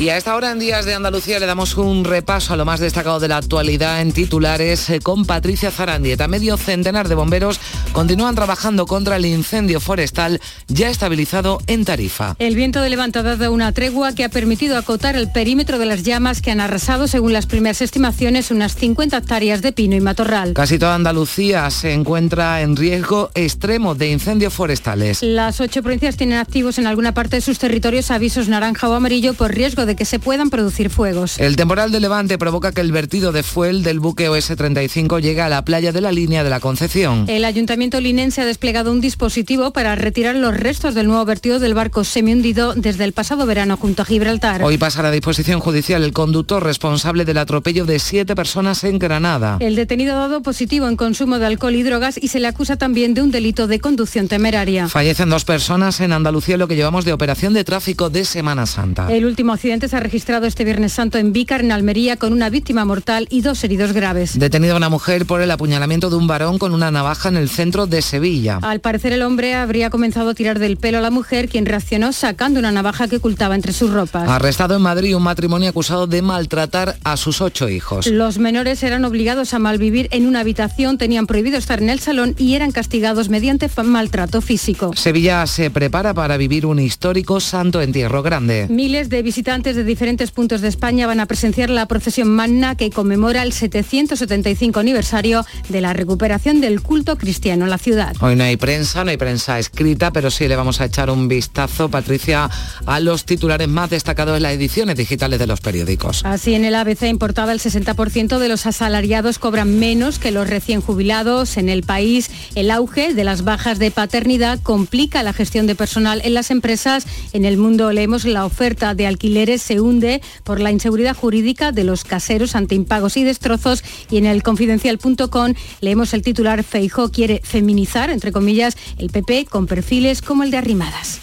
Y 0.00 0.08
a 0.08 0.16
esta 0.16 0.34
hora 0.34 0.50
en 0.50 0.58
Días 0.58 0.86
de 0.86 0.94
Andalucía 0.94 1.38
le 1.38 1.44
damos 1.44 1.76
un 1.76 2.06
repaso 2.06 2.54
a 2.54 2.56
lo 2.56 2.64
más 2.64 2.80
destacado 2.80 3.20
de 3.20 3.28
la 3.28 3.36
actualidad 3.36 4.00
en 4.00 4.12
titulares 4.12 4.88
eh, 4.88 4.98
con 4.98 5.26
Patricia 5.26 5.70
Zarandieta. 5.70 6.26
Medio 6.26 6.56
centenar 6.56 7.06
de 7.06 7.14
bomberos 7.14 7.60
continúan 7.92 8.34
trabajando 8.34 8.86
contra 8.86 9.16
el 9.16 9.26
incendio 9.26 9.80
forestal 9.80 10.40
ya 10.68 10.90
estabilizado 10.90 11.58
en 11.66 11.84
Tarifa. 11.84 12.36
El 12.38 12.54
viento 12.54 12.80
de 12.80 12.90
levante 12.90 13.18
ha 13.18 13.22
dado 13.22 13.52
una 13.52 13.72
tregua 13.72 14.14
que 14.14 14.24
ha 14.24 14.28
permitido 14.28 14.76
acotar 14.76 15.16
el 15.16 15.30
perímetro 15.30 15.78
de 15.78 15.86
las 15.86 16.02
llamas 16.02 16.40
que 16.40 16.50
han 16.50 16.60
arrasado, 16.60 17.08
según 17.08 17.32
las 17.32 17.46
primeras 17.46 17.82
estimaciones, 17.82 18.50
unas 18.50 18.74
50 18.74 19.16
hectáreas 19.16 19.62
de 19.62 19.72
pino 19.72 19.96
y 19.96 20.00
matorral. 20.00 20.54
Casi 20.54 20.78
toda 20.78 20.94
Andalucía 20.94 21.68
se 21.70 21.92
encuentra 21.92 22.62
en 22.62 22.76
riesgo 22.76 23.30
extremo 23.34 23.94
de 23.94 24.10
incendios 24.10 24.54
forestales. 24.54 25.22
Las 25.22 25.60
ocho 25.60 25.82
provincias 25.82 26.16
tienen 26.16 26.38
activos 26.38 26.78
en 26.78 26.86
alguna 26.86 27.12
parte 27.12 27.36
de 27.36 27.42
sus 27.42 27.58
territorios 27.58 28.10
avisos 28.10 28.48
naranja 28.48 28.88
o 28.88 28.94
amarillo 28.94 29.34
por 29.34 29.54
riesgo 29.54 29.86
de 29.86 29.96
que 29.96 30.04
se 30.04 30.18
puedan 30.18 30.50
producir 30.50 30.90
fuegos. 30.90 31.38
El 31.38 31.56
temporal 31.56 31.92
de 31.92 32.00
levante 32.00 32.38
provoca 32.38 32.72
que 32.72 32.80
el 32.80 32.92
vertido 32.92 33.32
de 33.32 33.42
fuel 33.42 33.82
del 33.82 34.00
buque 34.00 34.28
OS-35 34.28 35.20
llegue 35.20 35.40
a 35.40 35.48
la 35.48 35.64
playa 35.64 35.92
de 35.92 36.00
la 36.00 36.12
línea 36.12 36.44
de 36.44 36.50
la 36.50 36.60
Concepción. 36.60 37.24
El 37.28 37.44
ayuntamiento 37.44 37.79
linense 37.80 38.42
ha 38.42 38.44
desplegado 38.44 38.92
un 38.92 39.00
dispositivo 39.00 39.72
para 39.72 39.94
retirar 39.94 40.36
los 40.36 40.54
restos 40.54 40.94
del 40.94 41.06
nuevo 41.06 41.24
vertido 41.24 41.58
del 41.58 41.72
barco 41.72 42.04
semi-hundido 42.04 42.74
desde 42.74 43.04
el 43.04 43.14
pasado 43.14 43.46
verano 43.46 43.78
junto 43.78 44.02
a 44.02 44.04
Gibraltar. 44.04 44.62
Hoy 44.62 44.76
pasará 44.76 45.08
a 45.08 45.12
disposición 45.12 45.60
judicial 45.60 46.04
el 46.04 46.12
conductor 46.12 46.62
responsable 46.62 47.24
del 47.24 47.38
atropello 47.38 47.86
de 47.86 47.98
siete 47.98 48.36
personas 48.36 48.84
en 48.84 48.98
Granada. 48.98 49.56
El 49.60 49.76
detenido 49.76 50.14
ha 50.14 50.18
dado 50.18 50.42
positivo 50.42 50.88
en 50.88 50.96
consumo 50.96 51.38
de 51.38 51.46
alcohol 51.46 51.74
y 51.74 51.82
drogas 51.82 52.18
y 52.22 52.28
se 52.28 52.38
le 52.38 52.48
acusa 52.48 52.76
también 52.76 53.14
de 53.14 53.22
un 53.22 53.30
delito 53.30 53.66
de 53.66 53.80
conducción 53.80 54.28
temeraria. 54.28 54.88
Fallecen 54.88 55.30
dos 55.30 55.46
personas 55.46 56.00
en 56.00 56.12
Andalucía 56.12 56.58
lo 56.58 56.68
que 56.68 56.76
llevamos 56.76 57.06
de 57.06 57.14
operación 57.14 57.54
de 57.54 57.64
tráfico 57.64 58.10
de 58.10 58.26
Semana 58.26 58.66
Santa. 58.66 59.10
El 59.10 59.24
último 59.24 59.54
accidente 59.54 59.88
se 59.88 59.96
ha 59.96 60.00
registrado 60.00 60.46
este 60.46 60.64
Viernes 60.64 60.92
Santo 60.92 61.16
en 61.16 61.32
Vícar, 61.32 61.62
en 61.62 61.72
Almería, 61.72 62.18
con 62.18 62.34
una 62.34 62.50
víctima 62.50 62.84
mortal 62.84 63.26
y 63.30 63.40
dos 63.40 63.64
heridos 63.64 63.92
graves. 63.92 64.38
Detenida 64.38 64.76
una 64.76 64.90
mujer 64.90 65.24
por 65.24 65.40
el 65.40 65.50
apuñalamiento 65.50 66.10
de 66.10 66.16
un 66.16 66.26
varón 66.26 66.58
con 66.58 66.74
una 66.74 66.90
navaja 66.90 67.30
en 67.30 67.36
el 67.36 67.48
centro 67.48 67.69
de 67.70 68.02
Sevilla. 68.02 68.58
Al 68.62 68.80
parecer 68.80 69.12
el 69.12 69.22
hombre 69.22 69.54
habría 69.54 69.90
comenzado 69.90 70.30
a 70.30 70.34
tirar 70.34 70.58
del 70.58 70.76
pelo 70.76 70.98
a 70.98 71.00
la 71.00 71.10
mujer, 71.10 71.48
quien 71.48 71.66
reaccionó 71.66 72.12
sacando 72.12 72.58
una 72.58 72.72
navaja 72.72 73.08
que 73.08 73.16
ocultaba 73.16 73.54
entre 73.54 73.72
sus 73.72 73.90
ropas. 73.90 74.28
Arrestado 74.28 74.76
en 74.76 74.82
Madrid 74.82 75.16
un 75.16 75.22
matrimonio 75.22 75.70
acusado 75.70 76.06
de 76.06 76.20
maltratar 76.20 76.96
a 77.04 77.16
sus 77.16 77.40
ocho 77.40 77.68
hijos. 77.68 78.06
Los 78.06 78.38
menores 78.38 78.82
eran 78.82 79.04
obligados 79.04 79.54
a 79.54 79.58
malvivir 79.58 80.08
en 80.10 80.26
una 80.26 80.40
habitación, 80.40 80.98
tenían 80.98 81.26
prohibido 81.26 81.58
estar 81.58 81.80
en 81.80 81.90
el 81.90 82.00
salón 82.00 82.34
y 82.38 82.54
eran 82.54 82.72
castigados 82.72 83.28
mediante 83.28 83.68
maltrato 83.84 84.40
físico. 84.40 84.92
Sevilla 84.94 85.46
se 85.46 85.70
prepara 85.70 86.14
para 86.14 86.36
vivir 86.36 86.66
un 86.66 86.78
histórico 86.78 87.40
santo 87.40 87.80
entierro 87.80 88.22
grande. 88.22 88.66
Miles 88.68 89.08
de 89.08 89.22
visitantes 89.22 89.76
de 89.76 89.84
diferentes 89.84 90.30
puntos 90.30 90.60
de 90.60 90.68
España 90.68 91.06
van 91.06 91.20
a 91.20 91.26
presenciar 91.26 91.70
la 91.70 91.86
procesión 91.86 92.28
magna 92.28 92.74
que 92.74 92.90
conmemora 92.90 93.42
el 93.42 93.52
775 93.52 94.80
aniversario 94.80 95.44
de 95.68 95.80
la 95.80 95.92
recuperación 95.92 96.60
del 96.60 96.82
culto 96.82 97.16
cristiano 97.16 97.59
en 97.64 97.70
la 97.70 97.78
ciudad. 97.78 98.14
Hoy 98.20 98.36
no 98.36 98.44
hay 98.44 98.56
prensa, 98.56 99.04
no 99.04 99.10
hay 99.10 99.16
prensa 99.16 99.58
escrita, 99.58 100.12
pero 100.12 100.30
sí 100.30 100.48
le 100.48 100.56
vamos 100.56 100.80
a 100.80 100.86
echar 100.86 101.10
un 101.10 101.28
vistazo, 101.28 101.88
Patricia, 101.88 102.48
a 102.86 103.00
los 103.00 103.24
titulares 103.24 103.68
más 103.68 103.90
destacados 103.90 104.36
en 104.36 104.42
las 104.42 104.52
ediciones 104.52 104.96
digitales 104.96 105.38
de 105.38 105.46
los 105.46 105.60
periódicos. 105.60 106.24
Así 106.24 106.54
en 106.54 106.64
el 106.64 106.74
ABC 106.74 107.02
importada 107.04 107.52
el 107.52 107.60
60% 107.60 108.38
de 108.38 108.48
los 108.48 108.66
asalariados 108.66 109.38
cobran 109.38 109.78
menos 109.78 110.18
que 110.18 110.30
los 110.30 110.48
recién 110.48 110.80
jubilados. 110.80 111.56
En 111.56 111.68
el 111.68 111.82
país, 111.82 112.30
el 112.54 112.70
auge 112.70 113.14
de 113.14 113.24
las 113.24 113.42
bajas 113.42 113.78
de 113.78 113.90
paternidad 113.90 114.60
complica 114.62 115.22
la 115.22 115.32
gestión 115.32 115.66
de 115.66 115.74
personal 115.74 116.20
en 116.24 116.34
las 116.34 116.50
empresas. 116.50 117.06
En 117.32 117.44
el 117.44 117.56
mundo 117.56 117.92
leemos 117.92 118.24
la 118.24 118.44
oferta 118.44 118.94
de 118.94 119.06
alquileres 119.06 119.62
se 119.62 119.80
hunde 119.80 120.20
por 120.44 120.60
la 120.60 120.70
inseguridad 120.70 121.16
jurídica 121.16 121.72
de 121.72 121.84
los 121.84 122.04
caseros 122.04 122.54
ante 122.54 122.74
impagos 122.74 123.16
y 123.16 123.24
destrozos 123.24 123.82
y 124.10 124.16
en 124.16 124.26
el 124.26 124.42
confidencial.com 124.42 125.54
leemos 125.80 126.14
el 126.14 126.22
titular 126.22 126.64
Feijo 126.64 127.10
quiere 127.10 127.40
feminizar, 127.50 128.08
entre 128.10 128.32
comillas, 128.32 128.76
el 128.98 129.10
PP 129.10 129.46
con 129.46 129.66
perfiles 129.66 130.22
como 130.22 130.44
el 130.44 130.50
de 130.50 130.56
Arrimadas. 130.56 131.20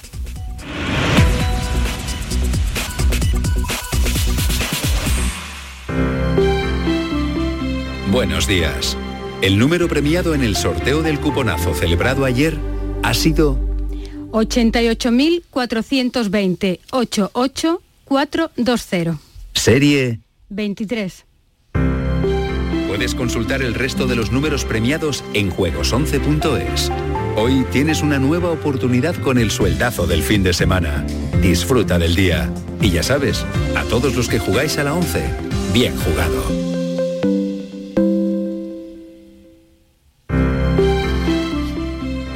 Buenos 8.11 8.47
días. 8.47 8.95
El 9.41 9.57
número 9.59 9.87
premiado 9.87 10.33
en 10.33 10.41
el 10.43 10.55
sorteo 10.55 11.03
del 11.03 11.19
cuponazo 11.19 11.75
celebrado 11.75 12.25
ayer 12.25 12.57
ha 13.03 13.13
sido 13.13 13.59
88.420 14.31 16.79
88 16.91 17.81
420. 18.05 19.19
Serie 19.53 20.21
23. 20.49 21.26
Puedes 22.97 23.13
consultar 23.13 23.61
el 23.61 23.75
resto 23.75 24.07
de 24.07 24.15
los 24.15 24.31
números 24.31 24.65
premiados 24.65 25.23
en 25.35 25.51
juegos11.es. 25.51 26.91
Hoy 27.35 27.63
tienes 27.71 28.01
una 28.01 28.17
nueva 28.17 28.49
oportunidad 28.49 29.13
con 29.17 29.37
el 29.37 29.51
sueldazo 29.51 30.07
del 30.07 30.23
fin 30.23 30.41
de 30.41 30.51
semana. 30.51 31.05
Disfruta 31.39 31.99
del 31.99 32.15
día. 32.15 32.51
Y 32.81 32.89
ya 32.89 33.03
sabes, 33.03 33.45
a 33.75 33.83
todos 33.83 34.15
los 34.15 34.27
que 34.27 34.39
jugáis 34.39 34.79
a 34.79 34.83
la 34.83 34.95
11, 34.95 35.29
bien 35.73 35.93
jugado. 35.95 36.43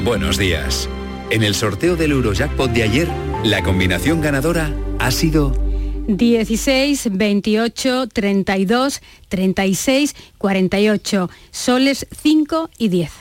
Buenos 0.03 0.37
días. 0.37 0.87
En 1.31 1.41
el 1.41 1.55
sorteo 1.55 1.95
del 1.95 2.11
Eurojackpot 2.11 2.69
de 2.69 2.83
ayer, 2.83 3.07
la 3.43 3.63
combinación 3.63 4.21
ganadora 4.21 4.75
ha 4.99 5.09
sido 5.09 5.70
16, 6.07 7.09
28, 7.11 8.07
32, 8.07 9.01
36, 9.29 10.15
48, 10.37 11.29
soles 11.51 12.07
5 12.21 12.69
y 12.77 12.89
10. 12.89 13.11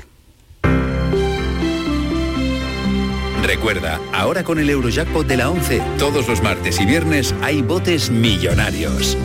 Recuerda, 3.42 4.00
ahora 4.12 4.44
con 4.44 4.58
el 4.58 4.70
Eurojackpot 4.70 5.26
de 5.26 5.36
la 5.36 5.50
11, 5.50 5.82
todos 5.98 6.28
los 6.28 6.42
martes 6.42 6.80
y 6.80 6.86
viernes 6.86 7.34
hay 7.42 7.62
botes 7.62 8.10
millonarios. 8.10 9.16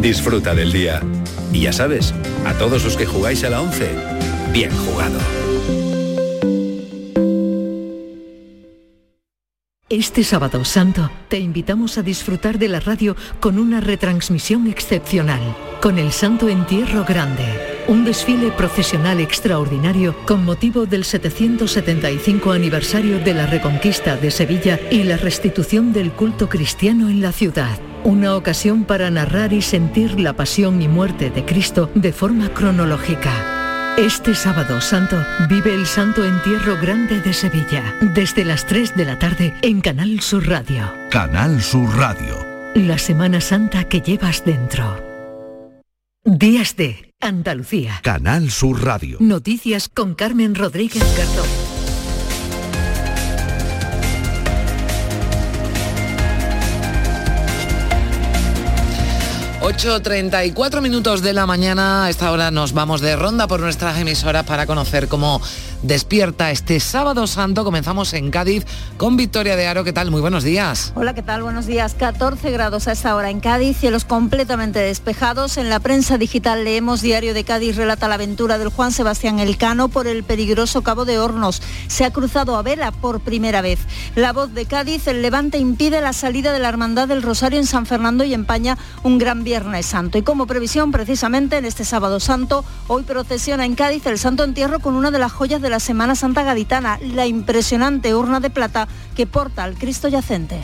Disfruta 0.00 0.54
del 0.54 0.72
día. 0.72 1.02
Y 1.52 1.62
ya 1.62 1.72
sabes, 1.72 2.14
a 2.44 2.54
todos 2.54 2.84
los 2.84 2.96
que 2.96 3.06
jugáis 3.06 3.42
a 3.44 3.50
la 3.50 3.60
11, 3.62 3.90
bien 4.52 4.70
jugado. 4.70 5.18
Este 9.90 10.22
sábado 10.22 10.64
santo 10.64 11.10
te 11.26 11.40
invitamos 11.40 11.98
a 11.98 12.04
disfrutar 12.04 12.60
de 12.60 12.68
la 12.68 12.78
radio 12.78 13.16
con 13.40 13.58
una 13.58 13.80
retransmisión 13.80 14.68
excepcional, 14.68 15.40
con 15.82 15.98
el 15.98 16.12
Santo 16.12 16.48
Entierro 16.48 17.04
Grande, 17.04 17.82
un 17.88 18.04
desfile 18.04 18.52
procesional 18.52 19.18
extraordinario 19.18 20.14
con 20.28 20.44
motivo 20.44 20.86
del 20.86 21.02
775 21.02 22.52
aniversario 22.52 23.18
de 23.18 23.34
la 23.34 23.46
Reconquista 23.46 24.16
de 24.16 24.30
Sevilla 24.30 24.78
y 24.92 25.02
la 25.02 25.16
restitución 25.16 25.92
del 25.92 26.12
culto 26.12 26.48
cristiano 26.48 27.08
en 27.08 27.20
la 27.20 27.32
ciudad. 27.32 27.76
Una 28.04 28.36
ocasión 28.36 28.84
para 28.84 29.10
narrar 29.10 29.52
y 29.52 29.60
sentir 29.60 30.20
la 30.20 30.34
pasión 30.34 30.80
y 30.82 30.86
muerte 30.86 31.30
de 31.30 31.44
Cristo 31.44 31.90
de 31.96 32.12
forma 32.12 32.54
cronológica. 32.54 33.59
Este 33.98 34.34
sábado 34.34 34.80
santo 34.80 35.22
vive 35.48 35.74
el 35.74 35.86
Santo 35.86 36.24
Entierro 36.24 36.78
Grande 36.78 37.20
de 37.20 37.34
Sevilla, 37.34 37.94
desde 38.14 38.44
las 38.44 38.64
3 38.66 38.96
de 38.96 39.04
la 39.04 39.18
tarde 39.18 39.54
en 39.62 39.80
Canal 39.80 40.20
Sur 40.20 40.48
Radio. 40.48 40.92
Canal 41.10 41.60
Sur 41.60 41.96
Radio. 41.96 42.46
La 42.74 42.96
Semana 42.98 43.40
Santa 43.40 43.84
que 43.84 44.00
llevas 44.00 44.44
dentro. 44.44 45.02
Días 46.24 46.76
de 46.76 47.12
Andalucía. 47.20 48.00
Canal 48.02 48.50
Sur 48.50 48.82
Radio. 48.84 49.18
Noticias 49.20 49.88
con 49.88 50.14
Carmen 50.14 50.54
Rodríguez 50.54 51.04
Garzón. 51.16 51.69
8.34 59.60 60.80
minutos 60.80 61.20
de 61.20 61.34
la 61.34 61.44
mañana, 61.44 62.06
a 62.06 62.10
esta 62.10 62.32
hora 62.32 62.50
nos 62.50 62.72
vamos 62.72 63.02
de 63.02 63.14
ronda 63.14 63.46
por 63.46 63.60
nuestras 63.60 63.98
emisoras 63.98 64.46
para 64.46 64.64
conocer 64.64 65.06
cómo 65.06 65.42
despierta 65.82 66.50
este 66.50 66.80
sábado 66.80 67.26
santo. 67.26 67.62
Comenzamos 67.62 68.14
en 68.14 68.30
Cádiz 68.30 68.64
con 68.96 69.18
Victoria 69.18 69.56
de 69.56 69.66
Aro. 69.66 69.84
¿Qué 69.84 69.92
tal? 69.92 70.10
Muy 70.10 70.22
buenos 70.22 70.44
días. 70.44 70.92
Hola, 70.94 71.14
¿qué 71.14 71.22
tal? 71.22 71.42
Buenos 71.42 71.66
días. 71.66 71.94
14 71.94 72.50
grados 72.50 72.88
a 72.88 72.92
esta 72.92 73.14
hora 73.14 73.28
en 73.28 73.40
Cádiz, 73.40 73.76
cielos 73.76 74.06
completamente 74.06 74.78
despejados. 74.78 75.58
En 75.58 75.68
la 75.68 75.78
prensa 75.78 76.16
digital 76.16 76.64
leemos 76.64 77.02
Diario 77.02 77.34
de 77.34 77.44
Cádiz 77.44 77.76
relata 77.76 78.08
la 78.08 78.14
aventura 78.14 78.56
del 78.56 78.68
Juan 78.68 78.92
Sebastián 78.92 79.40
Elcano 79.40 79.88
por 79.88 80.06
el 80.06 80.24
peligroso 80.24 80.82
Cabo 80.82 81.04
de 81.04 81.18
Hornos. 81.18 81.60
Se 81.86 82.06
ha 82.06 82.12
cruzado 82.12 82.56
a 82.56 82.62
vela 82.62 82.92
por 82.92 83.20
primera 83.20 83.60
vez. 83.60 83.80
La 84.14 84.32
voz 84.32 84.54
de 84.54 84.64
Cádiz, 84.64 85.06
el 85.06 85.20
Levante 85.20 85.58
impide 85.58 86.00
la 86.00 86.14
salida 86.14 86.52
de 86.54 86.60
la 86.60 86.70
Hermandad 86.70 87.08
del 87.08 87.22
Rosario 87.22 87.58
en 87.58 87.66
San 87.66 87.84
Fernando 87.84 88.24
y 88.24 88.32
empaña 88.32 88.78
un 89.02 89.18
gran 89.18 89.44
Viernes 89.50 89.86
Santo. 89.86 90.16
Y 90.16 90.22
como 90.22 90.46
previsión, 90.46 90.92
precisamente 90.92 91.56
en 91.56 91.64
este 91.64 91.84
sábado 91.84 92.20
santo, 92.20 92.64
hoy 92.86 93.02
procesiona 93.02 93.64
en 93.64 93.74
Cádiz 93.74 94.06
el 94.06 94.16
Santo 94.16 94.44
Entierro 94.44 94.78
con 94.78 94.94
una 94.94 95.10
de 95.10 95.18
las 95.18 95.32
joyas 95.32 95.60
de 95.60 95.68
la 95.68 95.80
Semana 95.80 96.14
Santa 96.14 96.44
Gaditana, 96.44 97.00
la 97.02 97.26
impresionante 97.26 98.14
urna 98.14 98.38
de 98.38 98.50
plata 98.50 98.86
que 99.16 99.26
porta 99.26 99.64
al 99.64 99.74
Cristo 99.74 100.06
yacente. 100.06 100.60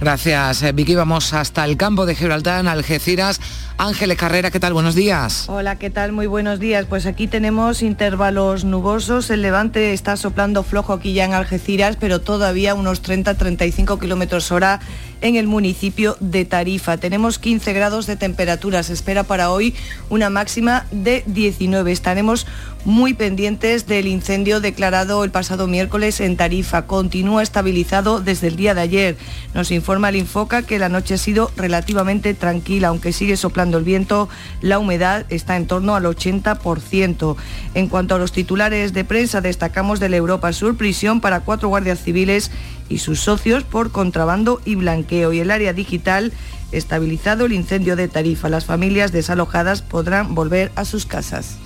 Gracias, 0.00 0.62
eh, 0.62 0.70
Vicky. 0.70 0.94
Vamos 0.94 1.32
hasta 1.32 1.64
el 1.64 1.76
campo 1.76 2.06
de 2.06 2.14
Gibraltar, 2.14 2.60
en 2.60 2.68
Algeciras. 2.68 3.40
Ángeles 3.80 4.18
Carrera, 4.18 4.50
¿qué 4.50 4.58
tal? 4.58 4.72
Buenos 4.72 4.96
días. 4.96 5.48
Hola, 5.48 5.76
¿qué 5.76 5.88
tal? 5.88 6.10
Muy 6.10 6.26
buenos 6.26 6.58
días. 6.58 6.86
Pues 6.86 7.06
aquí 7.06 7.28
tenemos 7.28 7.80
intervalos 7.80 8.64
nubosos. 8.64 9.30
El 9.30 9.40
levante 9.40 9.92
está 9.92 10.16
soplando 10.16 10.64
flojo 10.64 10.92
aquí 10.92 11.12
ya 11.12 11.24
en 11.24 11.32
Algeciras, 11.32 11.94
pero 11.94 12.20
todavía 12.20 12.74
unos 12.74 13.04
30-35 13.04 14.00
kilómetros 14.00 14.50
hora 14.50 14.80
en 15.20 15.36
el 15.36 15.46
municipio 15.46 16.16
de 16.18 16.44
Tarifa. 16.44 16.96
Tenemos 16.96 17.38
15 17.38 17.72
grados 17.72 18.06
de 18.08 18.16
temperatura. 18.16 18.82
Se 18.82 18.92
espera 18.92 19.22
para 19.22 19.52
hoy 19.52 19.76
una 20.10 20.28
máxima 20.28 20.84
de 20.90 21.22
19. 21.26 21.92
Estaremos 21.92 22.48
muy 22.84 23.14
pendientes 23.14 23.86
del 23.86 24.06
incendio 24.06 24.60
declarado 24.60 25.22
el 25.22 25.30
pasado 25.30 25.68
miércoles 25.68 26.20
en 26.20 26.36
Tarifa. 26.36 26.86
Continúa 26.86 27.44
estabilizado 27.44 28.20
desde 28.20 28.48
el 28.48 28.56
día 28.56 28.74
de 28.74 28.80
ayer. 28.80 29.16
Nos 29.54 29.70
informa 29.70 30.08
el 30.08 30.16
Infoca 30.16 30.62
que 30.62 30.78
la 30.80 30.88
noche 30.88 31.14
ha 31.14 31.18
sido 31.18 31.52
relativamente 31.56 32.34
tranquila, 32.34 32.88
aunque 32.88 33.12
sigue 33.12 33.36
soplando 33.36 33.67
el 33.76 33.84
viento, 33.84 34.30
la 34.62 34.78
humedad 34.78 35.26
está 35.28 35.56
en 35.56 35.66
torno 35.66 35.94
al 35.94 36.04
80%. 36.04 37.36
En 37.74 37.88
cuanto 37.88 38.14
a 38.14 38.18
los 38.18 38.32
titulares 38.32 38.94
de 38.94 39.04
prensa, 39.04 39.42
destacamos 39.42 40.00
de 40.00 40.08
la 40.08 40.16
Europa 40.16 40.54
Sur 40.54 40.78
prisión 40.78 41.20
para 41.20 41.40
cuatro 41.40 41.68
guardias 41.68 42.02
civiles 42.02 42.50
y 42.88 42.98
sus 42.98 43.20
socios 43.20 43.64
por 43.64 43.92
contrabando 43.92 44.62
y 44.64 44.76
blanqueo. 44.76 45.34
Y 45.34 45.40
el 45.40 45.50
área 45.50 45.74
digital 45.74 46.32
estabilizado 46.72 47.46
el 47.46 47.52
incendio 47.52 47.96
de 47.96 48.08
Tarifa. 48.08 48.48
Las 48.48 48.64
familias 48.64 49.12
desalojadas 49.12 49.82
podrán 49.82 50.34
volver 50.34 50.72
a 50.74 50.84
sus 50.84 51.04
casas. 51.04 51.56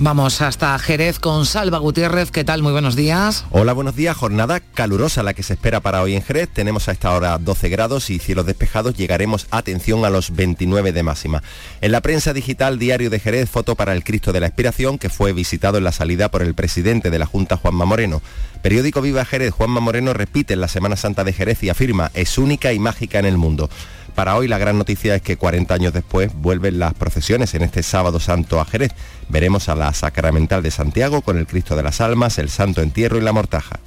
Vamos 0.00 0.42
hasta 0.42 0.76
Jerez 0.80 1.20
con 1.20 1.46
Salva 1.46 1.78
Gutiérrez. 1.78 2.32
¿Qué 2.32 2.42
tal? 2.42 2.62
Muy 2.62 2.72
buenos 2.72 2.96
días. 2.96 3.44
Hola, 3.50 3.72
buenos 3.72 3.94
días. 3.94 4.16
Jornada 4.16 4.58
calurosa 4.58 5.22
la 5.22 5.34
que 5.34 5.44
se 5.44 5.52
espera 5.52 5.78
para 5.78 6.02
hoy 6.02 6.16
en 6.16 6.22
Jerez. 6.22 6.48
Tenemos 6.52 6.88
a 6.88 6.92
esta 6.92 7.12
hora 7.12 7.38
12 7.38 7.68
grados 7.68 8.10
y 8.10 8.18
cielos 8.18 8.44
despejados. 8.44 8.96
Llegaremos, 8.96 9.46
atención, 9.52 10.04
a 10.04 10.10
los 10.10 10.34
29 10.34 10.90
de 10.90 11.02
máxima. 11.04 11.44
En 11.80 11.92
la 11.92 12.00
prensa 12.00 12.32
digital 12.32 12.80
Diario 12.80 13.08
de 13.08 13.20
Jerez, 13.20 13.48
foto 13.48 13.76
para 13.76 13.92
el 13.92 14.02
Cristo 14.02 14.32
de 14.32 14.40
la 14.40 14.48
Expiración, 14.48 14.98
que 14.98 15.10
fue 15.10 15.32
visitado 15.32 15.78
en 15.78 15.84
la 15.84 15.92
salida 15.92 16.28
por 16.28 16.42
el 16.42 16.54
presidente 16.54 17.10
de 17.10 17.18
la 17.20 17.26
Junta, 17.26 17.56
Juanma 17.56 17.84
Moreno. 17.84 18.20
Periódico 18.62 19.00
Viva 19.00 19.24
Jerez, 19.24 19.52
Juanma 19.52 19.78
Moreno 19.78 20.12
repite 20.12 20.54
en 20.54 20.60
la 20.60 20.68
Semana 20.68 20.96
Santa 20.96 21.22
de 21.22 21.32
Jerez 21.32 21.62
y 21.62 21.68
afirma, 21.68 22.10
es 22.14 22.36
única 22.36 22.72
y 22.72 22.80
mágica 22.80 23.20
en 23.20 23.26
el 23.26 23.36
mundo. 23.36 23.70
Para 24.14 24.36
hoy 24.36 24.46
la 24.46 24.58
gran 24.58 24.78
noticia 24.78 25.14
es 25.16 25.22
que 25.22 25.36
40 25.36 25.74
años 25.74 25.92
después 25.92 26.32
vuelven 26.34 26.78
las 26.78 26.94
procesiones 26.94 27.54
en 27.54 27.62
este 27.62 27.82
sábado 27.82 28.20
santo 28.20 28.60
a 28.60 28.64
Jerez. 28.64 28.92
Veremos 29.28 29.68
a 29.68 29.74
la 29.74 29.92
Sacramental 29.92 30.62
de 30.62 30.70
Santiago 30.70 31.22
con 31.22 31.36
el 31.36 31.46
Cristo 31.46 31.74
de 31.74 31.82
las 31.82 32.00
Almas, 32.00 32.38
el 32.38 32.48
Santo 32.48 32.80
Entierro 32.80 33.18
y 33.18 33.22
la 33.22 33.32
Mortaja. 33.32 33.80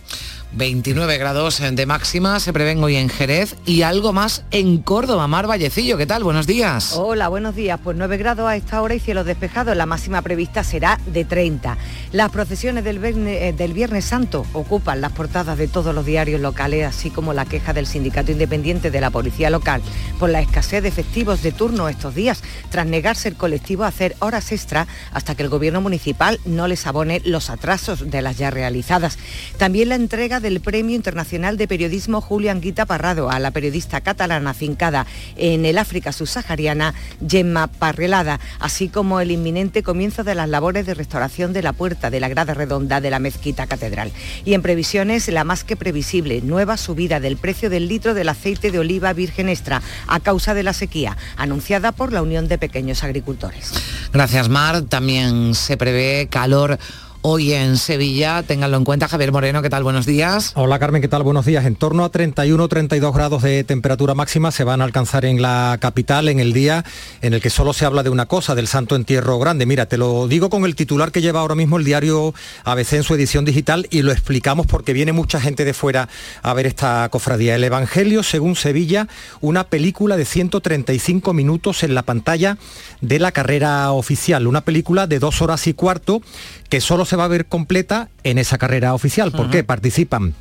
29 0.53 1.17
grados 1.17 1.61
de 1.61 1.85
máxima 1.85 2.39
se 2.39 2.53
prevén 2.53 2.83
hoy 2.83 2.95
en 2.95 3.09
Jerez 3.09 3.55
y 3.65 3.81
algo 3.81 4.13
más 4.13 4.43
en 4.51 4.77
Córdoba. 4.77 5.27
Mar 5.27 5.47
Vallecillo, 5.47 5.97
¿qué 5.97 6.05
tal? 6.05 6.23
Buenos 6.23 6.47
días. 6.47 6.93
Hola, 6.95 7.27
buenos 7.27 7.55
días. 7.55 7.79
Pues 7.83 7.97
9 7.97 8.17
grados 8.17 8.47
a 8.47 8.55
esta 8.55 8.81
hora 8.81 8.95
y 8.95 8.99
cielos 8.99 9.25
despejados. 9.25 9.75
La 9.75 9.85
máxima 9.85 10.21
prevista 10.21 10.63
será 10.63 10.99
de 11.05 11.25
30. 11.25 11.77
Las 12.11 12.31
procesiones 12.31 12.83
del 12.83 13.03
eh, 13.03 13.53
del 13.55 13.73
viernes 13.73 14.05
Santo 14.05 14.45
ocupan 14.53 15.01
las 15.01 15.11
portadas 15.11 15.57
de 15.57 15.67
todos 15.67 15.93
los 15.93 16.05
diarios 16.05 16.41
locales, 16.41 16.85
así 16.85 17.09
como 17.09 17.33
la 17.33 17.45
queja 17.45 17.73
del 17.73 17.85
Sindicato 17.85 18.31
Independiente 18.31 18.89
de 18.89 19.01
la 19.01 19.09
Policía 19.09 19.49
Local 19.49 19.81
por 20.17 20.29
la 20.29 20.41
escasez 20.41 20.81
de 20.81 20.89
efectivos 20.89 21.41
de 21.43 21.51
turno 21.51 21.89
estos 21.89 22.15
días, 22.15 22.41
tras 22.69 22.87
negarse 22.87 23.27
el 23.27 23.35
colectivo 23.35 23.83
a 23.83 23.87
hacer 23.87 24.15
horas 24.19 24.51
extra 24.51 24.87
hasta 25.11 25.35
que 25.35 25.43
el 25.43 25.49
gobierno 25.49 25.81
municipal 25.81 26.39
no 26.45 26.67
les 26.67 26.87
abone 26.87 27.21
los 27.25 27.49
atrasos 27.49 28.09
de 28.09 28.21
las 28.21 28.37
ya 28.37 28.49
realizadas. 28.49 29.17
También 29.57 29.89
la 29.89 29.95
entrega 29.95 30.36
del 30.39 30.61
Premio 30.61 30.95
Internacional 30.95 31.57
de 31.57 31.67
Periodismo 31.67 32.21
Julián 32.21 32.61
Guita 32.61 32.85
Parrado 32.85 33.29
a 33.29 33.39
la 33.39 33.51
periodista 33.51 34.01
catalana 34.01 34.51
afincada 34.51 35.05
en 35.35 35.65
el 35.65 35.77
África 35.77 36.11
subsahariana, 36.11 36.93
Gemma 37.27 37.67
Parrelada, 37.67 38.39
así 38.59 38.89
como 38.89 39.19
el 39.19 39.31
inminente 39.31 39.83
comienzo 39.83 40.23
de 40.23 40.35
las 40.35 40.49
labores 40.49 40.85
de 40.85 40.93
restauración 40.93 41.53
de 41.53 41.63
la 41.63 41.73
puerta 41.73 42.09
de 42.09 42.19
la 42.19 42.29
grada 42.29 42.53
redonda 42.53 43.01
de 43.01 43.09
la 43.09 43.19
mezquita 43.19 43.67
catedral. 43.67 44.11
Y 44.45 44.53
en 44.53 44.61
previsiones, 44.61 45.27
la 45.27 45.43
más 45.43 45.63
que 45.63 45.75
previsible, 45.75 46.41
nueva 46.41 46.77
subida 46.77 47.19
del 47.19 47.37
precio 47.37 47.69
del 47.69 47.87
litro 47.87 48.13
del 48.13 48.29
aceite 48.29 48.71
de 48.71 48.79
oliva 48.79 49.13
virgen 49.13 49.49
extra 49.49 49.81
a 50.07 50.19
causa 50.19 50.53
de 50.53 50.63
la 50.63 50.73
sequía, 50.73 51.17
anunciada 51.37 51.91
por 51.91 52.13
la 52.13 52.21
Unión 52.21 52.47
de 52.47 52.57
Pequeños 52.57 53.03
Agricultores. 53.03 53.71
Gracias, 54.13 54.49
Mar. 54.49 54.83
También 54.83 55.55
se 55.55 55.77
prevé 55.77 56.27
calor 56.29 56.77
hoy 57.21 57.53
en 57.53 57.77
Sevilla. 57.77 58.43
Ténganlo 58.43 58.77
en 58.77 58.83
cuenta. 58.83 59.07
Javier 59.07 59.31
Moreno, 59.31 59.61
¿qué 59.61 59.69
tal? 59.69 59.83
Buenos 59.83 60.05
días. 60.05 60.51
Hola 60.55 60.79
Carmen, 60.79 61.01
¿qué 61.01 61.07
tal? 61.07 61.23
Buenos 61.23 61.45
días. 61.45 61.65
En 61.65 61.75
torno 61.75 62.05
a 62.05 62.11
31-32 62.11 63.13
grados 63.13 63.43
de 63.43 63.63
temperatura 63.63 64.13
máxima 64.13 64.51
se 64.51 64.63
van 64.63 64.81
a 64.81 64.83
alcanzar 64.83 65.25
en 65.25 65.41
la 65.41 65.77
capital 65.81 66.29
en 66.29 66.39
el 66.39 66.53
día 66.53 66.85
en 67.21 67.33
el 67.33 67.41
que 67.41 67.49
solo 67.49 67.73
se 67.73 67.85
habla 67.85 68.03
de 68.03 68.09
una 68.09 68.27
cosa, 68.27 68.55
del 68.55 68.67
Santo 68.67 68.95
Entierro 68.95 69.39
Grande. 69.39 69.65
Mira, 69.65 69.87
te 69.87 69.97
lo 69.97 70.27
digo 70.27 70.49
con 70.49 70.65
el 70.65 70.75
titular 70.75 71.11
que 71.11 71.21
lleva 71.21 71.41
ahora 71.41 71.55
mismo 71.55 71.77
el 71.77 71.83
diario 71.83 72.33
ABC 72.63 72.93
en 72.93 73.03
su 73.03 73.15
edición 73.15 73.45
digital 73.45 73.87
y 73.89 74.01
lo 74.03 74.11
explicamos 74.11 74.65
porque 74.67 74.93
viene 74.93 75.11
mucha 75.11 75.41
gente 75.41 75.65
de 75.65 75.73
fuera 75.73 76.07
a 76.41 76.53
ver 76.53 76.65
esta 76.65 77.07
cofradía. 77.09 77.55
El 77.55 77.63
Evangelio, 77.63 78.23
según 78.23 78.55
Sevilla, 78.55 79.07
una 79.41 79.65
película 79.65 80.15
de 80.15 80.25
135 80.25 81.33
minutos 81.33 81.83
en 81.83 81.93
la 81.93 82.03
pantalla 82.03 82.57
de 83.01 83.19
la 83.19 83.31
carrera 83.31 83.91
oficial. 83.91 84.47
Una 84.47 84.61
película 84.61 85.07
de 85.07 85.19
dos 85.19 85.41
horas 85.41 85.67
y 85.67 85.73
cuarto 85.73 86.21
que 86.69 86.81
solo 86.81 87.05
se 87.05 87.15
va 87.17 87.25
a 87.25 87.29
ver 87.29 87.45
completa 87.45 88.09
en 88.23 88.37
esa 88.37 88.57
carrera 88.57 88.93
oficial. 88.93 89.31
¿Por 89.31 89.49
qué? 89.49 89.63
Participan 89.63 90.33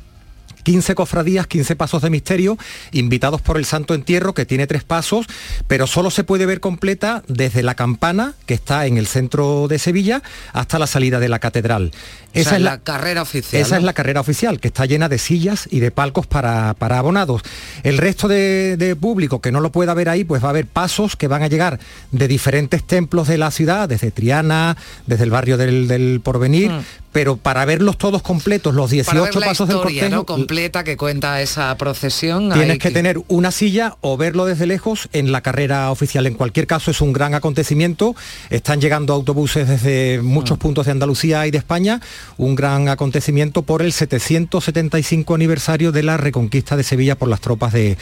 15 0.67 0.95
cofradías, 0.95 1.47
15 1.47 1.77
pasos 1.77 2.01
de 2.01 2.09
misterio, 2.09 2.57
invitados 2.91 3.41
por 3.41 3.55
el 3.55 3.63
Santo 3.63 3.93
Entierro, 3.93 4.33
que 4.33 4.45
tiene 4.45 4.67
tres 4.67 4.83
pasos, 4.83 5.25
pero 5.67 5.87
solo 5.87 6.11
se 6.11 6.25
puede 6.25 6.45
ver 6.45 6.59
completa 6.59 7.23
desde 7.29 7.63
la 7.63 7.73
campana, 7.75 8.33
que 8.45 8.53
está 8.53 8.85
en 8.85 8.97
el 8.97 9.07
centro 9.07 9.69
de 9.69 9.79
Sevilla, 9.79 10.21
hasta 10.51 10.77
la 10.77 10.85
salida 10.85 11.21
de 11.21 11.29
la 11.29 11.39
catedral. 11.39 11.93
Esa 12.41 12.55
es 12.55 12.61
la, 12.61 12.79
carrera 12.79 13.21
oficial. 13.21 13.61
Esa 13.61 13.77
es 13.77 13.83
la 13.83 13.93
carrera 13.93 14.21
oficial, 14.21 14.59
que 14.59 14.67
está 14.67 14.85
llena 14.85 15.09
de 15.09 15.17
sillas 15.17 15.67
y 15.69 15.79
de 15.79 15.91
palcos 15.91 16.27
para, 16.27 16.75
abonados. 16.79 17.41
El 17.83 17.97
resto 17.97 18.27
de, 18.27 18.97
público 18.99 19.41
que 19.41 19.51
no 19.51 19.59
lo 19.59 19.71
pueda 19.71 19.93
ver 19.93 20.09
ahí, 20.09 20.23
pues 20.23 20.43
va 20.43 20.47
a 20.47 20.49
haber 20.51 20.65
pasos 20.65 21.15
que 21.15 21.27
van 21.27 21.43
a 21.43 21.47
llegar 21.47 21.79
de 22.11 22.27
diferentes 22.27 22.83
templos 22.83 23.27
de 23.27 23.37
la 23.37 23.51
ciudad, 23.51 23.89
desde 23.89 24.11
Triana, 24.11 24.77
desde 25.05 25.23
el 25.23 25.31
barrio 25.31 25.57
del, 25.57 26.21
Porvenir, 26.23 26.71
mm 26.71 26.83
pero 27.17 27.35
para 27.35 27.65
verlos 27.65 27.97
todos 27.97 28.21
completos, 28.21 28.75
los 28.75 28.91
18 28.91 29.39
pasos 29.39 29.67
del 29.67 29.77
cortejo... 29.77 30.23
completa 30.23 30.83
que 30.83 30.97
cuenta 30.97 31.41
esa 31.41 31.75
procesión... 31.75 32.51
Tienes 32.51 32.77
que, 32.77 32.91
tener 32.91 33.19
una 33.27 33.49
silla 33.49 33.95
o 34.01 34.17
verlo 34.17 34.45
desde 34.45 34.67
lejos 34.67 35.09
en 35.13 35.31
la 35.31 35.41
carrera 35.41 35.89
oficial. 35.89 36.27
En 36.27 36.35
cualquier 36.35 36.67
caso 36.67 36.91
es 36.91 37.01
un 37.01 37.13
gran 37.13 37.33
acontecimiento. 37.33 38.15
Están 38.51 38.81
llegando 38.81 39.13
autobuses 39.13 39.67
desde 39.67 40.21
muchos 40.21 40.59
mm. 40.59 40.61
puntos 40.61 40.85
de 40.85 40.91
Andalucía 40.91 41.47
y 41.47 41.49
de 41.49 41.57
España. 41.57 42.01
Un 42.37 42.55
gran 42.55 42.89
acontecimiento 42.89 43.61
por 43.61 43.81
el 43.81 43.93
775 43.93 45.35
aniversario 45.35 45.91
de 45.91 46.03
la 46.03 46.17
reconquista 46.17 46.75
de 46.75 46.83
Sevilla 46.83 47.15
por 47.15 47.29
las 47.29 47.41
tropas 47.41 47.73
de, 47.73 47.97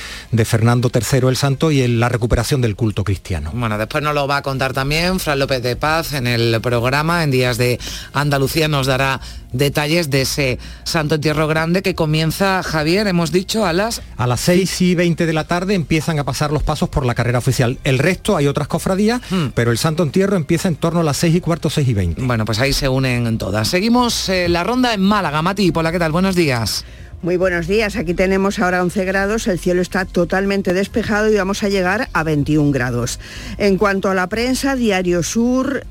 Fernando 0.46 0.92
III 0.94 1.30
el 1.30 1.38
Santo 1.38 1.72
y 1.72 1.88
la 1.88 2.10
recuperación 2.10 2.62
del 2.62 2.76
culto 2.76 3.04
cristiano. 3.04 3.52
Bueno, 3.54 3.78
después 3.78 4.04
nos 4.04 4.14
lo 4.14 4.28
va 4.28 4.38
a 4.38 4.42
contar 4.42 4.74
también 4.74 5.20
Fran 5.20 5.40
López 5.40 5.62
de 5.62 5.76
Paz 5.76 6.14
en 6.14 6.28
el 6.28 6.60
programa 6.62 7.24
en 7.24 7.32
Días 7.32 7.58
de 7.58 7.80
Andalucía. 8.14 8.68
Nos 8.68 8.88
dará 8.88 9.22
detalles 9.58 10.10
de 10.10 10.22
ese 10.22 10.60
Santo 10.84 11.16
Entierro 11.16 11.48
Grande 11.48 11.82
que 11.82 11.96
comienza, 11.96 12.64
Javier, 12.64 13.08
hemos 13.08 13.32
dicho, 13.32 13.66
a 13.66 13.74
las... 13.74 14.02
A 14.18 14.28
las 14.28 14.42
6 14.42 14.82
y 14.82 14.96
20 14.96 15.26
de 15.26 15.34
la 15.34 15.46
tarde 15.46 15.74
empiezan 15.74 16.20
a 16.20 16.24
pasar 16.24 16.52
los 16.52 16.64
pasos 16.64 16.90
por 16.90 17.06
la 17.06 17.16
carrera 17.16 17.40
oficial. 17.40 17.80
El 17.84 18.00
resto 18.00 18.38
hay 18.38 18.48
otras 18.48 18.68
cofradías, 18.68 19.22
hmm. 19.30 19.48
pero 19.54 19.72
el 19.72 19.78
Santo 19.78 20.04
Entierro 20.04 20.36
empieza 20.36 20.68
en 20.68 20.76
torno 20.76 21.02
a 21.02 21.04
las 21.04 21.18
6 21.18 21.36
y 21.36 21.42
cuarto, 21.42 21.70
6 21.70 21.88
y 21.88 21.94
20. 21.94 22.22
Bueno, 22.22 22.46
pues 22.46 22.60
ahí 22.60 22.74
se 22.74 22.88
unen 22.90 23.38
todas. 23.38 23.68
Seguimos 23.68 24.30
eh, 24.30 24.50
la 24.50 24.64
ronda 24.64 24.94
en 24.94 25.02
Málaga. 25.02 25.42
Mati, 25.42 25.72
la 25.72 25.92
¿qué 25.92 26.00
tal? 26.00 26.12
Buenos 26.12 26.36
días. 26.36 26.86
Muy 27.22 27.38
buenos 27.38 27.66
días, 27.66 27.96
aquí 27.96 28.14
tenemos 28.14 28.60
ahora 28.60 28.84
11 28.84 29.04
grados, 29.06 29.48
el 29.48 29.58
cielo 29.58 29.82
está 29.82 30.06
totalmente 30.06 30.74
despejado 30.74 31.32
y 31.32 31.36
vamos 31.36 31.64
a 31.64 31.70
llegar 31.70 32.08
a 32.14 32.24
21 32.24 32.72
grados. 32.72 33.20
En 33.58 33.78
cuanto 33.78 34.12
a 34.12 34.14
la 34.14 34.28
prensa, 34.28 34.76
Diario 34.76 35.24
Sur 35.24 35.88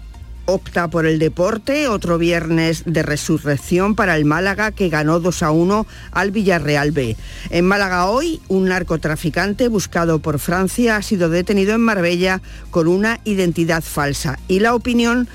opta 0.46 0.88
por 0.88 1.06
el 1.06 1.18
deporte, 1.18 1.88
otro 1.88 2.18
viernes 2.18 2.82
de 2.86 3.02
resurrección 3.02 3.94
para 3.94 4.16
el 4.16 4.24
Málaga 4.24 4.72
que 4.72 4.88
ganó 4.88 5.20
2 5.20 5.42
a 5.42 5.50
1 5.50 5.86
al 6.10 6.30
Villarreal 6.30 6.92
B. 6.92 7.16
En 7.50 7.66
Málaga 7.66 8.06
hoy, 8.06 8.40
un 8.48 8.66
narcotraficante 8.66 9.68
buscado 9.68 10.18
por 10.18 10.38
Francia 10.38 10.96
ha 10.96 11.02
sido 11.02 11.28
detenido 11.28 11.74
en 11.74 11.80
Marbella 11.80 12.40
con 12.70 12.88
una 12.88 13.20
identidad 13.24 13.82
falsa 13.82 14.38
y 14.48 14.60
la 14.60 14.74
opinión 14.74 15.28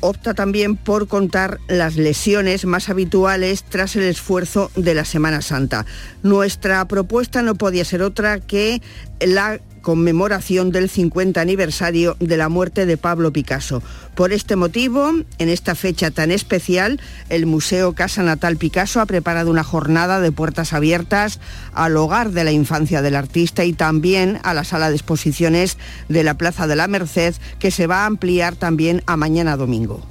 opta 0.00 0.34
también 0.34 0.76
por 0.76 1.08
contar 1.08 1.58
las 1.68 1.96
lesiones 1.96 2.64
más 2.64 2.88
habituales 2.88 3.64
tras 3.64 3.96
el 3.96 4.02
esfuerzo 4.02 4.70
de 4.76 4.94
la 4.94 5.04
Semana 5.04 5.42
Santa. 5.42 5.86
Nuestra 6.22 6.86
propuesta 6.86 7.42
no 7.42 7.54
podía 7.54 7.84
ser 7.84 8.02
otra 8.02 8.40
que 8.40 8.82
la 9.20 9.60
conmemoración 9.84 10.72
del 10.72 10.90
50 10.90 11.40
aniversario 11.40 12.16
de 12.18 12.36
la 12.36 12.48
muerte 12.48 12.86
de 12.86 12.96
Pablo 12.96 13.32
Picasso. 13.32 13.82
Por 14.16 14.32
este 14.32 14.56
motivo, 14.56 15.12
en 15.38 15.48
esta 15.48 15.76
fecha 15.76 16.10
tan 16.10 16.32
especial, 16.32 17.00
el 17.28 17.46
Museo 17.46 17.92
Casa 17.92 18.24
Natal 18.24 18.56
Picasso 18.56 19.00
ha 19.00 19.06
preparado 19.06 19.50
una 19.52 19.62
jornada 19.62 20.18
de 20.20 20.32
puertas 20.32 20.72
abiertas 20.72 21.38
al 21.74 21.96
hogar 21.96 22.32
de 22.32 22.42
la 22.42 22.50
infancia 22.50 23.02
del 23.02 23.14
artista 23.14 23.64
y 23.64 23.74
también 23.74 24.40
a 24.42 24.54
la 24.54 24.64
sala 24.64 24.88
de 24.88 24.96
exposiciones 24.96 25.78
de 26.08 26.24
la 26.24 26.34
Plaza 26.34 26.66
de 26.66 26.76
la 26.76 26.88
Merced, 26.88 27.34
que 27.60 27.70
se 27.70 27.86
va 27.86 28.02
a 28.02 28.06
ampliar 28.06 28.56
también 28.56 29.02
a 29.06 29.16
mañana 29.16 29.56
domingo. 29.56 30.04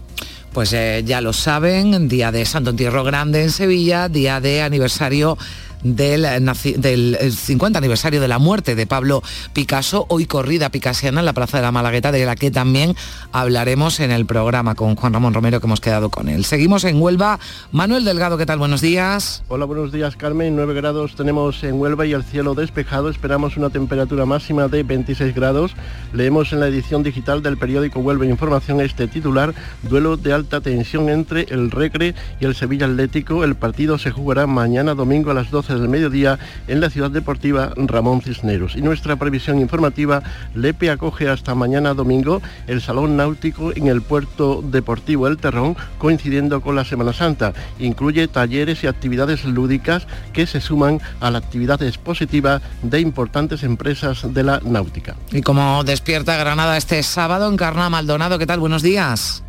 Pues 0.54 0.72
eh, 0.74 1.02
ya 1.04 1.20
lo 1.20 1.34
saben, 1.34 2.08
día 2.08 2.32
de 2.32 2.46
Santo 2.46 2.70
Entierro 2.70 3.04
Grande 3.04 3.42
en 3.42 3.50
Sevilla, 3.50 4.08
día 4.08 4.40
de 4.40 4.62
aniversario 4.62 5.36
del, 5.84 6.26
del 6.78 7.34
50 7.34 7.78
aniversario 7.78 8.22
de 8.22 8.28
la 8.28 8.40
muerte 8.40 8.76
de 8.76 8.88
Pablo 8.88 9.22
Picasso, 9.54 10.06
hoy 10.10 10.26
corrida 10.26 10.70
picasiana 10.70 11.20
en 11.20 11.26
la 11.26 11.34
Plaza 11.34 11.58
de 11.58 11.64
la 11.64 11.72
Malagueta, 11.72 12.12
de 12.12 12.26
la 12.26 12.36
que 12.36 12.52
también 12.52 12.96
hablaremos 13.32 14.00
en 14.00 14.12
el 14.12 14.26
programa 14.26 14.76
con 14.76 14.96
Juan 14.96 15.14
Ramón 15.14 15.34
Romero 15.34 15.60
que 15.60 15.68
hemos 15.68 15.82
quedado 15.82 16.10
con 16.10 16.30
él. 16.30 16.46
Seguimos 16.46 16.84
en 16.84 17.02
Huelva. 17.02 17.40
Manuel 17.72 18.06
Delgado, 18.06 18.38
¿qué 18.38 18.46
tal? 18.46 18.60
Buenos 18.60 18.82
días. 18.82 19.44
Hola, 19.48 19.66
buenos 19.66 19.92
días 19.92 20.16
Carmen. 20.16 20.56
9 20.56 20.74
grados 20.74 21.16
tenemos 21.16 21.64
en 21.64 21.80
Huelva 21.80 22.06
y 22.06 22.14
el 22.14 22.24
cielo 22.24 22.56
despejado. 22.56 23.10
Esperamos 23.10 23.58
una 23.58 23.70
temperatura 23.70 24.26
máxima 24.26 24.68
de 24.68 24.84
26 24.84 25.36
grados. 25.36 25.76
Leemos 26.14 26.54
en 26.54 26.60
la 26.60 26.68
edición 26.68 27.04
digital 27.04 27.42
del 27.42 27.58
periódico 27.58 28.00
Huelva 28.00 28.26
Información 28.26 28.82
este 28.82 29.08
titular, 29.08 29.54
duelo 29.84 30.18
de 30.18 30.34
alta 30.34 30.62
tensión 30.62 31.10
entre 31.10 31.44
el 31.50 31.72
Recre 31.72 32.16
y 32.40 32.46
el 32.46 32.56
Sevilla 32.56 32.86
Atlético. 32.86 33.44
El 33.44 33.56
partido 33.56 33.98
se 33.98 34.12
jugará 34.12 34.48
mañana 34.48 34.96
domingo 34.96 35.32
a 35.32 35.34
las 35.34 35.52
12 35.52 35.73
del 35.80 35.90
mediodía 35.90 36.40
en 36.68 36.82
la 36.82 36.90
ciudad 36.90 37.12
deportiva 37.12 37.74
Ramón 37.76 38.22
Cisneros. 38.22 38.76
Y 38.76 38.82
nuestra 38.82 39.16
previsión 39.16 39.60
informativa, 39.60 40.22
Lepe 40.56 40.90
acoge 40.90 41.30
hasta 41.30 41.56
mañana 41.56 41.94
domingo 41.94 42.42
el 42.68 42.82
Salón 42.82 43.18
Náutico 43.18 43.72
en 43.76 43.88
el 43.88 44.02
puerto 44.02 44.62
deportivo 44.64 45.28
El 45.28 45.38
Terrón, 45.38 45.76
coincidiendo 45.98 46.62
con 46.62 46.76
la 46.76 46.86
Semana 46.86 47.14
Santa. 47.14 47.54
Incluye 47.80 48.28
talleres 48.28 48.84
y 48.84 48.88
actividades 48.88 49.46
lúdicas 49.46 50.08
que 50.34 50.48
se 50.48 50.62
suman 50.62 51.00
a 51.20 51.32
la 51.32 51.40
actividad 51.40 51.82
expositiva 51.84 52.62
de 52.82 53.00
importantes 53.00 53.64
empresas 53.64 54.34
de 54.34 54.44
la 54.44 54.60
náutica. 54.64 55.16
Y 55.32 55.42
como 55.42 55.84
despierta 55.84 56.38
Granada 56.38 56.78
este 56.78 57.02
sábado, 57.04 57.52
Encarna 57.52 57.90
Maldonado, 57.90 58.38
¿qué 58.38 58.46
tal? 58.46 58.60
Buenos 58.60 58.82
días. 58.82 59.44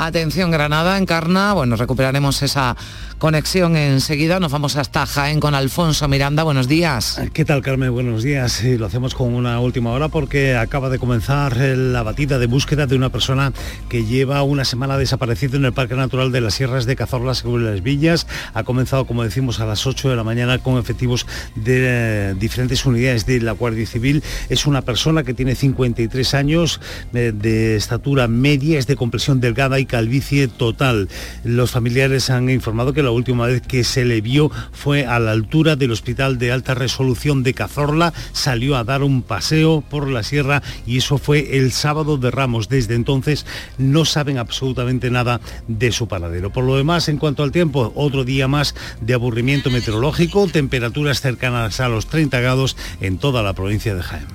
Atención 0.00 0.52
Granada, 0.52 0.96
Encarna, 0.96 1.54
bueno, 1.54 1.74
recuperaremos 1.74 2.40
esa 2.42 2.76
conexión 3.18 3.76
enseguida. 3.76 4.38
Nos 4.38 4.52
vamos 4.52 4.76
hasta 4.76 5.04
Jaén 5.04 5.40
con 5.40 5.56
Alfonso 5.56 6.06
Miranda. 6.06 6.44
Buenos 6.44 6.68
días. 6.68 7.20
¿Qué 7.32 7.44
tal, 7.44 7.62
Carmen? 7.62 7.92
Buenos 7.92 8.22
días. 8.22 8.62
lo 8.62 8.86
hacemos 8.86 9.16
con 9.16 9.34
una 9.34 9.58
última 9.58 9.90
hora 9.90 10.08
porque 10.08 10.54
acaba 10.54 10.88
de 10.88 11.00
comenzar 11.00 11.56
la 11.56 12.04
batida 12.04 12.38
de 12.38 12.46
búsqueda 12.46 12.86
de 12.86 12.94
una 12.94 13.08
persona 13.10 13.52
que 13.88 14.04
lleva 14.04 14.44
una 14.44 14.64
semana 14.64 14.96
desaparecido 14.96 15.56
en 15.56 15.64
el 15.64 15.72
Parque 15.72 15.96
Natural 15.96 16.30
de 16.30 16.42
las 16.42 16.54
Sierras 16.54 16.86
de 16.86 16.94
Cazorla, 16.94 17.34
según 17.34 17.64
las 17.64 17.82
Villas. 17.82 18.28
Ha 18.54 18.62
comenzado, 18.62 19.04
como 19.04 19.24
decimos, 19.24 19.58
a 19.58 19.66
las 19.66 19.84
8 19.84 20.10
de 20.10 20.14
la 20.14 20.22
mañana 20.22 20.58
con 20.58 20.78
efectivos 20.78 21.26
de 21.56 22.30
eh, 22.30 22.34
diferentes 22.38 22.86
unidades 22.86 23.26
de 23.26 23.40
la 23.40 23.50
Guardia 23.50 23.84
Civil. 23.84 24.22
Es 24.48 24.64
una 24.64 24.82
persona 24.82 25.24
que 25.24 25.34
tiene 25.34 25.56
53 25.56 26.34
años, 26.34 26.80
eh, 27.14 27.32
de 27.34 27.74
estatura 27.74 28.28
media, 28.28 28.78
es 28.78 28.86
de 28.86 28.94
compresión 28.94 29.40
delgada 29.40 29.80
y 29.80 29.87
calvicie 29.88 30.46
total. 30.46 31.08
Los 31.42 31.72
familiares 31.72 32.30
han 32.30 32.48
informado 32.48 32.92
que 32.92 33.02
la 33.02 33.10
última 33.10 33.46
vez 33.46 33.62
que 33.62 33.82
se 33.82 34.04
le 34.04 34.20
vio 34.20 34.52
fue 34.70 35.06
a 35.06 35.18
la 35.18 35.32
altura 35.32 35.74
del 35.74 35.90
Hospital 35.90 36.38
de 36.38 36.52
Alta 36.52 36.74
Resolución 36.74 37.42
de 37.42 37.54
Cazorla, 37.54 38.12
salió 38.32 38.76
a 38.76 38.84
dar 38.84 39.02
un 39.02 39.22
paseo 39.22 39.82
por 39.88 40.08
la 40.08 40.22
sierra 40.22 40.62
y 40.86 40.98
eso 40.98 41.18
fue 41.18 41.58
el 41.58 41.72
sábado 41.72 42.16
de 42.16 42.30
Ramos. 42.30 42.68
Desde 42.68 42.94
entonces 42.94 43.46
no 43.78 44.04
saben 44.04 44.38
absolutamente 44.38 45.10
nada 45.10 45.40
de 45.66 45.90
su 45.90 46.06
paradero. 46.06 46.52
Por 46.52 46.64
lo 46.64 46.76
demás, 46.76 47.08
en 47.08 47.18
cuanto 47.18 47.42
al 47.42 47.50
tiempo, 47.50 47.92
otro 47.96 48.24
día 48.24 48.46
más 48.46 48.74
de 49.00 49.14
aburrimiento 49.14 49.70
meteorológico, 49.70 50.46
temperaturas 50.46 51.20
cercanas 51.20 51.80
a 51.80 51.88
los 51.88 52.06
30 52.06 52.38
grados 52.40 52.76
en 53.00 53.18
toda 53.18 53.42
la 53.42 53.54
provincia 53.54 53.94
de 53.94 54.02
Jaén. 54.02 54.26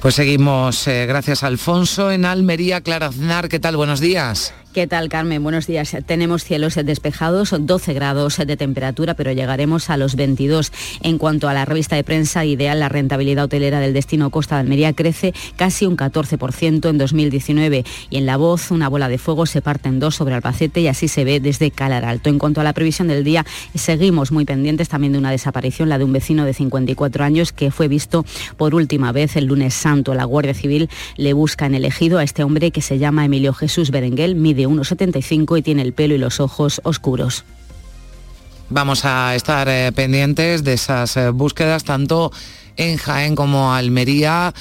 Pues 0.00 0.14
seguimos, 0.14 0.86
eh, 0.88 1.04
gracias 1.04 1.42
Alfonso, 1.42 2.10
en 2.10 2.24
Almería, 2.24 2.80
Clara 2.80 3.08
Aznar, 3.08 3.50
¿qué 3.50 3.58
tal? 3.60 3.76
Buenos 3.76 4.00
días. 4.00 4.54
¿Qué 4.72 4.86
tal, 4.86 5.08
Carmen? 5.08 5.42
Buenos 5.42 5.66
días. 5.66 5.96
Tenemos 6.06 6.44
cielos 6.44 6.76
despejados, 6.76 7.52
12 7.58 7.92
grados 7.92 8.36
de 8.36 8.56
temperatura, 8.56 9.14
pero 9.14 9.32
llegaremos 9.32 9.90
a 9.90 9.96
los 9.96 10.14
22. 10.14 10.70
En 11.02 11.18
cuanto 11.18 11.48
a 11.48 11.54
la 11.54 11.64
revista 11.64 11.96
de 11.96 12.04
prensa 12.04 12.44
ideal, 12.44 12.78
la 12.78 12.88
rentabilidad 12.88 13.46
hotelera 13.46 13.80
del 13.80 13.92
destino 13.92 14.30
Costa 14.30 14.54
de 14.54 14.60
Almería 14.60 14.92
crece 14.92 15.34
casi 15.56 15.86
un 15.86 15.96
14% 15.96 16.88
en 16.88 16.98
2019 16.98 17.84
y 18.10 18.16
en 18.16 18.26
La 18.26 18.36
Voz 18.36 18.70
una 18.70 18.88
bola 18.88 19.08
de 19.08 19.18
fuego 19.18 19.44
se 19.44 19.60
parte 19.60 19.88
en 19.88 19.98
dos 19.98 20.14
sobre 20.14 20.36
Albacete 20.36 20.80
y 20.80 20.86
así 20.86 21.08
se 21.08 21.24
ve 21.24 21.40
desde 21.40 21.72
Calar 21.72 22.04
Alto. 22.04 22.30
En 22.30 22.38
cuanto 22.38 22.60
a 22.60 22.64
la 22.64 22.72
previsión 22.72 23.08
del 23.08 23.24
día, 23.24 23.44
seguimos 23.74 24.30
muy 24.30 24.44
pendientes 24.44 24.88
también 24.88 25.14
de 25.14 25.18
una 25.18 25.32
desaparición, 25.32 25.88
la 25.88 25.98
de 25.98 26.04
un 26.04 26.12
vecino 26.12 26.44
de 26.44 26.54
54 26.54 27.24
años 27.24 27.52
que 27.52 27.72
fue 27.72 27.88
visto 27.88 28.24
por 28.56 28.76
última 28.76 29.10
vez 29.10 29.34
el 29.34 29.46
lunes 29.46 29.74
santo. 29.74 30.14
La 30.14 30.26
Guardia 30.26 30.54
Civil 30.54 30.88
le 31.16 31.32
busca 31.32 31.66
en 31.66 31.74
el 31.74 31.84
ejido 31.84 32.18
a 32.18 32.22
este 32.22 32.44
hombre 32.44 32.70
que 32.70 32.82
se 32.82 32.98
llama 32.98 33.24
Emilio 33.24 33.52
Jesús 33.52 33.90
Berenguel, 33.90 34.36
de 34.60 34.68
1,75 34.68 35.58
y 35.58 35.62
tiene 35.62 35.82
el 35.82 35.92
pelo 35.92 36.14
y 36.14 36.18
los 36.18 36.40
ojos 36.40 36.80
oscuros. 36.84 37.44
Vamos 38.68 39.04
a 39.04 39.34
estar 39.34 39.68
eh, 39.68 39.90
pendientes 39.92 40.62
de 40.62 40.74
esas 40.74 41.16
eh, 41.16 41.30
búsquedas 41.30 41.82
tanto 41.84 42.30
en 42.76 42.98
Jaén 42.98 43.34
como 43.34 43.74
Almería 43.74 44.54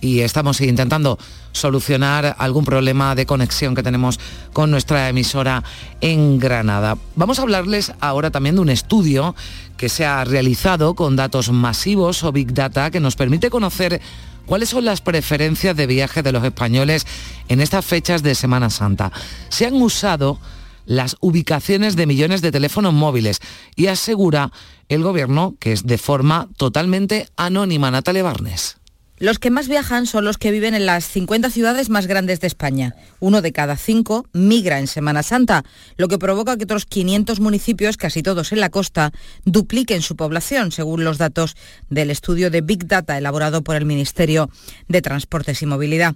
y 0.00 0.20
estamos 0.20 0.60
intentando 0.60 1.18
solucionar 1.52 2.36
algún 2.38 2.64
problema 2.64 3.14
de 3.14 3.26
conexión 3.26 3.74
que 3.74 3.82
tenemos 3.82 4.20
con 4.52 4.70
nuestra 4.70 5.08
emisora 5.08 5.64
en 6.00 6.38
Granada. 6.38 6.96
Vamos 7.16 7.38
a 7.38 7.42
hablarles 7.42 7.92
ahora 8.00 8.30
también 8.30 8.56
de 8.56 8.60
un 8.60 8.68
estudio 8.68 9.34
que 9.76 9.88
se 9.88 10.04
ha 10.04 10.24
realizado 10.24 10.94
con 10.94 11.16
datos 11.16 11.50
masivos 11.50 12.24
o 12.24 12.32
Big 12.32 12.52
Data 12.52 12.90
que 12.90 13.00
nos 13.00 13.16
permite 13.16 13.50
conocer 13.50 14.00
¿Cuáles 14.46 14.68
son 14.68 14.84
las 14.84 15.00
preferencias 15.00 15.76
de 15.76 15.88
viaje 15.88 16.22
de 16.22 16.30
los 16.30 16.44
españoles 16.44 17.04
en 17.48 17.60
estas 17.60 17.84
fechas 17.84 18.22
de 18.22 18.36
Semana 18.36 18.70
Santa? 18.70 19.10
Se 19.48 19.66
han 19.66 19.74
usado 19.74 20.38
las 20.86 21.16
ubicaciones 21.18 21.96
de 21.96 22.06
millones 22.06 22.42
de 22.42 22.52
teléfonos 22.52 22.94
móviles 22.94 23.40
y 23.74 23.88
asegura 23.88 24.52
el 24.88 25.02
gobierno 25.02 25.56
que 25.58 25.72
es 25.72 25.84
de 25.84 25.98
forma 25.98 26.48
totalmente 26.56 27.28
anónima. 27.36 27.90
Natalia 27.90 28.22
Barnes. 28.22 28.76
Los 29.18 29.38
que 29.38 29.50
más 29.50 29.66
viajan 29.66 30.04
son 30.04 30.26
los 30.26 30.36
que 30.36 30.50
viven 30.50 30.74
en 30.74 30.84
las 30.84 31.08
50 31.08 31.48
ciudades 31.48 31.88
más 31.88 32.06
grandes 32.06 32.40
de 32.40 32.48
España. 32.48 32.94
Uno 33.18 33.40
de 33.40 33.50
cada 33.50 33.78
cinco 33.78 34.26
migra 34.34 34.78
en 34.78 34.86
Semana 34.86 35.22
Santa, 35.22 35.64
lo 35.96 36.08
que 36.08 36.18
provoca 36.18 36.58
que 36.58 36.64
otros 36.64 36.84
500 36.84 37.40
municipios, 37.40 37.96
casi 37.96 38.22
todos 38.22 38.52
en 38.52 38.60
la 38.60 38.68
costa, 38.68 39.12
dupliquen 39.46 40.02
su 40.02 40.16
población, 40.16 40.70
según 40.70 41.04
los 41.04 41.16
datos 41.16 41.56
del 41.88 42.10
estudio 42.10 42.50
de 42.50 42.60
Big 42.60 42.86
Data 42.86 43.16
elaborado 43.16 43.62
por 43.62 43.76
el 43.76 43.86
Ministerio 43.86 44.50
de 44.86 45.00
Transportes 45.00 45.62
y 45.62 45.66
Movilidad. 45.66 46.14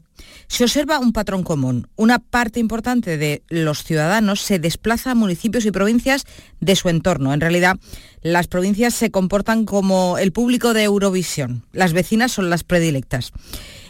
Se 0.48 0.64
observa 0.64 0.98
un 0.98 1.14
patrón 1.14 1.42
común. 1.42 1.88
Una 1.96 2.18
parte 2.18 2.60
importante 2.60 3.16
de 3.16 3.42
los 3.48 3.82
ciudadanos 3.82 4.42
se 4.42 4.58
desplaza 4.58 5.12
a 5.12 5.14
municipios 5.14 5.64
y 5.64 5.70
provincias 5.70 6.26
de 6.60 6.76
su 6.76 6.90
entorno. 6.90 7.32
En 7.32 7.40
realidad, 7.40 7.78
las 8.22 8.46
provincias 8.46 8.94
se 8.94 9.10
comportan 9.10 9.64
como 9.64 10.18
el 10.18 10.32
público 10.32 10.74
de 10.74 10.84
Eurovisión. 10.84 11.64
Las 11.72 11.92
vecinas 11.92 12.32
son 12.32 12.50
las 12.50 12.64
predilectas. 12.64 13.32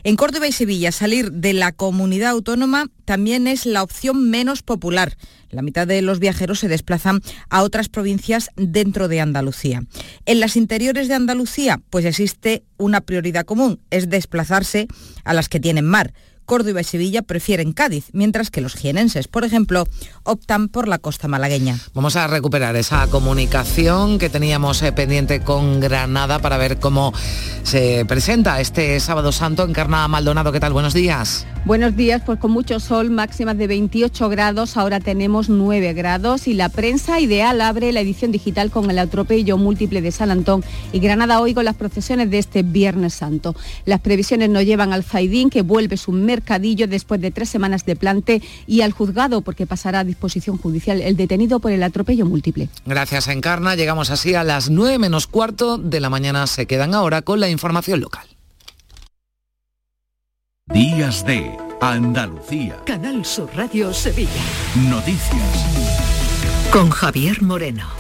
En 0.03 0.17
Córdoba 0.17 0.49
y 0.49 0.53
Sevilla, 0.53 0.93
salir 0.93 1.31
de 1.31 1.53
la 1.53 1.73
comunidad 1.73 2.31
autónoma 2.31 2.87
también 3.05 3.47
es 3.47 3.67
la 3.67 3.83
opción 3.83 4.31
menos 4.31 4.63
popular. 4.63 5.17
La 5.51 5.63
mitad 5.63 5.87
de 5.87 6.01
los 6.01 6.21
viajeros 6.21 6.61
se 6.61 6.69
desplazan 6.69 7.21
a 7.51 7.63
otras 7.63 7.89
provincias 7.89 8.51
dentro 8.57 9.09
de 9.09 9.21
Andalucía. 9.21 9.83
En 10.25 10.41
las 10.41 10.57
interiores 10.57 11.09
de 11.09 11.15
Andalucía, 11.15 11.83
pues 11.91 12.05
existe 12.05 12.63
una 12.79 13.03
prioridad 13.03 13.45
común, 13.45 13.81
es 13.91 14.09
desplazarse 14.09 14.87
a 15.25 15.35
las 15.35 15.49
que 15.49 15.61
tienen 15.61 15.85
mar. 15.85 16.15
Córdoba 16.51 16.81
y 16.81 16.85
Sevilla 16.85 17.23
prefieren 17.23 17.73
Cádiz, 17.73 18.07
mientras 18.13 18.51
que 18.51 18.61
los 18.61 18.75
jienenses, 18.75 19.29
por 19.29 19.45
ejemplo, 19.45 19.87
optan 20.25 20.67
por 20.67 20.89
la 20.89 20.99
costa 20.99 21.29
malagueña. 21.29 21.79
Vamos 21.95 22.17
a 22.17 22.27
recuperar 22.27 22.75
esa 22.75 23.07
comunicación 23.07 24.19
que 24.19 24.31
teníamos 24.31 24.83
eh, 24.83 24.91
pendiente 24.91 25.43
con 25.43 25.79
Granada 25.79 26.41
para 26.41 26.59
ver 26.59 26.81
cómo 26.81 27.15
se 27.63 28.05
presenta 28.05 28.61
este 28.61 28.99
sábado 28.99 29.31
santo 29.31 29.63
en 29.63 29.73
Carna 29.73 30.09
Maldonado. 30.09 30.51
¿Qué 30.51 30.59
tal? 30.59 30.73
Buenos 30.73 30.93
días. 30.93 31.47
Buenos 31.67 31.95
días, 31.95 32.23
pues 32.25 32.39
con 32.39 32.53
mucho 32.53 32.81
sol, 32.81 33.11
máximas 33.11 33.57
de 33.59 33.67
28 33.67 34.31
grados, 34.31 34.79
ahora 34.79 34.99
tenemos 34.99 35.51
9 35.51 35.93
grados 35.93 36.49
y 36.49 36.55
la 36.55 36.71
prensa 36.71 37.21
ideal 37.21 37.61
abre 37.61 37.93
la 37.93 38.01
edición 38.01 38.33
digital 38.33 38.71
con 38.71 38.91
el 38.91 38.99
atropello 38.99 39.59
múltiple 39.59 40.01
de 40.01 40.11
San 40.11 40.31
Antón 40.31 40.65
y 40.91 41.01
Granada 41.01 41.39
hoy 41.39 41.53
con 41.53 41.67
las 41.67 41.77
procesiones 41.77 42.31
de 42.31 42.39
este 42.39 42.63
Viernes 42.63 43.13
Santo. 43.13 43.55
Las 43.85 44.01
previsiones 44.01 44.49
nos 44.49 44.65
llevan 44.65 44.95
al 44.95 45.05
Zaidín, 45.05 45.51
que 45.51 45.61
vuelve 45.61 45.99
su 45.99 46.13
mercadillo 46.41 46.89
después 46.89 47.21
de 47.21 47.31
tres 47.31 47.49
semanas 47.49 47.85
de 47.85 47.97
plante 47.97 48.43
y 48.67 48.81
al 48.81 48.93
juzgado 48.93 49.43
porque 49.43 49.67
pasará 49.67 50.01
a 50.01 50.05
disposición 50.05 50.57
judicial 50.57 51.01
el 51.03 51.17
detenido 51.17 51.61
por 51.61 51.73
el 51.73 51.83
atropello 51.83 52.27
múltiple. 52.27 52.69
Gracias, 52.87 53.29
Encarna. 53.29 53.75
Llegamos 53.75 54.11
así 54.11 54.35
a 54.35 54.43
las 54.43 54.71
9 54.71 54.99
menos 54.99 55.27
cuarto 55.27 55.79
de 55.79 56.01
la 56.01 56.11
mañana. 56.11 56.47
Se 56.47 56.67
quedan 56.67 56.95
ahora 56.95 57.23
con 57.23 57.41
la 57.41 57.49
información 57.49 58.01
local. 58.01 58.27
Días 60.73 61.27
de 61.27 61.57
Andalucía. 61.81 62.77
Canal 62.87 63.25
Sur 63.25 63.51
Radio 63.55 63.93
Sevilla. 63.93 64.31
Noticias. 64.89 65.67
Con 66.73 66.91
Javier 66.91 67.43
Moreno. 67.43 68.00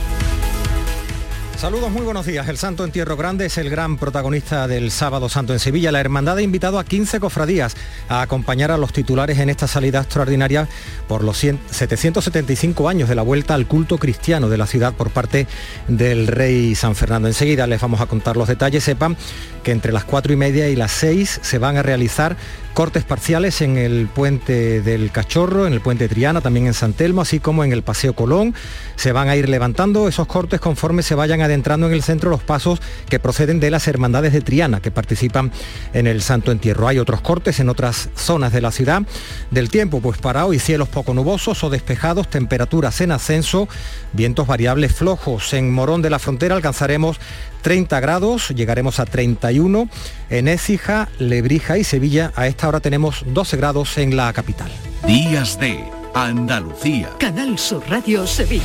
Saludos, 1.60 1.90
muy 1.90 2.00
buenos 2.00 2.24
días. 2.24 2.48
El 2.48 2.56
Santo 2.56 2.86
Entierro 2.86 3.18
Grande 3.18 3.44
es 3.44 3.58
el 3.58 3.68
gran 3.68 3.98
protagonista 3.98 4.66
del 4.66 4.90
Sábado 4.90 5.28
Santo 5.28 5.52
en 5.52 5.58
Sevilla. 5.58 5.92
La 5.92 6.00
hermandad 6.00 6.38
ha 6.38 6.42
invitado 6.42 6.78
a 6.78 6.84
15 6.84 7.20
cofradías 7.20 7.76
a 8.08 8.22
acompañar 8.22 8.70
a 8.70 8.78
los 8.78 8.94
titulares 8.94 9.38
en 9.40 9.50
esta 9.50 9.66
salida 9.66 10.00
extraordinaria 10.00 10.68
por 11.06 11.22
los 11.22 11.36
100 11.36 11.60
775 11.70 12.88
años 12.88 13.10
de 13.10 13.14
la 13.14 13.20
vuelta 13.20 13.52
al 13.52 13.66
culto 13.66 13.98
cristiano 13.98 14.48
de 14.48 14.56
la 14.56 14.66
ciudad 14.66 14.94
por 14.94 15.10
parte 15.10 15.46
del 15.86 16.28
rey 16.28 16.74
San 16.74 16.96
Fernando. 16.96 17.28
Enseguida 17.28 17.66
les 17.66 17.82
vamos 17.82 18.00
a 18.00 18.06
contar 18.06 18.38
los 18.38 18.48
detalles. 18.48 18.82
Sepan 18.82 19.18
que 19.62 19.72
entre 19.72 19.92
las 19.92 20.04
cuatro 20.04 20.32
y 20.32 20.36
media 20.36 20.70
y 20.70 20.76
las 20.76 20.92
6 20.92 21.40
se 21.42 21.58
van 21.58 21.76
a 21.76 21.82
realizar 21.82 22.38
cortes 22.74 23.04
parciales 23.04 23.60
en 23.60 23.76
el 23.76 24.08
puente 24.08 24.80
del 24.80 25.10
Cachorro, 25.10 25.66
en 25.66 25.72
el 25.72 25.80
puente 25.80 26.08
Triana, 26.08 26.40
también 26.40 26.66
en 26.66 26.74
San 26.74 26.92
Telmo, 26.92 27.20
así 27.20 27.40
como 27.40 27.64
en 27.64 27.72
el 27.72 27.82
Paseo 27.82 28.14
Colón. 28.14 28.54
Se 28.96 29.12
van 29.12 29.28
a 29.28 29.36
ir 29.36 29.48
levantando 29.48 30.08
esos 30.08 30.26
cortes 30.26 30.60
conforme 30.60 31.02
se 31.02 31.14
vayan 31.14 31.40
adentrando 31.40 31.86
en 31.86 31.92
el 31.92 32.02
centro 32.02 32.30
los 32.30 32.42
pasos 32.42 32.80
que 33.08 33.18
proceden 33.18 33.60
de 33.60 33.70
las 33.70 33.88
hermandades 33.88 34.32
de 34.32 34.40
Triana 34.40 34.80
que 34.80 34.90
participan 34.90 35.52
en 35.92 36.06
el 36.06 36.22
Santo 36.22 36.52
Entierro. 36.52 36.88
Hay 36.88 36.98
otros 36.98 37.20
cortes 37.20 37.60
en 37.60 37.68
otras 37.68 38.10
zonas 38.14 38.52
de 38.52 38.60
la 38.60 38.70
ciudad. 38.70 39.02
Del 39.50 39.68
tiempo, 39.68 40.00
pues 40.00 40.18
para 40.18 40.46
hoy 40.46 40.58
cielos 40.58 40.88
poco 40.88 41.14
nubosos 41.14 41.62
o 41.64 41.70
despejados, 41.70 42.28
temperaturas 42.28 43.00
en 43.00 43.12
ascenso, 43.12 43.68
vientos 44.12 44.46
variables 44.46 44.94
flojos. 44.94 45.52
En 45.52 45.72
Morón 45.72 46.02
de 46.02 46.10
la 46.10 46.18
Frontera 46.18 46.54
alcanzaremos 46.54 47.18
30 47.60 48.00
grados, 48.00 48.48
llegaremos 48.50 49.00
a 49.00 49.06
31 49.06 49.88
en 50.30 50.48
Écija, 50.48 51.08
Lebrija 51.18 51.78
y 51.78 51.84
Sevilla. 51.84 52.32
A 52.36 52.46
esta 52.46 52.68
hora 52.68 52.80
tenemos 52.80 53.24
12 53.26 53.56
grados 53.56 53.98
en 53.98 54.16
la 54.16 54.32
capital. 54.32 54.70
Días 55.06 55.58
de 55.58 55.84
Andalucía. 56.14 57.10
Canal 57.18 57.58
Sur 57.58 57.82
Radio 57.88 58.26
Sevilla. 58.26 58.64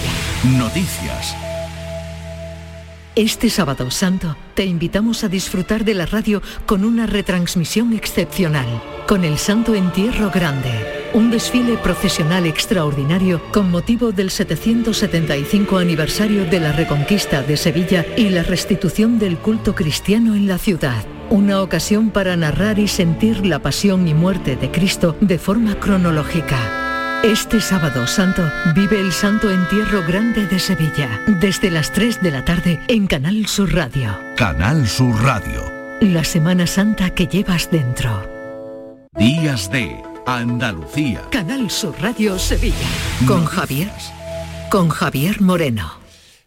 Noticias. 0.58 1.36
Este 3.16 3.50
sábado 3.50 3.90
santo 3.92 4.36
te 4.56 4.66
invitamos 4.66 5.24
a 5.24 5.30
disfrutar 5.30 5.86
de 5.86 5.94
la 5.94 6.06
radio 6.06 6.42
con 6.66 6.84
una 6.84 7.06
retransmisión 7.06 7.94
excepcional, 7.94 8.82
con 9.08 9.24
el 9.24 9.38
Santo 9.38 9.74
Entierro 9.74 10.32
Grande, 10.32 11.05
un 11.16 11.32
desfile 11.32 11.78
procesional 11.78 12.46
extraordinario 12.46 13.42
con 13.54 13.72
motivo 13.72 14.12
del 14.12 14.30
775 14.30 15.78
aniversario 15.78 16.44
de 16.44 16.60
la 16.60 16.74
Reconquista 16.74 17.42
de 17.42 17.56
Sevilla 17.56 18.06
y 18.18 18.30
la 18.30 18.44
restitución 18.44 19.18
del 19.18 19.38
culto 19.38 19.76
cristiano 19.76 20.36
en 20.36 20.46
la 20.46 20.58
ciudad. 20.58 21.06
Una 21.30 21.62
ocasión 21.62 22.10
para 22.10 22.36
narrar 22.36 22.80
y 22.80 22.90
sentir 22.90 23.46
la 23.46 23.60
pasión 23.60 24.10
y 24.10 24.14
muerte 24.14 24.58
de 24.58 24.70
Cristo 24.72 25.16
de 25.22 25.40
forma 25.40 25.80
cronológica. 25.80 26.60
Este 27.24 27.62
sábado 27.62 28.06
santo 28.08 28.44
vive 28.76 29.00
el 29.00 29.14
Santo 29.14 29.50
Entierro 29.50 30.04
Grande 30.06 30.46
de 30.48 30.60
Sevilla, 30.60 31.22
desde 31.40 31.72
las 31.72 31.94
3 31.94 32.22
de 32.22 32.32
la 32.32 32.44
tarde 32.44 32.82
en 32.90 33.08
Canal 33.08 33.48
Sur 33.48 33.74
Radio. 33.74 34.20
Canal 34.36 34.86
Sur 34.86 35.24
Radio. 35.24 35.64
La 36.02 36.26
Semana 36.26 36.68
Santa 36.68 37.10
que 37.10 37.26
llevas 37.26 37.72
dentro. 37.72 38.22
Días 39.18 39.72
de 39.72 39.96
Andalucía. 40.26 41.22
Canal 41.30 41.70
Sur 41.70 41.96
Radio 42.02 42.40
Sevilla. 42.40 42.76
Con 43.28 43.46
Javier. 43.46 43.92
Con 44.72 44.90
Javier 44.90 45.40
Moreno. 45.40 46.05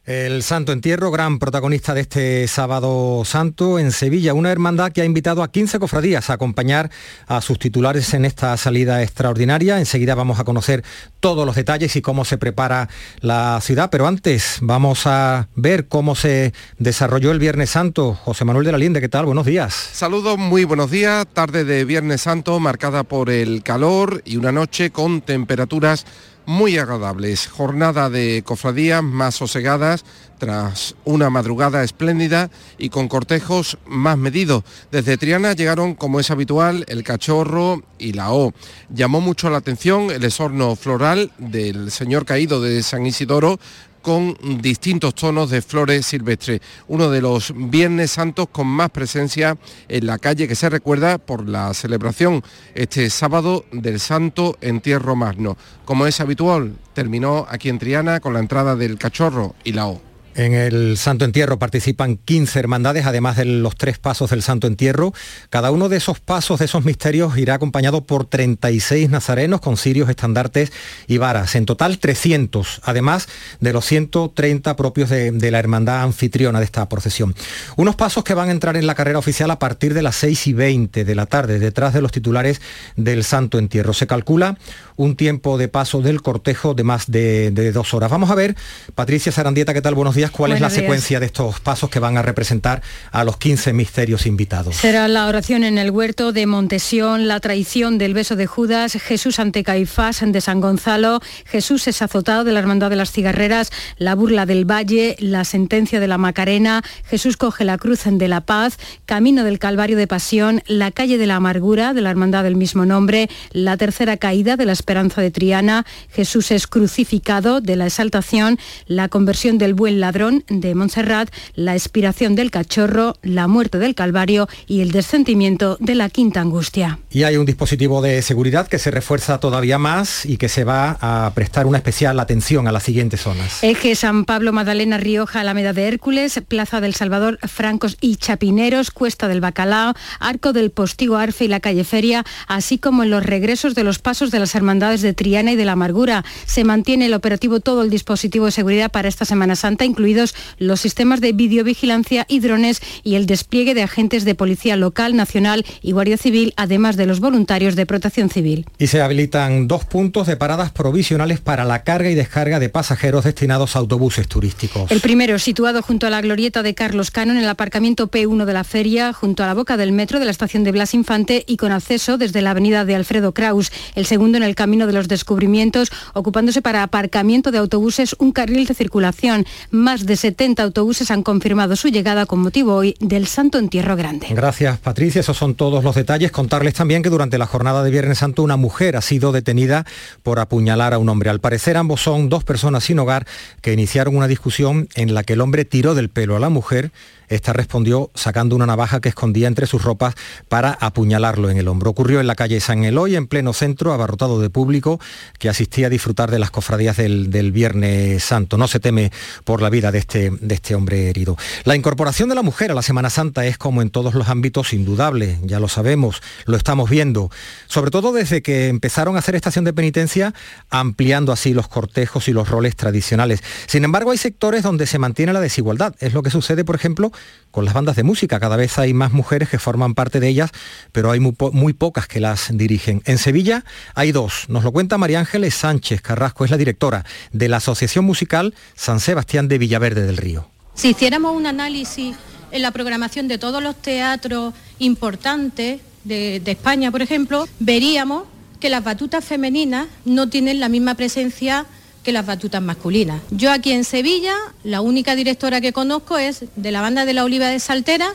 El 0.09 0.43
Santo 0.43 0.73
Entierro, 0.73 1.11
gran 1.11 1.39
protagonista 1.39 1.93
de 1.93 2.01
este 2.01 2.49
sábado 2.49 3.27
santo 3.27 3.79
en 3.79 3.93
Sevilla, 3.93 4.33
una 4.33 4.51
hermandad 4.51 4.91
que 4.91 5.03
ha 5.03 5.05
invitado 5.05 5.43
a 5.43 5.53
15 5.53 5.79
cofradías 5.79 6.31
a 6.31 6.33
acompañar 6.33 6.91
a 7.27 7.43
sus 7.43 7.59
titulares 7.59 8.15
en 8.15 8.25
esta 8.25 8.57
salida 8.57 9.03
extraordinaria. 9.03 9.79
Enseguida 9.79 10.15
vamos 10.15 10.41
a 10.41 10.45
conocer 10.45 10.83
todos 11.21 11.45
los 11.45 11.57
detalles 11.57 11.95
y 11.95 12.01
cómo 12.01 12.25
se 12.25 12.39
prepara 12.39 12.89
la 13.21 13.61
ciudad, 13.61 13.91
pero 13.91 14.07
antes 14.07 14.61
vamos 14.63 15.07
a 15.07 15.49
ver 15.57 15.89
cómo 15.89 16.15
se 16.15 16.55
desarrolló 16.79 17.31
el 17.31 17.39
Viernes 17.39 17.69
Santo. 17.69 18.15
José 18.15 18.47
Manuel 18.47 18.65
de 18.65 18.73
la 18.73 18.79
Linde, 18.79 19.03
¿qué 19.03 19.11
tal? 19.11 19.27
Buenos 19.27 19.45
días. 19.45 19.75
Saludos, 19.75 20.39
muy 20.39 20.65
buenos 20.65 20.91
días. 20.91 21.27
Tarde 21.31 21.65
de 21.65 21.85
Viernes 21.85 22.23
Santo 22.23 22.59
marcada 22.61 23.03
por 23.03 23.29
el 23.29 23.63
calor 23.63 24.23
y 24.25 24.39
una 24.39 24.53
noche 24.53 24.89
con 24.91 25.21
temperaturas 25.21 26.07
muy 26.49 26.79
agradables. 26.79 27.47
Jornada 27.47 28.09
de 28.09 28.43
cofradías 28.43 29.03
más 29.03 29.35
sosegadas 29.35 30.03
tras 30.39 30.95
una 31.05 31.29
madrugada 31.29 31.85
espléndida 31.85 32.51
y 32.79 32.89
con 32.89 33.07
cortejos 33.07 33.77
más 33.87 34.17
medidos. 34.17 34.65
Desde 34.91 35.19
Triana 35.19 35.53
llegaron, 35.53 35.95
como 35.95 36.21
es 36.21 36.31
habitual, 36.31 36.87
el 36.89 37.05
cachorro 37.05 37.83
y 37.99 38.15
la 38.15 38.33
O. 38.33 38.55
Llamó 38.89 39.21
mucho 39.21 39.51
la 39.51 39.59
atención 39.59 40.11
el 40.11 40.25
esorno 40.25 40.75
floral 40.75 41.33
del 41.37 41.91
señor 41.91 42.25
caído 42.25 42.63
de 42.63 42.83
San 42.83 43.05
Isidoro 43.05 43.61
con 44.03 44.37
distintos 44.61 45.15
tonos 45.15 45.51
de 45.51 45.63
flores 45.63 46.07
silvestres. 46.07 46.61
Uno 46.89 47.11
de 47.11 47.21
los 47.21 47.53
Viernes 47.55 48.13
Santos 48.13 48.49
con 48.51 48.67
más 48.67 48.91
presencia 48.91 49.57
en 49.89 50.07
la 50.07 50.19
calle 50.19 50.49
que 50.49 50.55
se 50.55 50.71
recuerda 50.71 51.19
por 51.19 51.49
la 51.49 51.73
celebración 51.75 52.43
este 52.75 53.11
sábado 53.11 53.65
del 53.73 54.01
Santo 54.01 54.57
Entierro 54.61 55.17
Magno. 55.17 55.57
Como 55.85 56.07
es 56.07 56.21
habitual, 56.21 56.77
terminó 56.95 57.47
aquí 57.49 57.69
en 57.69 57.79
Triana 57.79 58.21
con 58.21 58.35
la 58.35 58.41
entrada 58.41 58.77
del 58.77 58.99
Cachorro 58.99 59.55
y 59.65 59.73
la 59.73 59.89
O. 59.89 60.08
En 60.39 60.55
el 60.55 60.97
Santo 60.99 61.25
Entierro 61.25 61.59
participan 61.59 62.17
15 62.17 62.61
hermandades, 62.61 63.07
además 63.07 63.37
de 63.37 63.45
los 63.45 63.75
tres 63.75 63.99
pasos 63.99 64.31
del 64.31 64.45
Santo 64.45 64.69
Entierro. 64.69 65.13
Cada 65.51 65.73
uno 65.73 65.89
de 65.89 65.97
esos 65.97 66.21
pasos, 66.21 66.61
de 66.61 66.67
esos 66.67 66.85
misterios, 66.85 67.37
irá 67.37 67.55
acompañado 67.55 68.07
por 68.07 68.25
36 68.25 69.11
nazarenos 69.11 69.61
con 69.61 69.77
cirios, 69.77 70.09
estandartes 70.09 70.71
y 71.09 71.19
varas. 71.19 71.57
En 71.57 71.67
total 71.67 71.99
300, 71.99 72.83
además 72.85 73.29
de 73.59 73.73
los 73.73 73.85
130 73.87 74.77
propios 74.77 75.11
de, 75.11 75.33
de, 75.33 75.51
la 75.51 75.59
hermandad 75.59 76.03
anfitriona 76.03 76.61
de 76.61 76.67
esta 76.67 76.89
procesión. 76.89 77.35
Unos 77.75 77.97
pasos 77.97 78.23
que 78.23 78.35
van 78.35 78.49
a 78.49 78.53
entrar 78.53 78.77
en 78.77 78.87
la 78.87 78.95
carrera 78.95 79.19
oficial 79.19 79.51
a 79.51 79.59
partir 79.59 79.93
de 79.93 80.03
las 80.03 80.15
6 80.15 80.47
y 80.47 80.53
20 80.53 81.05
de 81.05 81.15
la 81.17 81.27
tarde, 81.27 81.59
detrás 81.59 81.95
de 81.95 82.01
los 82.01 82.13
titulares 82.13 82.61
del 82.95 83.25
Santo 83.25 83.59
Entierro. 83.59 83.93
Se 83.93 84.07
calcula 84.07 84.57
un 84.99 85.17
tiempo 85.17 85.57
de 85.57 85.69
paso 85.69 86.03
del 86.03 86.21
cortejo 86.21 86.75
de 86.75 86.83
más 86.83 87.11
de, 87.11 87.51
dos 87.73 87.95
horas. 87.95 88.11
Vamos 88.11 88.31
a 88.31 88.35
ver, 88.35 88.57
Patricia 88.95 89.33
Sarandieta, 89.33 89.73
¿qué 89.73 89.81
tal? 89.81 89.95
Buenos 89.95 90.15
días. 90.15 90.31
¿Cuál 90.31 90.53
es 90.53 90.61
la 90.61 90.71
secuencia 90.71 91.21
de 91.21 91.27
estos 91.27 91.61
pasos 91.61 91.89
que 91.89 92.01
van 92.01 92.19
a 92.19 92.23
representar 92.23 92.83
a 93.13 93.25
los 93.25 93.37
15 93.37 93.73
misterios 93.73 94.27
invitados? 94.27 94.77
Será 94.77 95.09
la 95.09 95.27
oración 95.27 95.65
en 95.65 95.79
el 95.79 95.91
huerto 95.91 96.33
de 96.33 96.47
Montesión, 96.47 97.29
la 97.29 97.39
traición 97.41 97.97
del 97.97 98.13
beso 98.13 98.35
de 98.37 98.47
Judas, 98.47 98.93
Jesús 98.93 99.39
ante 99.39 99.63
Caifás 99.63 100.21
de 100.21 100.41
San 100.41 100.61
Gonzalo, 100.61 101.21
Jesús 101.45 101.87
es 101.87 102.03
azotado 102.03 102.43
de 102.43 102.53
la 102.53 102.59
Hermandad 102.59 102.91
de 102.91 102.97
las 102.97 103.13
Cigarreras, 103.13 103.71
la 103.99 104.17
burla 104.17 104.47
del 104.47 104.69
Valle, 104.69 105.17
la 105.21 105.45
sentencia 105.45 106.01
de 106.01 106.09
la 106.09 106.19
Macarena, 106.19 106.83
Jesús 107.09 107.37
coge 107.37 107.65
la 107.65 107.79
cruz 107.79 108.01
de 108.05 108.29
la 108.29 108.41
paz, 108.41 108.79
camino 109.07 109.45
del 109.45 109.61
Calvario 109.61 109.97
de 109.97 110.09
Pasión, 110.09 110.63
la 110.67 110.91
calle 110.91 111.19
de 111.19 111.27
la 111.27 111.37
Amargura 111.37 111.95
de 111.95 112.01
la 112.01 112.11
Hermandad 112.11 112.43
del 112.43 112.57
mismo 112.57 112.85
nombre, 112.85 113.29
la 113.53 113.77
tercera 113.77 114.17
caída 114.17 114.57
de 114.57 114.65
la 114.65 114.73
Esperanza 114.89 115.21
de 115.21 115.31
Triana, 115.31 115.85
Jesús 116.11 116.51
es 116.51 116.67
crucificado 116.67 117.61
de 117.61 117.77
la 117.77 117.85
Exaltación, 117.85 118.59
la 118.87 119.11
conversión 119.11 119.59
del 119.59 119.75
buen 119.75 120.01
ladrón 120.01 120.45
de 120.49 120.75
Montserrat, 120.75 121.29
la 121.55 121.75
expiración 121.75 122.35
del 122.35 122.51
cachorro, 122.51 123.15
la 123.21 123.49
muerte 123.49 123.79
del 123.79 123.95
Calvario 123.95 124.49
y 124.67 124.81
el 124.81 124.91
descendimiento 124.91 125.77
de 125.79 125.95
la 125.95 126.09
Quinta 126.09 126.41
Angustia. 126.41 127.01
Y 127.11 127.25
hay 127.25 127.37
un 127.37 127.45
dispositivo 127.45 128.01
de 128.01 128.23
seguridad 128.23 128.67
que 128.67 128.79
se 128.79 128.91
refuerza 128.91 129.41
todavía 129.41 129.77
más 129.77 130.25
y 130.25 130.39
que 130.39 130.49
se 130.49 130.65
va 130.65 130.97
a 131.03 131.31
prestar 131.35 131.67
una 131.67 131.77
especial 131.77 132.19
atención 132.19 132.67
a 132.67 132.73
las 132.73 132.85
siguientes 132.85 133.21
zonas. 133.21 133.63
Eje 133.63 133.95
San 133.95 134.25
Pablo, 134.25 134.55
Magdalena, 134.55 134.97
Rioja, 134.97 135.41
Alameda 135.41 135.75
de 135.75 135.87
Hércules, 135.87 136.41
Plaza 136.49 136.81
del 136.81 136.95
Salvador, 136.95 137.39
Francos 137.47 137.99
y 138.01 138.17
Chapineros, 138.17 138.91
Cuesta 138.91 139.29
del 139.29 139.43
Bacalao, 139.43 139.93
Arco 140.19 140.55
del 140.55 140.71
Postigo 140.71 141.19
Arfe 141.19 141.45
y 141.45 141.49
la 141.49 141.61
calle 141.61 141.85
Feria, 141.85 142.25
así 142.47 142.79
como 142.79 143.03
en 143.03 143.11
los 143.11 143.27
regresos 143.27 143.75
de 143.75 143.85
los 143.85 143.99
pasos 143.99 144.31
de 144.31 144.39
las 144.39 144.55
hermandades 144.55 144.78
de 144.79 145.13
Triana 145.13 145.53
y 145.53 145.57
de 145.57 145.65
la 145.65 145.73
Amargura. 145.73 146.25
Se 146.47 146.63
mantiene 146.63 147.07
el 147.07 147.15
operativo 147.15 147.59
todo 147.59 147.83
el 147.83 147.91
dispositivo 147.91 148.47
de 148.47 148.53
seguridad 148.53 148.93
para 148.93 149.09
esta 149.09 149.25
Semana 149.25 149.57
Santa, 149.57 149.85
incluidos 149.85 150.37
los 150.59 150.81
sistemas 150.81 151.21
de 151.21 151.33
videovigilancia 151.33 152.27
y 152.29 152.39
drones 152.39 152.81
y 153.03 153.17
el 153.17 153.27
despliegue 153.27 153.75
de 153.75 153.83
agentes 153.83 154.25
de 154.25 154.37
policía 154.37 154.77
local, 154.77 155.17
nacional 155.17 155.67
y 155.83 155.93
guardia 155.93 156.17
civil, 156.17 156.55
además 156.57 156.97
de 156.97 157.07
los 157.07 157.19
voluntarios 157.19 157.75
de 157.75 157.87
protección 157.87 158.31
civil. 158.31 158.67
Y 158.79 158.87
se 158.87 159.03
habilitan 159.03 159.67
dos 159.67 159.85
puntos 159.85 160.29
de 160.29 160.37
paradas 160.37 160.71
provisionales 160.71 161.41
para 161.41 161.65
la 161.65 161.83
carga 161.83 162.09
y 162.09 162.15
descarga 162.15 162.61
de 162.61 162.69
pasajeros 162.69 163.25
destinados 163.25 163.75
a 163.75 163.81
autobuses 163.81 164.29
turísticos. 164.29 164.91
El 164.93 165.01
primero, 165.01 165.39
situado 165.41 165.83
junto 165.83 166.07
a 166.07 166.11
la 166.11 166.21
glorieta 166.21 166.63
de 166.63 166.75
Carlos 166.75 167.11
Cano 167.11 167.33
en 167.33 167.39
el 167.39 167.49
aparcamiento 167.49 168.09
P1 168.09 168.45
de 168.45 168.53
la 168.53 168.63
feria, 168.63 169.13
junto 169.13 169.43
a 169.43 169.47
la 169.47 169.55
boca 169.55 169.77
del 169.77 169.91
metro 169.91 170.21
de 170.21 170.25
la 170.25 170.31
estación 170.31 170.63
de 170.63 170.71
Blas 170.71 170.95
Infante 170.95 171.45
y 171.49 171.57
con 171.57 171.73
acceso 171.73 172.17
desde 172.17 172.43
la 172.43 172.53
avenida 172.53 172.85
de 172.85 172.95
Alfredo 172.95 173.35
Kraus. 173.35 173.73
El 173.97 174.07
segundo 174.07 174.39
en 174.39 174.45
el 174.45 174.55
camino 174.55 174.68
de 174.69 174.93
los 174.93 175.09
descubrimientos, 175.09 175.91
ocupándose 176.13 176.61
para 176.61 176.83
aparcamiento 176.83 177.51
de 177.51 177.59
autobuses 177.59 178.15
un 178.19 178.33
carril 178.33 178.67
de 178.67 178.75
circulación. 178.75 179.47
Más 179.71 180.05
de 180.05 180.17
70 180.17 180.63
autobuses 180.63 181.11
han 181.11 181.23
confirmado 181.23 181.75
su 181.75 181.89
llegada 181.89 182.27
con 182.27 182.41
motivo 182.41 182.75
hoy 182.75 182.95
del 183.01 183.27
Santo 183.27 183.59
Entierro 183.59 183.97
Grande. 183.97 184.29
Gracias, 184.31 184.79
Patricia. 184.79 185.21
Esos 185.21 185.37
son 185.37 185.55
todos 185.55 185.83
los 185.83 185.95
detalles. 185.95 186.31
Contarles 186.31 186.75
también 186.75 187.03
que 187.03 187.09
durante 187.09 187.39
la 187.39 187.47
jornada 187.47 187.83
de 187.83 187.91
Viernes 187.91 188.19
Santo 188.19 188.43
una 188.43 188.57
mujer 188.57 188.97
ha 188.97 189.01
sido 189.01 189.33
detenida 189.33 189.87
por 190.23 190.39
apuñalar 190.39 190.93
a 190.93 190.99
un 190.99 191.09
hombre. 191.09 191.31
Al 191.31 191.41
parecer 191.41 191.77
ambos 191.77 192.03
son 192.03 192.29
dos 192.29 192.45
personas 192.45 192.85
sin 192.85 192.99
hogar 192.99 193.27
que 193.63 193.73
iniciaron 193.73 194.17
una 194.17 194.29
discusión 194.29 194.89
en 194.95 195.15
la 195.15 195.25
que 195.25 195.33
el 195.33 195.41
hombre 195.41 195.65
tiró 195.65 195.95
del 195.95 196.11
pelo 196.11 196.37
a 196.37 196.41
la 196.41 196.51
mujer 196.51 196.93
esta 197.29 197.53
respondió 197.53 198.11
sacando 198.15 198.57
una 198.57 198.67
navaja 198.67 199.01
que 199.01 199.09
escondía 199.09 199.49
entre 199.49 199.67
sus 199.67 199.83
ropas 199.83 200.15
para 200.49 200.73
apuñalarlo 200.73 201.51
en 201.51 201.59
el 201.59 201.69
hombro. 201.69 201.91
Ocurrió 201.91 202.21
en 202.21 202.27
la 202.27 202.35
calle 202.35 202.61
San 202.61 202.85
Eloy, 202.85 203.17
en 203.17 203.27
pleno 203.27 203.53
centro, 203.53 203.93
abarrotado 203.93 204.41
de 204.41 204.51
público 204.51 205.01
que 205.39 205.49
asistía 205.49 205.87
a 205.87 205.91
disfrutar 205.91 206.31
de 206.31 206.39
las 206.39 206.51
cofradías 206.51 206.97
del, 206.97 207.29
Viernes 207.53 208.25
Santo. 208.25 208.59
No 208.59 208.69
se 208.69 208.81
teme 208.81 209.11
por 209.45 209.63
la 209.63 209.71
vida 209.71 209.91
de 209.91 209.99
este, 209.99 210.31
de 210.31 210.55
este 210.55 210.75
hombre 210.75 211.09
herido. 211.09 211.37
La 211.65 211.77
incorporación 211.77 212.29
de 212.29 212.35
la 212.35 212.43
mujer 212.43 212.71
a 212.71 212.75
la 212.75 212.83
Semana 212.83 213.11
Santa 213.11 213.47
es 213.47 213.59
como 213.59 213.81
en 213.81 213.91
todos 213.91 214.15
los 214.15 214.29
ámbitos 214.29 214.73
indudable, 214.73 215.39
ya 215.43 215.61
lo 215.61 215.69
sabemos, 215.69 216.21
lo 216.45 216.57
estamos 216.57 216.91
viendo, 216.91 217.31
sobre 217.67 217.91
todo 217.91 218.13
desde 218.13 218.43
que 218.43 218.69
empezaron 218.69 219.17
a 219.17 219.21
hacer 219.21 219.35
estación 219.35 219.65
de 219.65 219.73
penitencia, 219.73 220.35
ampliando 220.71 221.33
así 221.33 221.55
los 221.55 221.69
cortejos 221.69 222.29
y 222.29 222.33
los 222.33 222.49
roles 222.49 222.77
tradicionales. 222.77 223.43
Sin 223.67 223.85
embargo, 223.85 224.11
hay 224.11 224.19
sectores 224.19 224.63
donde 224.63 224.87
se 224.87 224.99
mantiene 224.99 225.33
la 225.33 225.41
desigualdad. 225.41 225.95
Es 226.01 226.13
lo 226.13 226.23
que 226.23 226.31
sucede, 226.31 226.65
por 226.65 226.75
ejemplo, 226.75 227.13
con 227.51 227.65
las 227.65 227.75
bandas 227.75 227.97
de 227.97 228.03
música. 228.03 228.41
Cada 228.41 228.57
vez 228.57 228.79
hay 228.79 228.95
más 228.95 229.13
mujeres 229.13 229.49
que 229.49 229.59
forman 229.59 229.95
parte 229.95 230.21
de 230.21 230.29
ellas, 230.29 230.51
pero 230.93 231.11
hay 231.11 231.21
muy, 231.21 231.73
pocas 231.73 232.07
que 232.07 232.21
las 232.21 232.49
dirigen. 232.53 233.03
En 233.05 233.19
Sevilla 233.19 233.65
hay 233.95 234.13
dos. 234.13 234.45
Nos 234.49 234.65
lo 234.65 234.73
cuenta 234.73 234.99
María 234.99 235.21
Ángeles 235.21 235.55
Sánchez 235.55 236.01
Carrasco, 236.01 236.45
es 236.45 236.51
la 236.51 236.57
directora 236.57 237.05
de 237.33 237.49
la 237.49 237.59
Asociación 237.59 238.05
Musical 238.05 238.55
San 238.75 239.01
Sebastián 239.01 239.49
de 239.49 239.59
Villaverde 239.59 240.07
del 240.07 240.17
Río. 240.17 240.49
Si 240.75 240.91
hiciéramos 240.91 241.35
un 241.35 241.47
análisis 241.47 242.17
en 242.51 242.63
la 242.63 242.71
programación 242.71 243.29
de 243.29 243.39
todos 243.39 243.63
los 243.63 243.77
teatros 243.77 244.55
importantes 244.79 245.81
de, 246.05 246.41
de 246.41 246.51
España, 246.53 246.91
por 246.91 247.03
ejemplo, 247.03 247.49
veríamos 247.59 248.25
que 248.61 248.69
las 248.69 248.83
batutas 248.83 249.25
femeninas 249.25 249.87
no 250.05 250.29
tienen 250.29 250.61
la 250.61 250.69
misma 250.69 250.95
presencia 250.95 251.67
que 252.09 252.13
las 252.13 252.25
batutas 252.25 252.63
masculinas. 252.63 253.21
Yo 253.31 253.53
aquí 253.53 253.71
en 253.73 253.85
Sevilla, 253.85 254.35
la 254.65 254.81
única 254.81 255.15
directora 255.15 255.61
que 255.61 255.75
conozco 255.75 256.17
es 256.17 256.47
de 256.57 256.73
la 256.73 256.81
banda 256.81 257.05
de 257.05 257.13
la 257.13 257.23
Oliva 257.23 257.49
de 257.49 257.61
Saltera 257.61 258.15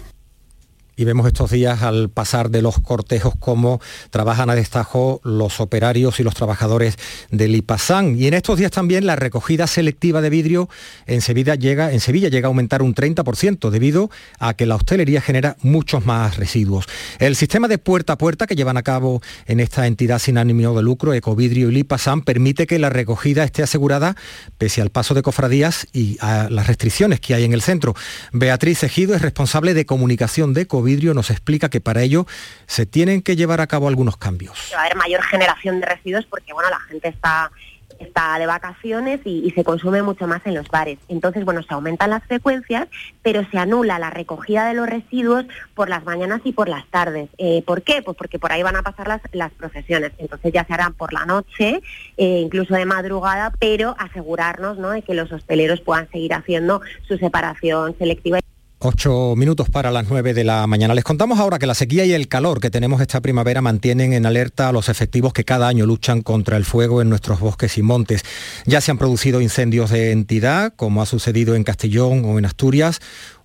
y 0.95 1.05
vemos 1.05 1.27
estos 1.27 1.51
días 1.51 1.81
al 1.81 2.09
pasar 2.09 2.49
de 2.49 2.61
los 2.61 2.79
cortejos 2.79 3.33
cómo 3.39 3.81
trabajan 4.09 4.49
a 4.49 4.55
destajo 4.55 5.21
los 5.23 5.59
operarios 5.59 6.19
y 6.19 6.23
los 6.23 6.35
trabajadores 6.35 6.97
del 7.31 7.55
IPASAN. 7.55 8.15
Y 8.17 8.27
en 8.27 8.33
estos 8.33 8.59
días 8.59 8.71
también 8.71 9.05
la 9.05 9.15
recogida 9.15 9.67
selectiva 9.67 10.21
de 10.21 10.29
vidrio 10.29 10.69
en 11.05 11.21
Sevilla 11.21 11.55
llega, 11.55 11.91
en 11.91 11.99
Sevilla 11.99 12.29
llega 12.29 12.47
a 12.47 12.49
aumentar 12.49 12.81
un 12.81 12.93
30% 12.93 13.69
debido 13.69 14.09
a 14.39 14.53
que 14.53 14.65
la 14.65 14.75
hostelería 14.75 15.21
genera 15.21 15.57
muchos 15.61 16.05
más 16.05 16.37
residuos. 16.37 16.85
El 17.19 17.35
sistema 17.35 17.67
de 17.67 17.77
puerta 17.77 18.13
a 18.13 18.17
puerta 18.17 18.47
que 18.47 18.55
llevan 18.55 18.77
a 18.77 18.83
cabo 18.83 19.21
en 19.47 19.59
esta 19.59 19.87
entidad 19.87 20.19
sin 20.19 20.37
ánimo 20.37 20.75
de 20.75 20.83
lucro, 20.83 21.13
Ecovidrio 21.13 21.71
y 21.71 21.79
IPASAN, 21.79 22.21
permite 22.21 22.67
que 22.67 22.77
la 22.79 22.89
recogida 22.89 23.43
esté 23.43 23.63
asegurada 23.63 24.15
pese 24.57 24.81
al 24.81 24.91
paso 24.91 25.13
de 25.13 25.23
cofradías 25.23 25.87
y 25.91 26.17
a 26.21 26.49
las 26.49 26.67
restricciones 26.67 27.19
que 27.19 27.33
hay 27.33 27.43
en 27.43 27.53
el 27.53 27.61
centro. 27.61 27.95
Beatriz 28.31 28.83
Ejido 28.83 29.15
es 29.15 29.21
responsable 29.21 29.73
de 29.73 29.85
comunicación 29.85 30.53
de 30.53 30.61
Ecovidrio 30.61 30.82
Vidrio 30.83 31.13
nos 31.13 31.29
explica 31.29 31.69
que 31.69 31.81
para 31.81 32.01
ello 32.01 32.25
se 32.67 32.85
tienen 32.85 33.21
que 33.21 33.35
llevar 33.35 33.61
a 33.61 33.67
cabo 33.67 33.87
algunos 33.87 34.17
cambios. 34.17 34.71
Va 34.73 34.79
a 34.79 34.85
haber 34.85 34.95
mayor 34.95 35.21
generación 35.23 35.79
de 35.79 35.87
residuos 35.87 36.25
porque 36.25 36.53
bueno, 36.53 36.69
la 36.69 36.79
gente 36.81 37.07
está 37.07 37.51
está 37.99 38.37
de 38.39 38.45
vacaciones 38.45 39.21
y, 39.25 39.51
se 39.51 39.63
consume 39.63 40.01
mucho 40.01 40.27
más 40.27 40.41
en 40.45 40.55
los 40.55 40.67
bares. 40.67 40.97
Entonces, 41.07 41.45
bueno, 41.45 41.61
se 41.63 41.73
aumentan 41.73 42.09
las 42.09 42.23
frecuencias, 42.23 42.87
pero 43.21 43.45
se 43.51 43.57
anula 43.57 43.99
la 43.99 44.09
recogida 44.09 44.65
de 44.65 44.73
los 44.73 44.89
residuos 44.89 45.45
por 45.75 45.89
las 45.89 46.03
mañanas 46.05 46.41
y 46.43 46.53
por 46.53 46.69
las 46.69 46.85
tardes. 46.87 47.29
Eh, 47.37 47.63
¿Por 47.65 47.83
qué? 47.83 48.01
Pues 48.01 48.17
porque 48.17 48.39
por 48.39 48.51
ahí 48.51 48.63
van 48.63 48.75
a 48.75 48.83
pasar 48.83 49.07
las, 49.07 49.21
las 49.31 49.51
procesiones. 49.51 50.11
Entonces 50.17 50.51
ya 50.51 50.65
se 50.65 50.73
harán 50.73 50.93
por 50.93 51.13
la 51.13 51.25
noche, 51.25 51.81
eh, 52.17 52.39
incluso 52.43 52.73
de 52.73 52.85
madrugada, 52.85 53.53
pero 53.59 53.95
asegurarnos 53.99 54.77
¿no? 54.77 54.89
de 54.89 55.01
que 55.01 55.13
los 55.13 55.31
hosteleros 55.31 55.81
puedan 55.81 56.09
seguir 56.09 56.33
haciendo 56.33 56.81
su 57.07 57.17
separación 57.17 57.95
selectiva. 57.97 58.39
Ocho 58.85 59.35
minutos 59.37 59.69
para 59.69 59.91
las 59.91 60.09
nueve 60.09 60.33
de 60.33 60.43
la 60.43 60.67
mañana. 60.67 60.93
Les 60.93 61.05
contamos 61.05 61.39
ahora 61.39 61.57
que 61.57 61.65
la 61.65 61.73
sequía 61.73 62.03
y 62.03 62.11
el 62.11 62.27
calor 62.27 62.59
que 62.59 62.69
tenemos 62.69 62.99
esta 62.99 63.21
primavera 63.21 63.61
mantienen 63.61 64.11
en 64.11 64.25
alerta 64.25 64.67
a 64.67 64.73
los 64.73 64.89
efectivos 64.89 65.31
que 65.31 65.45
cada 65.45 65.69
año 65.69 65.85
luchan 65.85 66.21
contra 66.21 66.57
el 66.57 66.65
fuego 66.65 67.01
en 67.01 67.07
nuestros 67.07 67.39
bosques 67.39 67.77
y 67.77 67.81
montes. 67.81 68.25
Ya 68.65 68.81
se 68.81 68.91
han 68.91 68.97
producido 68.97 69.39
incendios 69.39 69.89
de 69.89 70.11
entidad, 70.11 70.73
como 70.75 71.01
ha 71.01 71.05
sucedido 71.05 71.55
en 71.55 71.63
Castellón 71.63 72.25
o 72.25 72.37
en 72.37 72.43
Asturias, 72.43 72.99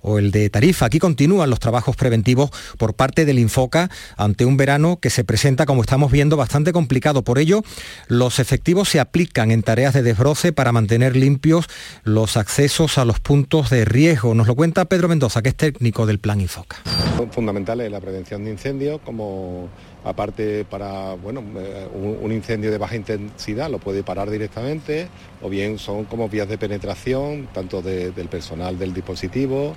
o 0.08 0.18
el 0.18 0.30
de 0.30 0.48
Tarifa. 0.50 0.86
Aquí 0.86 0.98
continúan 0.98 1.50
los 1.50 1.60
trabajos 1.60 1.96
preventivos 1.96 2.50
por 2.78 2.94
parte 2.94 3.24
del 3.24 3.38
Infoca 3.38 3.90
ante 4.16 4.44
un 4.44 4.56
verano 4.56 4.98
que 5.00 5.10
se 5.10 5.24
presenta, 5.24 5.66
como 5.66 5.82
estamos 5.82 6.10
viendo, 6.10 6.36
bastante 6.36 6.72
complicado. 6.72 7.22
Por 7.22 7.38
ello, 7.38 7.62
los 8.08 8.38
efectivos 8.38 8.88
se 8.88 9.00
aplican 9.00 9.50
en 9.50 9.62
tareas 9.62 9.94
de 9.94 10.02
desbroce 10.02 10.52
para 10.52 10.72
mantener 10.72 11.14
limpios 11.16 11.66
los 12.04 12.36
accesos 12.36 12.98
a 12.98 13.04
los 13.04 13.20
puntos 13.20 13.70
de 13.70 13.84
riesgo. 13.84 14.34
Nos 14.34 14.46
lo 14.46 14.54
cuenta 14.54 14.86
Pedro 14.86 15.08
Mendoza, 15.08 15.42
que 15.42 15.50
es 15.50 15.56
técnico 15.56 16.06
del 16.06 16.18
Plan 16.18 16.40
Infoca. 16.40 16.76
Fundamental 17.30 17.80
es 17.80 17.90
la 17.90 18.00
prevención 18.00 18.44
de 18.44 18.52
incendios 18.52 19.00
como 19.04 19.68
aparte 20.04 20.64
para 20.64 21.14
bueno 21.14 21.42
eh, 21.56 21.86
un, 22.22 22.32
incendio 22.32 22.70
de 22.70 22.78
baja 22.78 22.96
intensidad 22.96 23.70
lo 23.70 23.78
puede 23.78 24.02
parar 24.02 24.30
directamente 24.30 25.08
o 25.42 25.48
bien 25.48 25.78
son 25.78 26.04
como 26.04 26.28
vías 26.28 26.48
de 26.48 26.56
penetración 26.56 27.48
tanto 27.52 27.82
del 27.82 28.28
personal 28.28 28.78
del 28.78 28.94
dispositivo 28.94 29.76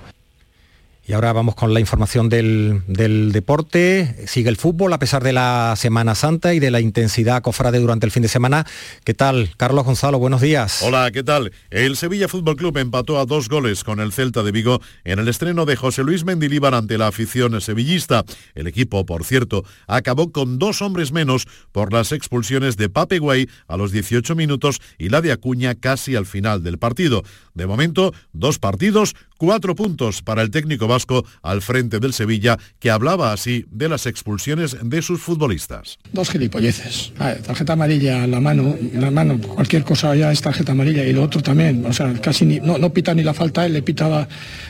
Y 1.03 1.13
ahora 1.13 1.33
vamos 1.33 1.55
con 1.55 1.73
la 1.73 1.79
información 1.79 2.29
del, 2.29 2.83
del, 2.85 3.31
deporte. 3.31 4.27
Sigue 4.27 4.49
el 4.49 4.55
fútbol 4.55 4.93
a 4.93 4.99
pesar 4.99 5.23
de 5.23 5.33
la 5.33 5.73
Semana 5.75 6.13
Santa 6.13 6.53
y 6.53 6.59
de 6.59 6.69
la 6.69 6.79
intensidad 6.79 7.41
cofrade 7.41 7.79
durante 7.79 8.05
el 8.05 8.11
fin 8.11 8.21
de 8.21 8.29
semana. 8.29 8.67
¿Qué 9.03 9.15
tal? 9.15 9.49
Carlos 9.57 9.83
Gonzalo, 9.83 10.19
buenos 10.19 10.41
días. 10.41 10.83
Hola, 10.83 11.09
¿qué 11.11 11.23
tal? 11.23 11.51
El 11.71 11.97
Sevilla 11.97 12.27
Fútbol 12.27 12.55
Club 12.55 12.77
empató 12.77 13.19
a 13.19 13.25
dos 13.25 13.49
goles 13.49 13.83
con 13.83 13.99
el 13.99 14.13
Celta 14.13 14.43
de 14.43 14.51
Vigo 14.51 14.79
en 15.03 15.17
el 15.17 15.27
estreno 15.27 15.65
de 15.65 15.75
José 15.75 16.03
Luis 16.03 16.23
Mendilíbar 16.23 16.75
ante 16.75 16.99
la 16.99 17.07
afición 17.07 17.59
sevillista. 17.61 18.23
El 18.53 18.67
equipo, 18.67 19.03
por 19.03 19.25
cierto, 19.25 19.65
acabó 19.87 20.31
con 20.31 20.59
dos 20.59 20.83
hombres 20.83 21.11
menos 21.11 21.47
por 21.71 21.93
las 21.93 22.11
expulsiones 22.11 22.77
de 22.77 22.89
Pape 22.89 23.17
Guay 23.17 23.49
a 23.67 23.75
los 23.75 23.91
18 23.91 24.35
minutos 24.35 24.79
y 24.99 25.09
la 25.09 25.21
de 25.21 25.31
Acuña 25.31 25.73
casi 25.73 26.15
al 26.15 26.27
final 26.27 26.61
del 26.61 26.77
partido. 26.77 27.23
De 27.55 27.65
momento, 27.65 28.13
dos 28.33 28.59
partidos, 28.59 29.15
cuatro 29.41 29.73
puntos 29.73 30.21
para 30.21 30.43
el 30.43 30.51
técnico 30.51 30.87
vasco 30.87 31.25
al 31.41 31.63
frente 31.63 31.99
del 31.99 32.13
Sevilla, 32.13 32.59
que 32.79 32.91
hablaba 32.91 33.33
así 33.33 33.65
de 33.71 33.89
las 33.89 34.05
expulsiones 34.05 34.77
de 34.83 35.01
sus 35.01 35.19
futbolistas. 35.19 35.97
Dos 36.13 36.29
gilipolleces. 36.29 37.11
tarjeta 37.17 37.73
amarilla, 37.73 38.27
la 38.27 38.39
mano, 38.39 38.75
la 38.93 39.09
mano, 39.09 39.41
cualquier 39.41 39.83
cosa 39.83 40.13
ya 40.13 40.31
es 40.31 40.41
tarjeta 40.41 40.73
amarilla 40.73 41.03
y 41.05 41.13
lo 41.13 41.23
otro 41.23 41.41
también. 41.41 41.83
O 41.87 41.91
sea, 41.91 42.13
casi 42.21 42.45
ni, 42.45 42.59
no, 42.59 42.77
no 42.77 42.93
pita 42.93 43.15
ni 43.15 43.23
la 43.23 43.33
falta, 43.33 43.65
él 43.65 43.73
le 43.73 43.81
pita, 43.81 44.27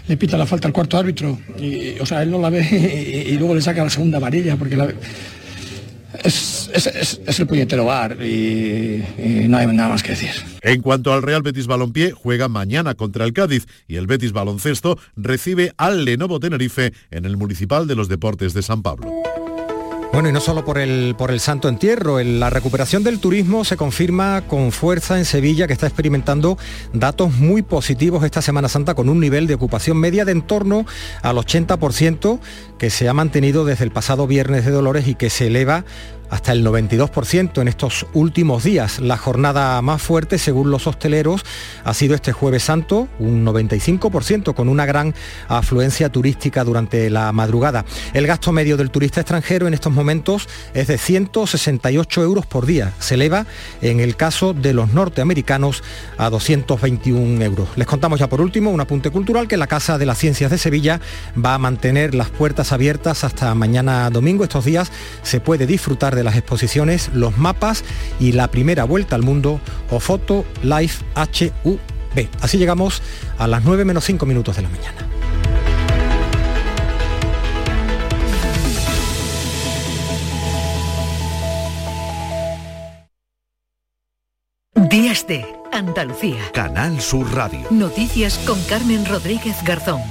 le 0.07 0.15
pita 0.15 0.37
la 0.37 0.45
falta 0.45 0.69
al 0.69 0.73
cuarto 0.73 0.97
árbitro. 0.97 1.37
Y, 1.59 1.99
o 1.99 2.05
sea, 2.05 2.23
él 2.23 2.31
no 2.31 2.39
la 2.39 2.49
ve 2.49 3.25
y, 3.27 3.37
luego 3.37 3.53
le 3.53 3.61
saca 3.61 3.83
la 3.83 3.89
segunda 3.89 4.19
amarilla 4.19 4.55
porque 4.55 4.77
la 4.77 4.87
es, 6.23 6.69
es, 6.73 7.39
el 7.39 7.47
puñetero 7.47 7.85
bar 7.85 8.17
y, 8.21 9.03
y, 9.17 9.45
no 9.47 9.57
hay 9.57 9.67
nada 9.67 9.89
más 9.89 10.03
que 10.03 10.11
decir. 10.11 10.31
En 10.61 10.81
cuanto 10.81 11.13
al 11.13 11.21
Real 11.21 11.41
Betis 11.41 11.67
Balompié, 11.67 12.11
juega 12.11 12.47
mañana 12.47 12.95
contra 12.95 13.25
el 13.25 13.33
Cádiz 13.33 13.65
y 13.87 13.95
el 13.95 14.07
Betis 14.07 14.31
Baloncesto 14.31 14.97
recibe 15.15 15.73
al 15.77 16.05
Lenovo 16.05 16.39
Tenerife 16.39 16.93
en 17.11 17.25
el 17.25 17.37
Municipal 17.37 17.87
de 17.87 17.95
los 17.95 18.07
Deportes 18.07 18.53
de 18.53 18.61
San 18.61 18.81
Pablo. 18.81 19.11
Bueno, 20.13 20.27
y 20.27 20.33
no 20.33 20.41
solo 20.41 20.65
por 20.65 20.77
el, 20.77 21.15
por 21.17 21.31
el 21.31 21.39
Santo 21.39 21.69
Entierro, 21.69 22.21
la 22.21 22.49
recuperación 22.49 23.01
del 23.01 23.19
turismo 23.19 23.63
se 23.63 23.77
confirma 23.77 24.41
con 24.41 24.73
fuerza 24.73 25.17
en 25.17 25.23
Sevilla, 25.23 25.67
que 25.67 25.73
está 25.73 25.87
experimentando 25.87 26.57
datos 26.91 27.33
muy 27.35 27.61
positivos 27.61 28.25
esta 28.25 28.41
Semana 28.41 28.67
Santa 28.67 28.93
con 28.93 29.07
un 29.07 29.21
nivel 29.21 29.47
de 29.47 29.53
ocupación 29.53 29.97
media 29.97 30.25
de 30.25 30.33
en 30.33 30.41
torno 30.41 30.85
al 31.21 31.37
80%, 31.37 32.39
que 32.81 32.89
se 32.89 33.07
ha 33.07 33.13
mantenido 33.13 33.63
desde 33.63 33.83
el 33.83 33.91
pasado 33.91 34.25
viernes 34.25 34.65
de 34.65 34.71
Dolores 34.71 35.07
y 35.07 35.13
que 35.13 35.29
se 35.29 35.45
eleva 35.45 35.85
hasta 36.31 36.53
el 36.53 36.65
92% 36.65 37.61
en 37.61 37.67
estos 37.67 38.07
últimos 38.13 38.63
días. 38.63 38.99
La 38.99 39.17
jornada 39.17 39.79
más 39.81 40.01
fuerte, 40.01 40.37
según 40.37 40.71
los 40.71 40.87
hosteleros, 40.87 41.43
ha 41.83 41.93
sido 41.93 42.15
este 42.15 42.31
jueves 42.31 42.63
santo, 42.63 43.09
un 43.19 43.45
95%, 43.45 44.55
con 44.55 44.69
una 44.69 44.85
gran 44.85 45.13
afluencia 45.49 46.09
turística 46.09 46.63
durante 46.63 47.09
la 47.09 47.33
madrugada. 47.33 47.85
El 48.13 48.27
gasto 48.27 48.53
medio 48.53 48.77
del 48.77 48.91
turista 48.91 49.19
extranjero 49.19 49.67
en 49.67 49.73
estos 49.73 49.91
momentos 49.91 50.47
es 50.73 50.87
de 50.87 50.97
168 50.97 52.23
euros 52.23 52.45
por 52.45 52.65
día. 52.65 52.93
Se 52.99 53.15
eleva 53.15 53.45
en 53.81 53.99
el 53.99 54.15
caso 54.15 54.53
de 54.53 54.73
los 54.73 54.93
norteamericanos 54.93 55.83
a 56.17 56.29
221 56.29 57.43
euros. 57.43 57.67
Les 57.75 57.85
contamos 57.85 58.19
ya 58.19 58.29
por 58.29 58.39
último 58.39 58.71
un 58.71 58.79
apunte 58.79 59.09
cultural 59.09 59.49
que 59.49 59.57
la 59.57 59.67
Casa 59.67 59.97
de 59.97 60.05
las 60.05 60.17
Ciencias 60.17 60.49
de 60.49 60.57
Sevilla 60.57 61.01
va 61.37 61.55
a 61.55 61.57
mantener 61.57 62.15
las 62.15 62.29
puertas 62.29 62.70
abiertas 62.71 63.23
hasta 63.23 63.53
mañana 63.55 64.09
domingo. 64.09 64.43
Estos 64.43 64.65
días 64.65 64.91
se 65.23 65.39
puede 65.39 65.65
disfrutar 65.65 66.15
de 66.15 66.23
las 66.23 66.35
exposiciones 66.35 67.09
Los 67.13 67.37
Mapas 67.37 67.83
y 68.19 68.31
la 68.33 68.49
primera 68.49 68.83
vuelta 68.83 69.15
al 69.15 69.23
mundo 69.23 69.59
o 69.89 69.99
Foto 69.99 70.45
Life 70.63 71.03
HUB. 71.63 71.79
Así 72.41 72.57
llegamos 72.57 73.01
a 73.37 73.47
las 73.47 73.63
9 73.63 73.85
menos 73.85 74.03
5 74.05 74.25
minutos 74.25 74.55
de 74.55 74.61
la 74.61 74.69
mañana. 74.69 75.07
Días 84.89 85.25
de 85.25 85.45
Andalucía. 85.71 86.51
Canal 86.53 86.99
Sur 86.99 87.33
Radio. 87.33 87.61
Noticias 87.69 88.37
con 88.39 88.61
Carmen 88.63 89.05
Rodríguez 89.05 89.55
Garzón. 89.63 90.01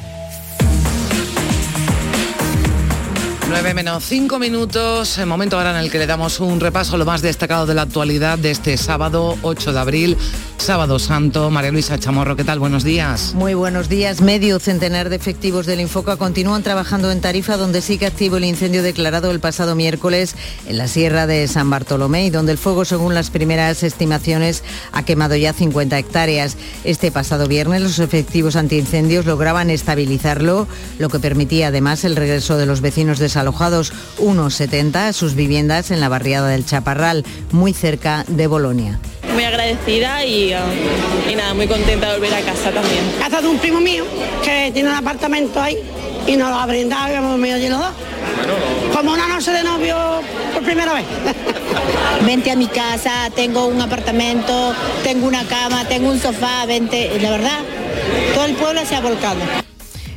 9 3.51 3.75
menos 3.75 4.05
5 4.05 4.39
minutos, 4.39 5.19
el 5.19 5.27
momento 5.27 5.57
ahora 5.57 5.73
en 5.73 5.79
el 5.79 5.91
que 5.91 5.99
le 5.99 6.07
damos 6.07 6.39
un 6.39 6.61
repaso 6.61 6.95
a 6.95 6.99
lo 6.99 7.05
más 7.05 7.21
destacado 7.21 7.67
de 7.67 7.75
la 7.75 7.83
actualidad 7.83 8.39
de 8.39 8.53
este 8.53 8.77
sábado 8.77 9.37
8 9.43 9.73
de 9.73 9.81
abril, 9.81 10.17
sábado 10.57 11.01
santo. 11.01 11.51
María 11.51 11.73
Luisa 11.73 11.99
Chamorro, 11.99 12.37
¿qué 12.37 12.45
tal? 12.45 12.61
Buenos 12.61 12.85
días. 12.85 13.35
Muy 13.35 13.55
buenos 13.55 13.89
días. 13.89 14.21
Medio 14.21 14.61
centenar 14.61 15.09
de 15.09 15.17
efectivos 15.17 15.67
del 15.67 15.81
Infoca 15.81 16.17
continúan 16.17 16.63
trabajando 16.63 17.11
en 17.11 17.21
Tarifa, 17.21 17.57
donde 17.57 17.83
sigue 17.83 18.07
activo 18.07 18.37
el 18.37 18.45
incendio 18.45 18.85
declarado 18.85 19.33
el 19.33 19.41
pasado 19.41 19.75
miércoles 19.75 20.37
en 20.69 20.79
la 20.79 20.87
Sierra 20.87 21.27
de 21.27 21.49
San 21.49 21.71
Bartolomé 21.71 22.27
y 22.27 22.31
donde 22.31 22.53
el 22.53 22.59
fuego, 22.59 22.85
según 22.85 23.15
las 23.15 23.31
primeras 23.31 23.83
estimaciones, 23.83 24.63
ha 24.93 25.03
quemado 25.05 25.35
ya 25.35 25.53
50 25.53 25.99
hectáreas. 25.99 26.57
Este 26.85 27.11
pasado 27.11 27.49
viernes 27.49 27.83
los 27.83 27.99
efectivos 27.99 28.55
antiincendios 28.55 29.27
lograban 29.27 29.71
estabilizarlo, 29.71 30.69
lo 31.01 31.09
que 31.09 31.19
permitía 31.19 31.69
además 31.69 32.05
el 32.05 32.15
regreso 32.15 32.57
de 32.57 32.67
los 32.67 32.81
vecinos 32.81 33.19
de 33.19 33.29
San 33.29 33.40
alojados 33.41 33.93
unos 34.19 34.55
70 34.55 35.09
a 35.09 35.13
sus 35.13 35.35
viviendas 35.35 35.91
en 35.91 36.01
la 36.01 36.09
barriada 36.09 36.49
del 36.49 36.65
Chaparral, 36.65 37.25
muy 37.51 37.73
cerca 37.73 38.25
de 38.29 38.47
Bolonia. 38.47 39.01
Muy 39.35 39.45
agradecida 39.45 40.25
y, 40.25 40.53
um, 40.55 41.31
y 41.31 41.35
nada, 41.35 41.55
muy 41.55 41.67
contenta 41.67 42.09
de 42.09 42.15
volver 42.19 42.35
a 42.35 42.41
casa 42.41 42.71
también. 42.71 43.05
Casa 43.19 43.41
de 43.41 43.49
un 43.49 43.59
primo 43.59 43.81
mío 43.81 44.05
que 44.45 44.71
tiene 44.73 44.89
un 44.89 44.95
apartamento 44.95 45.61
ahí 45.61 45.79
y 46.27 46.37
nos 46.37 46.51
lo 46.51 46.57
ha 46.57 46.67
brindado 46.67 47.13
y 47.13 47.17
hemos 47.17 47.41
venido 47.41 47.57
allí 47.57 47.69
los 47.69 47.79
dos. 47.79 47.93
Como 48.95 49.13
una 49.13 49.29
noche 49.29 49.51
de 49.53 49.63
novio 49.63 49.97
por 50.53 50.63
primera 50.63 50.95
vez. 50.95 51.05
Vente 52.27 52.51
a 52.51 52.57
mi 52.57 52.67
casa, 52.67 53.31
tengo 53.35 53.67
un 53.67 53.81
apartamento, 53.81 54.75
tengo 55.03 55.27
una 55.27 55.45
cama, 55.45 55.85
tengo 55.87 56.11
un 56.11 56.21
sofá, 56.21 56.67
vente, 56.67 57.19
la 57.21 57.31
verdad, 57.31 57.61
todo 58.35 58.45
el 58.45 58.55
pueblo 58.55 58.85
se 58.85 58.95
ha 58.95 59.01
volcado. 59.01 59.70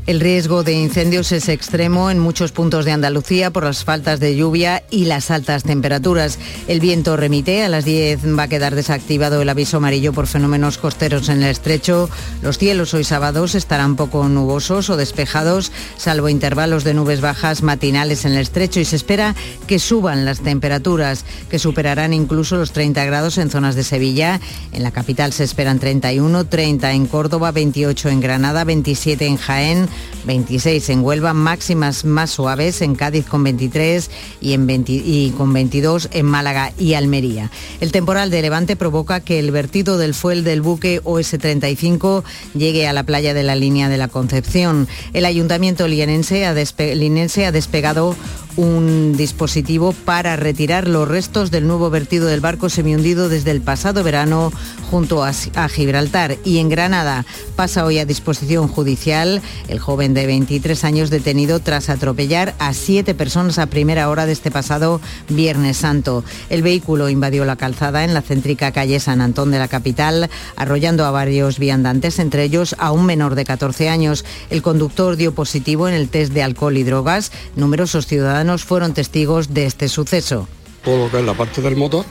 El 0.05 0.19
riesgo 0.19 0.63
de 0.63 0.73
incendios 0.73 1.31
es 1.31 1.47
extremo 1.47 2.11
en 2.11 2.19
muchos 2.19 2.51
puntos 2.51 2.83
de 2.83 2.91
Andalucía 2.91 3.51
por 3.51 3.63
las 3.63 3.85
faltas 3.85 4.19
de 4.19 4.35
lluvia 4.35 4.83
y 4.89 5.05
las 5.05 5.31
altas 5.31 5.63
temperaturas. 5.63 6.39
El 6.67 6.81
viento 6.81 7.15
remite, 7.15 7.63
a 7.63 7.69
las 7.69 7.85
10 7.85 8.37
va 8.37 8.43
a 8.43 8.47
quedar 8.49 8.75
desactivado 8.75 9.41
el 9.41 9.47
aviso 9.47 9.77
amarillo 9.77 10.11
por 10.11 10.27
fenómenos 10.27 10.77
costeros 10.77 11.29
en 11.29 11.41
el 11.41 11.49
estrecho. 11.49 12.09
Los 12.41 12.57
cielos 12.57 12.93
hoy 12.93 13.05
sábados 13.05 13.55
estarán 13.55 13.95
poco 13.95 14.27
nubosos 14.27 14.89
o 14.89 14.97
despejados, 14.97 15.71
salvo 15.95 16.27
intervalos 16.27 16.83
de 16.83 16.93
nubes 16.93 17.21
bajas 17.21 17.63
matinales 17.63 18.25
en 18.25 18.33
el 18.33 18.39
estrecho 18.39 18.81
y 18.81 18.85
se 18.85 18.97
espera 18.97 19.35
que 19.67 19.79
suban 19.79 20.25
las 20.25 20.41
temperaturas, 20.41 21.23
que 21.49 21.59
superarán 21.59 22.11
incluso 22.11 22.57
los 22.57 22.73
30 22.73 23.05
grados 23.05 23.37
en 23.37 23.49
zonas 23.49 23.75
de 23.75 23.85
Sevilla. 23.85 24.41
En 24.73 24.83
la 24.83 24.91
capital 24.91 25.31
se 25.31 25.45
esperan 25.45 25.79
31, 25.79 26.43
30 26.43 26.91
en 26.91 27.05
Córdoba, 27.07 27.53
28 27.53 28.09
en 28.09 28.19
Granada, 28.19 28.65
27 28.65 29.27
en 29.27 29.37
Jaén, 29.37 29.92
26 30.25 30.89
en 30.89 31.03
Huelva, 31.03 31.33
máximas 31.33 32.05
más 32.05 32.31
suaves 32.31 32.81
en 32.81 32.95
Cádiz 32.95 33.25
con 33.25 33.43
23 33.43 34.09
y, 34.41 34.53
en 34.53 34.67
y 34.87 35.31
con 35.31 35.53
22 35.53 36.09
en 36.11 36.25
Málaga 36.25 36.71
y 36.77 36.93
Almería. 36.93 37.51
El 37.81 37.91
temporal 37.91 38.29
de 38.29 38.41
Levante 38.41 38.75
provoca 38.75 39.19
que 39.19 39.39
el 39.39 39.51
vertido 39.51 39.97
del 39.97 40.13
fuel 40.13 40.43
del 40.43 40.61
buque 40.61 41.01
OS-35 41.03 42.23
llegue 42.53 42.87
a 42.87 42.93
la 42.93 43.03
playa 43.03 43.33
de 43.33 43.43
la 43.43 43.55
línea 43.55 43.89
de 43.89 43.97
la 43.97 44.07
Concepción. 44.07 44.87
El 45.13 45.25
ayuntamiento 45.25 45.87
linense 45.87 46.45
ha 46.45 46.53
despegado 46.53 48.15
un 48.55 49.15
dispositivo 49.17 49.93
para 50.05 50.35
retirar 50.35 50.87
los 50.87 51.07
restos 51.07 51.51
del 51.51 51.67
nuevo 51.67 51.89
vertido 51.89 52.27
del 52.27 52.39
barco 52.39 52.69
semihundido 52.69 53.29
desde 53.29 53.51
el 53.51 53.61
pasado 53.61 54.03
verano 54.03 54.51
junto 54.89 55.23
a, 55.23 55.31
a, 55.55 55.69
Gibraltar. 55.69 56.37
Y 56.45 56.59
en 56.59 56.69
Granada 56.69 57.25
pasa 57.55 57.85
hoy 57.85 57.99
a 57.99 58.05
disposición 58.05 58.67
judicial 58.67 59.41
el 59.67 59.79
joven 59.83 60.13
de 60.13 60.25
23 60.25 60.81
años 60.85 61.09
detenido 61.09 61.59
tras 61.59 61.89
atropellar 61.89 62.55
a 62.57 62.73
siete 62.73 63.13
personas 63.13 63.59
a 63.59 63.65
primera 63.65 64.09
hora 64.09 64.25
de 64.25 64.31
este 64.31 64.49
pasado 64.49 65.01
Viernes 65.27 65.75
Santo. 65.75 66.23
El 66.49 66.63
vehículo 66.63 67.09
invadió 67.09 67.43
la 67.43 67.57
calzada 67.57 68.05
en 68.05 68.13
la 68.13 68.21
céntrica 68.21 68.71
calle 68.71 69.01
San 69.01 69.19
Antón 69.19 69.51
de 69.51 69.59
la 69.59 69.67
capital, 69.67 70.29
arrollando 70.55 71.05
a 71.05 71.11
varios 71.11 71.59
viandantes, 71.59 72.19
entre 72.19 72.43
ellos 72.45 72.75
a 72.79 72.93
un 72.93 73.05
menor 73.05 73.35
de 73.35 73.43
14 73.43 73.89
años. 73.89 74.23
El 74.49 74.61
conductor 74.61 75.17
dio 75.17 75.35
positivo 75.35 75.89
en 75.89 75.93
el 75.93 76.07
test 76.07 76.31
de 76.31 76.43
alcohol 76.43 76.77
y 76.77 76.83
drogas. 76.83 77.33
Numerosos 77.57 78.07
ciudadanos 78.07 78.63
fueron 78.63 78.93
testigos 78.93 79.53
de 79.53 79.65
este 79.65 79.89
suceso. 79.89 80.47
Todo 80.85 81.09
lo 81.09 81.21
la 81.21 81.33
parte 81.33 81.61
del 81.61 81.75
motor, 81.75 82.05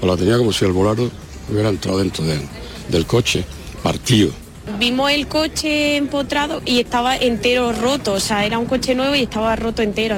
la 0.00 0.16
tenía 0.16 0.38
como 0.38 0.50
si 0.50 0.64
el 0.64 0.72
volante 0.72 1.10
hubiera 1.50 1.68
entrado 1.68 1.98
dentro 1.98 2.24
del 2.24 3.06
coche, 3.06 3.44
partido. 3.82 4.30
Vimos 4.78 5.10
el 5.10 5.26
coche 5.26 5.96
empotrado 5.96 6.62
y 6.64 6.80
estaba 6.80 7.16
entero 7.16 7.72
roto, 7.72 8.14
o 8.14 8.20
sea, 8.20 8.44
era 8.44 8.58
un 8.58 8.66
coche 8.66 8.94
nuevo 8.94 9.14
y 9.14 9.22
estaba 9.22 9.56
roto 9.56 9.82
entero. 9.82 10.16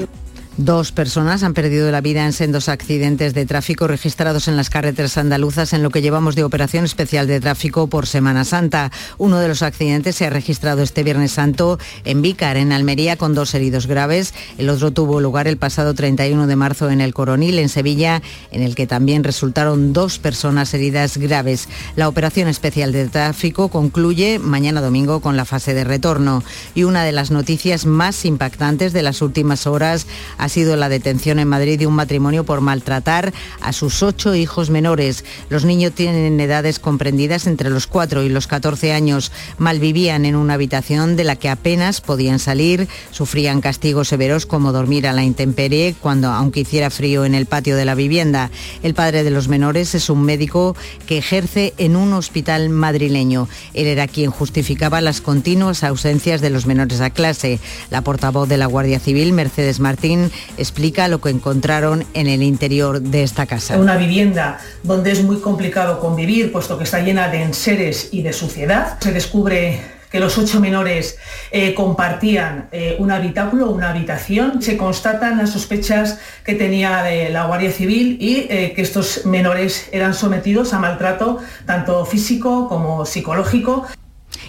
Dos 0.59 0.93
personas 0.93 1.43
han 1.45 1.55
perdido 1.55 1.91
la 1.91 2.03
vida 2.03 2.27
en 2.27 2.35
sendos 2.35 2.69
accidentes 2.69 3.33
de 3.33 3.47
tráfico 3.47 3.87
registrados 3.89 4.49
en 4.49 4.57
las 4.59 4.69
carreteras 4.69 5.17
andaluzas 5.17 5.73
en 5.73 5.83
lo 5.83 5.89
que 5.89 6.03
llevamos 6.03 6.35
de 6.35 6.45
operación 6.45 6.85
especial 6.85 7.27
de 7.27 7.41
tráfico 7.41 7.87
por 7.87 8.07
Semana 8.07 8.45
Santa. 8.45 8.93
Uno 9.17 9.39
de 9.39 9.49
los 9.49 9.63
accidentes 9.63 10.17
se 10.17 10.27
ha 10.27 10.31
registrado 10.31 10.83
este 10.83 11.05
Viernes 11.05 11.33
Santo 11.33 11.79
en 12.05 12.21
Vícar, 12.21 12.59
en 12.59 12.73
Almería, 12.73 13.17
con 13.17 13.35
dos 13.35 13.55
heridos 13.55 13.87
graves. 13.87 14.35
El 14.59 14.69
otro 14.69 14.91
tuvo 14.91 15.23
lugar 15.23 15.49
el 15.49 15.57
pasado 15.57 15.95
31 15.95 16.47
de 16.47 16.57
marzo 16.57 16.91
en 16.91 17.01
el 17.01 17.15
Coronil, 17.15 17.59
en 17.59 17.71
Sevilla, 17.71 18.21
en 18.51 18.63
el 18.63 18.75
que 18.75 18.87
también 18.87 19.25
resultaron 19.25 19.95
dos 19.95 20.19
personas 20.19 20.75
heridas 20.75 21.17
graves. 21.17 21.67
La 21.97 22.09
operación 22.09 22.49
especial 22.49 22.93
de 22.93 23.09
tráfico 23.09 23.69
concluye 23.69 24.39
mañana 24.39 24.83
domingo 24.83 25.21
con 25.21 25.39
la 25.39 25.47
fase 25.47 25.73
de 25.73 25.85
retorno. 25.85 26.45
Y 26.75 26.85
una 26.85 27.05
de 27.05 27.13
las 27.13 27.31
noticias 27.31 27.87
más 27.87 28.27
impactantes 28.27 28.93
de 28.93 29.03
las 29.03 29.23
últimas 29.23 29.67
horas 29.67 30.07
ha 30.43 30.49
sido 30.49 30.75
la 30.75 30.89
detención 30.89 31.39
en 31.39 31.47
Madrid 31.47 31.79
de 31.79 31.87
un 31.87 31.95
matrimonio 31.95 32.43
por 32.43 32.61
maltratar 32.63 33.33
a 33.61 33.73
sus 33.73 34.03
ocho 34.03 34.35
hijos 34.35 34.71
menores. 34.71 35.25
Los 35.51 35.65
niños 35.65 35.93
tienen 35.93 36.41
edades 36.41 36.81
comprendidas 36.81 37.47
entre 37.47 37.71
los 37.71 37.87
4 37.87 38.25
y 38.25 38.29
los 38.29 38.49
14 38.49 38.93
años. 38.93 39.31
Malvivían 39.59 40.25
en 40.25 40.35
una 40.35 40.55
habitación 40.55 41.15
de 41.15 41.23
la 41.23 41.37
que 41.37 41.49
apenas 41.49 42.01
podían 42.01 42.41
salir, 42.41 42.89
sufrían 43.13 43.61
castigos 43.61 44.09
severos 44.09 44.45
como 44.45 44.73
dormir 44.73 45.07
a 45.07 45.13
la 45.13 45.23
intemperie 45.23 45.95
cuando 46.01 46.27
aunque 46.33 46.61
hiciera 46.63 46.91
frío 46.91 47.25
en 47.25 47.37
el 47.37 47.47
patio 47.47 47.77
de 47.77 47.85
la 47.85 47.95
vivienda. 47.95 48.51
El 48.83 48.95
padre 48.95 49.23
de 49.23 49.31
los 49.31 49.47
menores 49.47 49.95
es 49.95 50.11
un 50.11 50.25
médico 50.25 50.75
que 51.07 51.19
ejerce 51.19 51.73
en 51.79 51.95
un 51.95 52.15
hospital 52.15 52.69
madrileño. 52.69 53.49
Él 53.75 53.87
era 53.87 54.09
quien 54.09 54.33
justificaba 54.33 55.01
las 55.03 55.21
continuas 55.21 55.85
ausencias 55.85 56.41
de 56.41 56.51
los 56.51 56.67
menores 56.67 57.01
a 57.01 57.11
clase. 57.11 57.61
La 57.91 58.01
portavoz 58.03 58.49
de 58.49 58.57
la 58.57 58.67
Guardia 58.67 58.99
Civil, 58.99 59.33
Mercedes 59.33 59.79
Martín, 59.79 60.32
explica 60.57 61.09
lo 61.09 61.21
que 61.21 61.31
encontraron 61.31 62.05
en 62.15 62.27
el 62.27 62.43
interior 62.43 63.01
de 63.01 63.23
esta 63.23 63.47
casa. 63.47 63.77
Una 63.79 63.97
vivienda 63.97 64.59
donde 64.83 65.13
es 65.13 65.23
muy 65.23 65.41
complicado 65.41 66.01
convivir, 66.01 66.53
puesto 66.53 66.79
que 66.79 66.85
está 66.85 67.01
llena 67.01 67.29
de 67.29 67.43
enseres 67.43 68.09
y 68.13 68.23
de 68.23 68.33
suciedad. 68.33 68.99
Se 69.01 69.13
descubre 69.13 69.81
que 70.13 70.21
los 70.21 70.37
ocho 70.37 70.61
menores 70.61 71.19
eh, 71.51 71.73
compartían 71.73 72.69
eh, 72.71 72.97
un 72.99 73.11
habitáculo, 73.11 73.71
una 73.71 73.91
habitación. 73.91 74.61
Se 74.61 74.77
constatan 74.77 75.39
las 75.39 75.51
sospechas 75.51 76.21
que 76.45 76.55
tenía 76.55 77.05
la 77.31 77.47
Guardia 77.47 77.73
Civil 77.73 78.19
y 78.21 78.47
eh, 78.51 78.75
que 78.77 78.83
estos 78.83 79.25
menores 79.25 79.89
eran 79.91 80.13
sometidos 80.13 80.75
a 80.75 80.79
maltrato 80.79 81.39
tanto 81.65 82.05
físico 82.05 82.69
como 82.69 83.07
psicológico. 83.07 83.87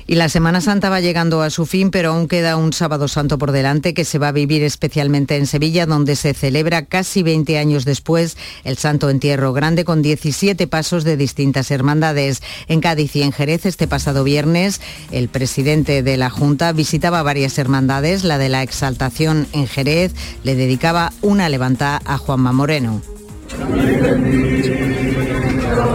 Y 0.05 0.15
la 0.15 0.29
Semana 0.29 0.59
Santa 0.59 0.89
va 0.89 0.99
llegando 0.99 1.41
a 1.41 1.49
su 1.49 1.65
fin, 1.65 1.89
pero 1.89 2.11
aún 2.11 2.27
queda 2.27 2.57
un 2.57 2.73
sábado 2.73 3.07
santo 3.07 3.37
por 3.37 3.51
delante 3.51 3.93
que 3.93 4.05
se 4.05 4.19
va 4.19 4.29
a 4.29 4.33
vivir 4.33 4.63
especialmente 4.63 5.37
en 5.37 5.47
Sevilla, 5.47 5.85
donde 5.85 6.15
se 6.15 6.33
celebra 6.33 6.85
casi 6.85 7.23
20 7.23 7.57
años 7.57 7.85
después 7.85 8.37
el 8.63 8.77
Santo 8.77 9.09
Entierro 9.09 9.53
Grande 9.53 9.85
con 9.85 10.01
17 10.01 10.67
pasos 10.67 11.03
de 11.03 11.15
distintas 11.15 11.71
hermandades. 11.71 12.41
En 12.67 12.81
Cádiz 12.81 13.15
y 13.15 13.21
en 13.21 13.31
Jerez 13.31 13.65
este 13.65 13.87
pasado 13.87 14.23
viernes 14.23 14.81
el 15.11 15.29
presidente 15.29 16.03
de 16.03 16.17
la 16.17 16.29
Junta 16.29 16.71
visitaba 16.73 17.23
varias 17.23 17.57
hermandades. 17.57 18.23
La 18.23 18.37
de 18.37 18.49
la 18.49 18.63
Exaltación 18.63 19.47
en 19.53 19.67
Jerez 19.67 20.13
le 20.43 20.55
dedicaba 20.55 21.13
una 21.21 21.49
levanta 21.49 22.01
a 22.03 22.17
Juanma 22.17 22.51
Moreno. 22.51 23.01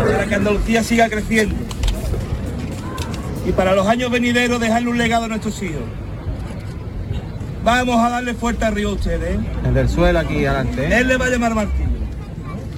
Para 0.04 0.26
que 0.26 0.34
Andalucía 0.34 0.82
siga 0.82 1.09
creciendo 1.09 1.77
y 3.49 3.53
para 3.53 3.74
los 3.74 3.86
años 3.86 4.11
venideros 4.11 4.61
dejarle 4.61 4.90
un 4.90 4.99
legado 4.99 5.24
a 5.24 5.28
nuestros 5.28 5.62
hijos. 5.62 5.82
Vamos 7.64 7.99
a 7.99 8.11
darle 8.11 8.34
fuerte 8.34 8.64
arriba 8.66 8.90
a 8.90 8.94
ustedes. 8.94 9.36
¿eh? 9.36 9.40
El 9.64 9.74
del 9.74 9.88
suelo 9.88 10.18
aquí 10.18 10.44
adelante. 10.44 10.84
¿eh? 10.86 10.99
Él 10.99 11.09
le 11.09 11.16
va 11.16 11.24
a 11.24 11.30
llamar 11.30 11.55
Martín. 11.55 11.88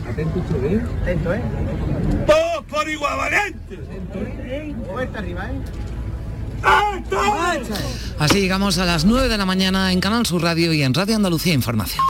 Atento 0.08 0.38
usted, 0.38 0.64
¿eh? 0.64 0.82
Atento, 1.02 1.34
¿eh? 1.34 1.42
Todos 2.26 2.64
por 2.68 2.88
igual, 2.88 3.16
valiente. 3.16 3.78
¿eh? 4.44 4.74
arriba, 5.16 5.50
¿eh? 5.50 5.60
Así 8.18 8.40
llegamos 8.40 8.78
a 8.78 8.84
las 8.84 9.04
9 9.04 9.28
de 9.28 9.38
la 9.38 9.46
mañana 9.46 9.92
en 9.92 10.00
Canal 10.00 10.24
Sur 10.26 10.42
Radio 10.42 10.72
y 10.72 10.82
en 10.82 10.94
Radio 10.94 11.16
Andalucía 11.16 11.52
Información. 11.52 12.04